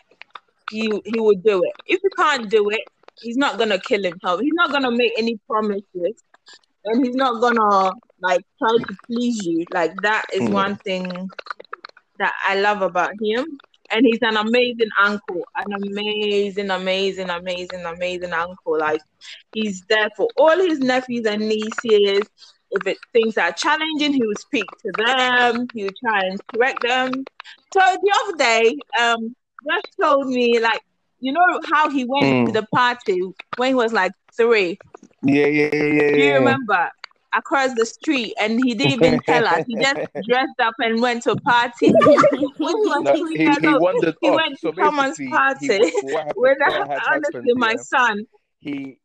he 0.69 1.01
he 1.05 1.19
will 1.19 1.35
do 1.43 1.63
it. 1.63 1.73
If 1.85 2.01
he 2.03 2.09
can't 2.17 2.49
do 2.49 2.69
it, 2.69 2.81
he's 3.19 3.37
not 3.37 3.57
gonna 3.57 3.79
kill 3.79 4.03
himself. 4.03 4.41
He's 4.41 4.53
not 4.53 4.71
gonna 4.71 4.91
make 4.91 5.13
any 5.17 5.37
promises, 5.49 6.15
and 6.85 7.05
he's 7.05 7.15
not 7.15 7.41
gonna 7.41 7.91
like 8.21 8.41
try 8.59 8.71
to 8.87 8.95
please 9.07 9.45
you. 9.45 9.65
Like 9.71 9.91
that 10.01 10.25
is 10.33 10.49
Mm. 10.49 10.49
one 10.49 10.77
thing 10.85 11.31
that 12.19 12.33
I 12.47 12.55
love 12.59 12.81
about 12.81 13.11
him. 13.21 13.59
And 13.91 14.05
he's 14.05 14.19
an 14.21 14.37
amazing 14.37 14.89
uncle, 15.01 15.43
an 15.55 15.71
amazing, 15.73 16.69
amazing, 16.71 17.29
amazing, 17.29 17.83
amazing 17.85 18.33
uncle. 18.33 18.79
Like 18.79 19.01
he's 19.51 19.83
there 19.89 20.09
for 20.17 20.29
all 20.35 20.57
his 20.57 20.79
nephews 20.79 21.25
and 21.25 21.47
nieces. 21.47 22.29
If 22.71 22.87
it 22.87 22.97
things 23.13 23.37
are 23.37 23.51
challenging, 23.51 24.13
he 24.13 24.25
will 24.25 24.35
speak 24.35 24.67
to 24.85 24.91
them. 24.97 25.69
He 25.73 25.83
will 25.83 25.91
try 26.03 26.21
and 26.25 26.39
correct 26.53 26.81
them. 26.83 27.25
So 27.71 27.79
the 27.79 28.13
other 28.23 28.37
day, 28.37 28.77
um, 28.99 29.35
just 29.69 29.87
told 30.01 30.27
me 30.27 30.59
like, 30.59 30.81
you 31.23 31.31
know 31.33 31.61
how 31.71 31.89
he 31.89 32.05
went 32.05 32.47
to 32.47 32.51
Mm. 32.51 32.53
the 32.53 32.67
party 32.75 33.19
when 33.57 33.69
he 33.69 33.75
was 33.75 33.93
like 33.93 34.11
three. 34.35 34.77
Yeah, 35.23 35.47
yeah, 35.47 35.69
yeah, 35.73 35.83
yeah. 35.83 36.11
Do 36.11 36.17
you 36.17 36.23
yeah. 36.25 36.33
remember? 36.35 36.89
Across 37.35 37.73
the 37.73 37.85
street, 37.87 38.35
and 38.39 38.59
he 38.63 38.75
didn't 38.75 38.93
even 39.03 39.19
tell 39.21 39.47
us. 39.47 39.65
He 39.65 39.75
just 39.75 39.95
dressed 40.29 40.59
up 40.61 40.75
and 40.79 41.01
went 41.01 41.23
to 41.23 41.31
a 41.31 41.35
party. 41.41 41.91
when 41.91 42.77
he 42.77 42.85
was 42.91 43.01
No, 43.03 43.13
he, 43.25 43.39
years 43.43 43.57
he 43.57 43.67
wandered 43.73 44.15
he 44.21 44.29
off. 44.29 44.35
went 44.35 44.59
so 44.59 44.71
to 44.71 44.77
someone's 44.83 45.17
basically, 45.17 45.31
party. 45.35 45.79
he, 45.89 46.13
what, 46.13 46.31
When 46.35 46.55
I, 46.61 46.71
had 46.71 46.99
honestly, 47.07 47.39
happened, 47.39 47.47
my 47.55 47.71
yeah, 47.71 47.77
son, 47.77 48.27
he 48.59 48.99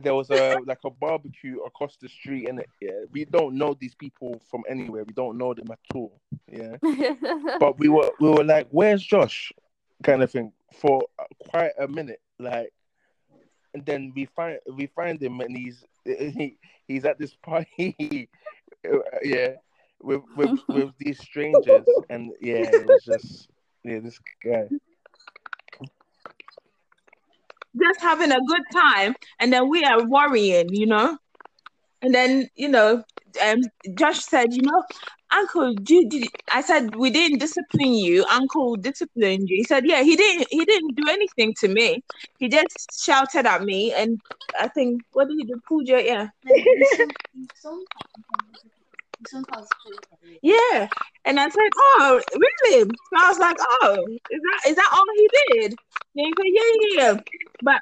there 0.00 0.14
was 0.14 0.30
a 0.30 0.58
like 0.64 0.78
a 0.84 0.90
barbecue 0.90 1.58
across 1.62 1.96
the 1.96 2.08
street, 2.08 2.48
and 2.48 2.62
yeah, 2.80 2.90
we 3.10 3.24
don't 3.24 3.56
know 3.56 3.76
these 3.80 3.96
people 3.96 4.40
from 4.48 4.62
anywhere. 4.68 5.02
We 5.04 5.12
don't 5.14 5.36
know 5.36 5.52
them 5.52 5.66
at 5.72 5.78
all. 5.92 6.20
Yeah, 6.50 6.76
but 7.58 7.78
we 7.80 7.88
were 7.88 8.10
we 8.20 8.28
were 8.30 8.44
like, 8.44 8.68
"Where's 8.70 9.02
Josh?" 9.02 9.52
kind 10.04 10.22
of 10.22 10.30
thing 10.30 10.52
for 10.72 11.02
quite 11.50 11.72
a 11.78 11.88
minute, 11.88 12.20
like, 12.38 12.72
and 13.74 13.84
then 13.86 14.12
we 14.14 14.26
find 14.26 14.58
we 14.74 14.86
find 14.86 15.22
him, 15.22 15.40
and 15.40 15.56
he's 15.56 15.84
he 16.04 16.56
he's 16.86 17.04
at 17.04 17.18
this 17.18 17.34
party, 17.42 18.28
yeah, 19.22 19.52
with 20.00 20.22
with 20.36 20.60
with 20.68 20.90
these 20.98 21.18
strangers, 21.20 21.86
and 22.10 22.32
yeah, 22.40 22.64
it 22.64 22.86
was 22.86 23.04
just 23.04 23.48
yeah, 23.84 24.00
this 24.00 24.18
guy. 24.44 24.68
just 27.80 28.00
having 28.00 28.32
a 28.32 28.40
good 28.46 28.62
time, 28.72 29.14
and 29.40 29.52
then 29.52 29.68
we 29.68 29.84
are 29.84 30.06
worrying, 30.06 30.68
you 30.74 30.86
know. 30.86 31.16
And 32.02 32.14
then 32.14 32.48
you 32.56 32.68
know, 32.68 33.02
um, 33.42 33.60
Josh 33.94 34.20
said, 34.24 34.52
you 34.52 34.62
know, 34.62 34.82
Uncle, 35.32 35.74
did, 35.82 36.10
did 36.10 36.28
I 36.52 36.62
said 36.62 36.94
we 36.96 37.10
didn't 37.10 37.38
discipline 37.38 37.94
you. 37.94 38.24
Uncle 38.30 38.76
disciplined 38.76 39.48
you. 39.48 39.56
He 39.58 39.64
said, 39.64 39.84
yeah, 39.86 40.02
he 40.02 40.16
didn't. 40.16 40.48
He 40.50 40.64
didn't 40.64 40.94
do 40.96 41.08
anything 41.08 41.54
to 41.60 41.68
me. 41.68 42.02
He 42.38 42.48
just 42.48 43.02
shouted 43.04 43.46
at 43.46 43.62
me, 43.62 43.92
and 43.94 44.20
I 44.60 44.68
think 44.68 45.02
what 45.12 45.28
did 45.28 45.36
he 45.38 45.44
do? 45.46 45.60
Pulled 45.68 45.88
your 45.88 46.00
ear. 46.00 46.32
No, 46.44 46.54
he 46.54 46.84
some- 46.96 47.10
he 47.34 47.48
sometimes 47.54 47.86
he 49.18 49.26
sometimes 49.26 49.68
plays 49.84 49.98
Yeah. 50.42 50.88
And 51.24 51.40
I 51.40 51.48
said, 51.48 51.70
Oh, 51.76 52.20
really? 52.34 52.82
So 52.84 53.16
I 53.16 53.28
was 53.28 53.38
like, 53.38 53.56
Oh, 53.60 54.04
is 54.30 54.40
that 54.42 54.70
is 54.70 54.76
that 54.76 54.90
all 54.92 55.04
he 55.16 55.30
did? 55.60 55.72
And 56.16 56.26
he 56.26 56.34
said, 56.36 56.46
Yeah, 56.46 56.72
yeah, 56.80 57.12
yeah. 57.14 57.20
But 57.62 57.80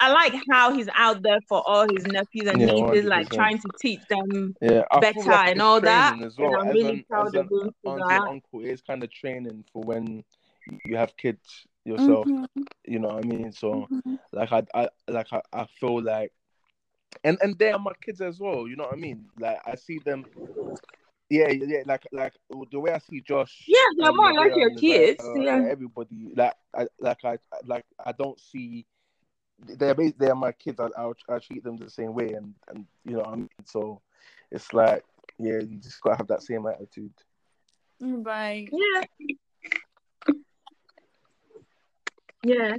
I 0.00 0.12
like 0.12 0.34
how 0.50 0.74
he's 0.74 0.88
out 0.94 1.22
there 1.22 1.38
for 1.48 1.62
all 1.66 1.86
his 1.88 2.06
nephews 2.06 2.48
and 2.48 2.58
Yeah, 2.58 2.66
nieces, 2.66 3.04
like 3.04 3.28
100%. 3.28 3.32
trying 3.32 3.58
to 3.58 3.70
teach 3.80 4.00
them 4.08 4.54
Yeah, 4.60 4.82
better 5.00 5.18
like 5.26 5.48
and 5.48 5.60
all 5.62 5.80
that. 5.80 6.14
training 6.14 6.26
as 6.26 6.38
And. 6.38 6.58
I'm 6.60 6.68
As 6.68 6.74
really 6.74 6.96
an 6.98 7.04
proud 7.08 7.26
as 7.28 7.34
of 7.34 7.46
an 7.46 7.50
him 7.50 7.74
for 7.82 7.98
that. 8.08 8.22
uncle, 8.28 8.60
is 8.60 8.82
kind 8.82 9.02
of 9.02 9.10
training 9.10 9.64
for 9.72 9.82
when 9.82 10.24
you 10.84 10.96
have 10.96 11.16
kids 11.16 11.66
yourself. 11.84 12.28
Mhm, 12.28 12.66
You 12.86 12.98
know 12.98 13.08
what 13.08 13.24
I 13.24 13.28
mean? 13.28 13.52
So 13.52 13.88
mhm. 13.90 14.18
like 14.32 14.52
I, 14.52 14.62
I 14.74 14.88
like 15.08 15.32
I, 15.32 15.40
I 15.52 15.66
feel 15.80 16.02
like, 16.02 16.32
and 17.24 17.38
and 17.42 17.58
they 17.58 17.72
are 17.72 17.78
my 17.78 17.92
kids 18.00 18.20
as 18.20 18.38
well. 18.40 18.66
You 18.68 18.76
know 18.76 18.84
what 18.84 18.92
I 18.92 19.00
mean? 19.00 19.26
Like 19.38 19.58
I 19.66 19.74
see 19.76 19.98
them. 19.98 20.24
Yeah, 21.30 21.48
yeah, 21.48 21.82
like 21.86 22.06
like 22.12 22.34
the 22.70 22.78
way 22.78 22.92
I 22.92 22.98
see 22.98 23.20
Josh. 23.20 23.64
Yeah, 23.66 23.78
they're 23.98 24.12
more 24.12 24.30
or 24.30 24.34
less 24.34 24.50
Nevaeh 24.50 24.56
your 24.56 24.70
and 24.70 24.76
kids. 24.78 25.24
Nazaya, 25.24 25.44
Yeah. 25.44 25.56
like 25.56 25.64
everybody, 25.70 26.32
like 26.36 26.54
I 26.74 26.86
like 27.00 27.24
I 27.24 27.38
like 27.64 27.84
I 28.04 28.12
don't 28.12 28.38
see. 28.38 28.86
They're 29.64 29.94
they're 30.18 30.34
my 30.34 30.52
kids. 30.52 30.80
I 30.80 30.88
I 30.96 31.12
I 31.28 31.38
treat 31.38 31.62
them 31.62 31.76
the 31.76 31.90
same 31.90 32.14
way, 32.14 32.32
and 32.32 32.54
and 32.68 32.86
you 33.04 33.12
know 33.12 33.20
what 33.20 33.28
I 33.28 33.36
mean. 33.36 33.48
So 33.64 34.00
it's 34.50 34.72
like 34.72 35.04
yeah, 35.38 35.58
you 35.60 35.78
just 35.78 36.00
gotta 36.00 36.16
have 36.16 36.28
that 36.28 36.42
same 36.42 36.66
attitude. 36.66 37.12
Right. 38.00 38.68
Yeah. 38.72 39.02
Yeah. 42.44 42.76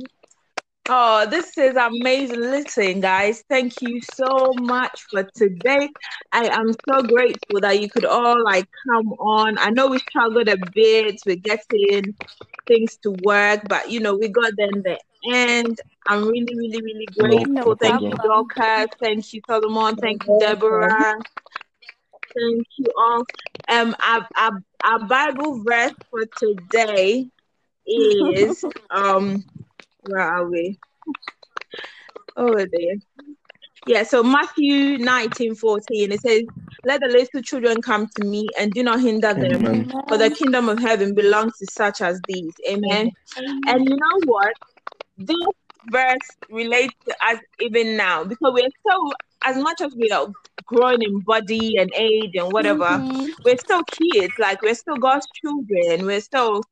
Oh, 0.89 1.25
this 1.25 1.57
is 1.57 1.77
amazing. 1.77 2.41
Listen, 2.41 2.99
guys, 2.99 3.41
thank 3.49 3.81
you 3.81 4.01
so 4.01 4.51
much 4.55 5.05
for 5.09 5.23
today. 5.33 5.87
I 6.33 6.47
am 6.47 6.73
so 6.73 7.01
grateful 7.03 7.61
that 7.61 7.81
you 7.81 7.89
could 7.89 8.03
all 8.03 8.43
like 8.43 8.67
come 8.89 9.13
on. 9.13 9.57
I 9.59 9.69
know 9.69 9.87
we 9.87 9.99
struggled 9.99 10.49
a 10.49 10.57
bit 10.75 11.21
with 11.25 11.41
getting 11.41 12.13
things 12.67 12.97
to 13.03 13.11
work, 13.23 13.61
but 13.69 13.91
you 13.91 14.01
know, 14.01 14.15
we 14.15 14.27
got 14.27 14.51
there 14.57 14.67
in 14.73 14.83
the 14.83 14.99
end. 15.31 15.79
I'm 16.07 16.27
really, 16.27 16.55
really, 16.57 16.81
really 16.81 17.07
grateful. 17.17 17.53
no 17.53 17.75
Thank 17.75 18.01
you, 18.01 18.09
problem. 18.09 18.19
Dorcas. 18.23 18.89
Thank 18.99 19.33
you, 19.33 19.41
Solomon. 19.47 19.95
Thank 19.95 20.25
you, 20.25 20.37
Deborah. 20.39 21.15
Thank 22.35 22.67
you 22.77 22.91
all. 22.97 23.23
Um, 23.69 23.95
our, 24.05 24.27
our, 24.35 24.63
our 24.83 24.99
Bible 25.07 25.63
verse 25.63 25.93
for 26.09 26.25
today 26.37 27.27
is 27.87 28.63
um, 28.91 29.43
where 30.01 30.21
are 30.21 30.49
we? 30.49 30.77
Over 32.35 32.65
there. 32.65 32.95
Yeah, 33.85 34.03
so 34.03 34.23
Matthew 34.23 34.97
19 34.97 35.55
14, 35.55 36.11
it 36.11 36.21
says, 36.21 36.43
Let 36.85 37.01
the 37.01 37.07
little 37.07 37.41
children 37.41 37.81
come 37.81 38.07
to 38.15 38.23
me 38.23 38.49
and 38.59 38.73
do 38.73 38.81
not 38.83 39.01
hinder 39.01 39.33
them, 39.33 39.65
Amen. 39.65 39.91
for 40.07 40.17
the 40.17 40.29
kingdom 40.29 40.69
of 40.69 40.79
heaven 40.79 41.13
belongs 41.13 41.57
to 41.59 41.67
such 41.67 42.01
as 42.01 42.21
these. 42.27 42.53
Amen. 42.67 43.11
And 43.67 43.85
you 43.85 43.97
know 43.97 44.21
what? 44.25 44.53
This 45.17 45.37
verse 45.85 46.37
relates 46.49 46.93
to 47.07 47.15
us 47.25 47.39
even 47.59 47.97
now 47.97 48.23
because 48.23 48.53
we're 48.53 48.69
so, 48.89 49.13
as 49.45 49.57
much 49.57 49.81
as 49.81 49.95
we 49.95 50.09
are 50.11 50.27
growing 50.65 51.01
in 51.01 51.19
body 51.21 51.75
and 51.77 51.91
age 51.95 52.31
and 52.35 52.51
whatever, 52.51 52.85
Mhm. 52.99 53.27
we're 53.43 53.57
still 53.57 53.83
kids. 53.85 54.33
Like 54.37 54.61
we're 54.61 54.75
still 54.75 54.97
God's 54.97 55.27
children. 55.33 56.05
We're 56.05 56.21
still, 56.21 56.63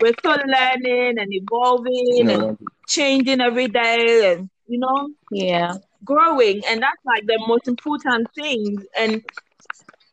we're 0.00 0.14
still 0.14 0.36
learning 0.46 1.18
and 1.18 1.32
evolving 1.32 2.30
and 2.30 2.58
changing 2.88 3.40
every 3.40 3.68
day, 3.68 4.32
and 4.32 4.48
you 4.66 4.78
know, 4.78 5.08
Yeah. 5.30 5.74
growing. 6.04 6.62
And 6.66 6.82
that's 6.82 7.04
like 7.04 7.26
the 7.26 7.38
most 7.46 7.68
important 7.68 8.30
thing. 8.34 8.84
And 8.96 9.22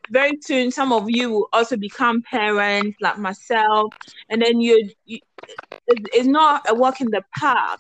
very 0.10 0.38
soon, 0.42 0.72
some 0.72 0.92
of 0.94 1.10
you 1.10 1.30
will 1.32 1.50
also 1.54 1.78
become 1.78 2.22
parents, 2.22 2.98
like 3.02 3.18
myself, 3.18 3.94
and 4.30 4.42
then 4.42 4.60
you, 4.62 4.90
you 5.06 5.20
it's, 5.88 6.10
it's 6.14 6.28
not 6.28 6.64
a 6.70 6.76
walk 6.76 7.02
in 7.02 7.10
the 7.12 7.24
park, 7.40 7.80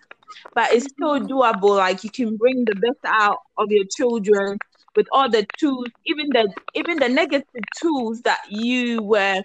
but 0.53 0.71
it's 0.73 0.85
still 0.85 1.19
doable. 1.19 1.77
Like 1.77 2.03
you 2.03 2.09
can 2.09 2.37
bring 2.37 2.65
the 2.65 2.75
best 2.75 2.99
out 3.05 3.39
of 3.57 3.71
your 3.71 3.85
children 3.95 4.57
with 4.95 5.07
all 5.11 5.29
the 5.29 5.45
tools, 5.57 5.87
even 6.05 6.27
the 6.29 6.53
even 6.73 6.99
the 6.99 7.09
negative 7.09 7.63
tools 7.81 8.21
that 8.21 8.39
you 8.49 9.01
were, 9.01 9.41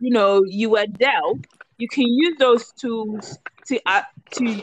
you 0.00 0.10
know, 0.10 0.42
you 0.46 0.70
were 0.70 0.86
dealt. 0.86 1.38
You 1.78 1.88
can 1.88 2.06
use 2.06 2.36
those 2.38 2.72
tools 2.72 3.38
to 3.68 3.80
uh, 3.86 4.02
to 4.32 4.62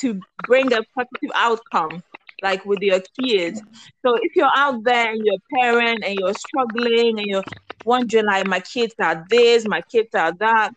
to 0.00 0.20
bring 0.46 0.72
a 0.72 0.80
positive 0.94 1.30
outcome, 1.34 2.02
like 2.42 2.64
with 2.64 2.80
your 2.80 3.00
kids. 3.20 3.60
So 4.04 4.14
if 4.20 4.36
you're 4.36 4.50
out 4.54 4.82
there 4.84 5.10
and 5.12 5.20
you're 5.24 5.36
a 5.36 5.62
parent 5.62 6.04
and 6.04 6.18
you're 6.18 6.34
struggling 6.34 7.18
and 7.18 7.26
you're 7.26 7.44
wondering 7.84 8.26
like 8.26 8.46
my 8.46 8.60
kids 8.60 8.94
are 9.00 9.24
this, 9.28 9.66
my 9.66 9.80
kids 9.82 10.14
are 10.14 10.32
that, 10.32 10.72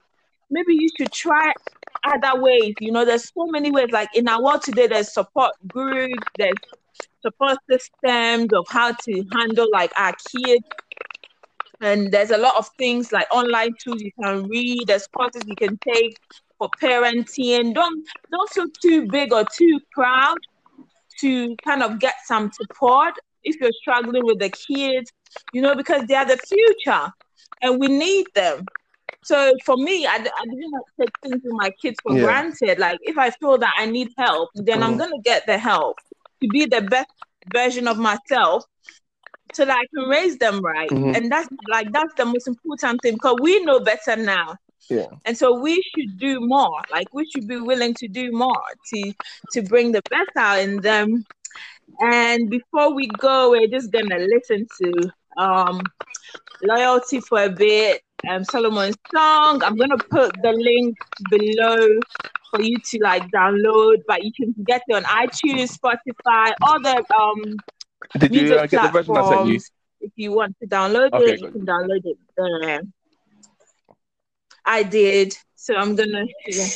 maybe 0.54 0.74
you 0.76 0.88
should 0.98 1.12
try 1.12 1.52
other 2.06 2.42
ways. 2.42 2.74
You 2.80 2.92
know, 2.92 3.06
there's 3.06 3.32
so 3.34 3.46
many 3.48 3.72
ways. 3.72 3.90
Like 3.92 4.10
in 4.16 4.28
our 4.28 4.42
world 4.42 4.62
today, 4.62 4.88
there's 4.88 5.14
support 5.14 5.52
groups, 5.68 6.24
there's 6.38 6.54
support 7.22 7.58
systems 7.70 8.54
of 8.54 8.66
how 8.70 8.92
to 8.92 9.24
handle 9.34 9.68
like 9.72 9.92
our 9.98 10.14
kids. 10.14 10.64
And 11.82 12.12
there's 12.12 12.32
a 12.32 12.38
lot 12.38 12.56
of 12.56 12.70
things 12.78 13.12
like 13.12 13.28
online 13.34 13.72
tools 13.84 14.02
you 14.02 14.12
can 14.22 14.48
read, 14.48 14.84
there's 14.88 15.08
courses 15.08 15.44
you 15.46 15.56
can 15.56 15.78
take 15.94 16.18
for 16.58 16.70
parenting. 16.82 17.74
Don't 17.74 18.08
don't 18.32 18.50
feel 18.52 18.68
too 18.82 19.08
big 19.08 19.34
or 19.34 19.44
too 19.44 19.80
proud 19.92 20.38
to 21.20 21.56
kind 21.66 21.84
of 21.84 22.00
get 22.00 22.16
some 22.26 22.52
support 22.54 23.14
if 23.44 23.60
you're 23.60 23.72
struggling 23.82 24.26
with 24.26 24.40
the 24.40 24.50
kids, 24.50 25.12
you 25.52 25.62
know, 25.62 25.76
because 25.76 26.06
they 26.08 26.16
are 26.16 26.26
the 26.26 26.38
future 26.38 27.12
and 27.62 27.80
we 27.80 27.88
need 27.88 28.28
them. 28.36 28.66
So 29.24 29.54
for 29.66 29.78
me, 29.78 30.06
I, 30.06 30.16
I 30.16 30.46
didn't 30.46 30.84
take 31.00 31.12
things 31.24 31.42
with 31.44 31.54
my 31.56 31.72
kids 31.82 32.00
for 32.02 32.14
Yeah. 32.14 32.24
granted. 32.24 32.80
Like 32.80 33.00
if 33.04 33.18
I 33.18 33.32
feel 33.32 33.58
that 33.60 33.74
I 33.78 33.86
need 33.86 34.10
help, 34.18 34.50
then 34.56 34.84
I'm 34.84 34.96
Mhm. 34.96 34.98
gonna 34.98 35.22
get 35.24 35.46
the 35.46 35.58
help 35.58 35.98
to 36.42 36.48
be 36.50 36.66
the 36.66 36.82
best 36.82 37.10
version 37.54 37.88
of 37.88 37.98
myself 37.98 38.64
so 39.54 39.66
that 39.66 39.78
I 39.78 39.86
can 39.96 40.10
raise 40.10 40.38
them 40.38 40.62
right. 40.62 40.92
Mhm. 40.92 41.14
And 41.14 41.32
that's 41.32 41.48
like 41.70 41.92
that's 41.92 42.14
the 42.16 42.26
most 42.26 42.48
important 42.48 43.02
thing 43.02 43.14
because 43.16 43.38
we 43.42 43.64
know 43.64 43.80
better 43.80 44.16
now. 44.16 44.56
Yeah. 44.90 45.10
And 45.26 45.38
so 45.38 45.60
we 45.60 45.76
should 45.76 46.18
do 46.20 46.40
more. 46.42 46.80
Like 46.92 47.08
we 47.14 47.26
should 47.30 47.48
be 47.48 47.58
willing 47.60 47.94
to 47.96 48.08
do 48.08 48.32
more 48.32 48.62
to 48.94 49.14
to 49.54 49.62
bring 49.64 49.92
the 49.92 50.02
best 50.10 50.32
out 50.38 50.60
in 50.60 50.82
them. 50.82 51.26
And 52.00 52.50
before 52.50 52.94
we 52.94 53.08
go, 53.20 53.52
we're 53.52 53.68
just 53.68 53.92
gonna 53.92 54.20
listen 54.20 54.66
to 54.82 55.12
um 55.42 55.82
loyalty 56.62 57.20
for 57.22 57.44
a 57.44 57.50
bit. 57.50 58.02
Um 58.30 58.44
Solomon's 58.44 58.96
song. 59.14 59.64
I'm 59.64 59.76
gonna 59.76 59.98
put 59.98 60.34
the 60.42 60.52
link 60.54 60.98
below 61.30 62.00
for 62.50 62.62
you 62.62 62.78
to 62.78 63.00
like 63.02 63.24
download, 63.32 64.04
but 64.08 64.24
you 64.24 64.32
can 64.34 64.54
get 64.66 64.82
it 64.88 64.96
on 64.96 65.04
iTunes, 65.04 65.78
Spotify, 65.78 66.54
all 66.62 66.80
the 66.82 67.04
um 67.20 67.58
Did 68.18 68.36
you 68.36 68.56
uh, 68.56 68.68
get 68.68 68.82
the 68.82 68.90
version 68.90 69.18
I 69.18 69.22
sent 69.22 69.46
you? 69.46 69.60
If 70.02 70.12
you 70.16 70.34
want 70.34 70.56
to 70.62 70.68
download 70.68 71.12
Okay, 71.14 71.32
it, 71.32 71.40
you 71.40 71.48
can 71.48 71.66
download 71.66 72.02
it 72.06 72.18
there. 72.38 72.82
I 74.66 74.84
did. 74.84 75.38
So 75.56 75.76
I'm 75.76 75.96
gonna 75.96 76.26
yeah. 76.48 76.68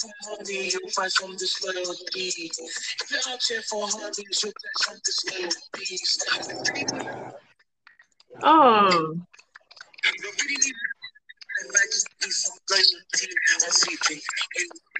For 0.00 0.10
money, 0.30 0.70
you'll 0.70 0.90
find 0.90 1.10
some 1.12 1.36
disloyalty. 1.36 2.32
If 2.38 3.10
you're 3.10 3.20
out 3.28 3.40
here 3.48 3.62
for. 3.62 3.88
Oh, 8.42 9.16
You 10.18 10.32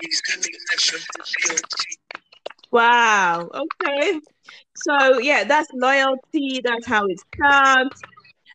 please, 0.00 0.22
make 0.38 0.56
extra 0.72 0.98
loyalty. 1.48 1.98
wow. 2.70 3.48
Okay. 3.54 4.20
So 4.76 5.18
yeah, 5.18 5.44
that's 5.44 5.68
loyalty. 5.74 6.60
That's 6.64 6.86
how 6.86 7.06
it 7.06 7.20
starts. 7.34 8.00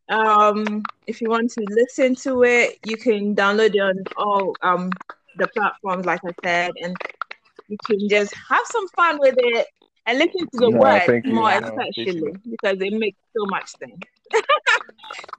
Um, 0.10 0.84
if 1.08 1.22
you 1.22 1.30
want 1.30 1.52
to 1.52 1.66
listen 1.70 2.16
to 2.16 2.44
it, 2.44 2.80
you 2.86 2.98
can 2.98 3.36
download 3.36 3.76
it 3.76 3.80
on 3.80 4.04
all 4.18 4.56
um 4.62 4.92
the 5.36 5.48
platforms, 5.56 6.06
like 6.06 6.22
I 6.26 6.32
said, 6.44 6.72
and 6.82 6.96
you 7.68 7.78
can 7.86 8.08
just 8.10 8.34
have 8.50 8.62
some 8.66 8.88
fun 8.96 9.18
with 9.20 9.36
it 9.38 9.68
and 10.06 10.18
listen 10.20 10.42
to 10.54 10.60
the 10.60 10.72
No, 10.72 10.80
words 10.80 11.06
thank 11.06 11.26
you. 11.30 11.34
more, 11.34 11.52
No, 11.52 11.52
especially 11.52 12.34
because 12.50 12.78
it 12.82 12.94
makes 12.94 13.18
so 13.38 13.46
much 13.48 13.70
sense. 13.80 14.02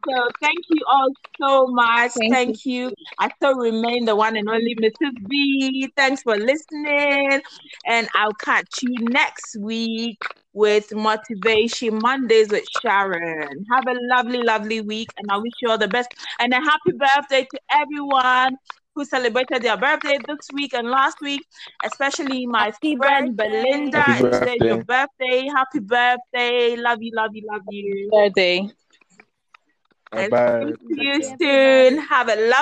so 0.06 0.28
thank 0.40 0.58
you 0.68 0.84
all 0.90 1.08
so 1.40 1.66
much. 1.68 2.12
Thank 2.14 2.30
Thank, 2.30 2.64
you. 2.64 2.92
I 3.18 3.30
still 3.36 3.54
remain 3.56 4.04
the 4.04 4.16
one 4.16 4.36
and 4.36 4.48
only 4.48 4.74
Mrs. 4.80 5.12
B. 5.28 5.88
Thanks 5.96 6.22
for 6.22 6.36
listening, 6.36 7.40
and 7.86 8.08
I'll 8.14 8.34
catch 8.34 8.82
you 8.82 8.96
next 9.00 9.56
week 9.60 10.18
with 10.52 10.94
Motivation 10.94 12.00
Mondays 12.00 12.50
with 12.50 12.64
Sharon. 12.68 13.64
Have 13.72 13.86
a 13.88 13.94
lovely, 14.14 14.38
lovely 14.42 14.80
week, 14.80 15.08
and 15.16 15.28
I 15.30 15.38
wish 15.38 15.52
you 15.60 15.70
all 15.70 15.78
the 15.78 15.88
best. 15.88 16.08
And 16.38 16.52
a 16.52 16.56
happy 16.56 16.92
birthday 16.98 17.46
to 17.50 17.60
everyone 17.70 18.56
who 18.94 19.04
celebrated 19.04 19.62
their 19.62 19.76
birthday 19.76 20.18
this 20.26 20.50
week 20.52 20.72
and 20.74 20.88
last 20.88 21.20
week, 21.20 21.42
especially 21.84 22.46
my 22.46 22.72
Happy 22.80 22.96
friend 22.96 23.36
birthday. 23.36 23.36
Belinda. 23.36 24.02
Happy 24.06 24.12
It's 24.18 24.30
today's 24.30 24.62
your 24.62 24.78
birthday. 24.78 24.78
birthday. 24.78 25.48
Happy 25.54 25.80
birthday. 25.80 26.76
Love 26.76 26.98
you, 27.02 27.12
love 27.14 27.30
you, 27.34 27.46
love 27.50 27.62
you. 27.68 28.12
Birthday. 28.12 28.68
Bye 30.10 30.22
And 30.22 30.30
bye. 30.30 30.72
speak 30.74 30.76
you 30.88 31.22
soon. 31.40 31.98
Have 31.98 32.28
a 32.28 32.36
lovely 32.36 32.52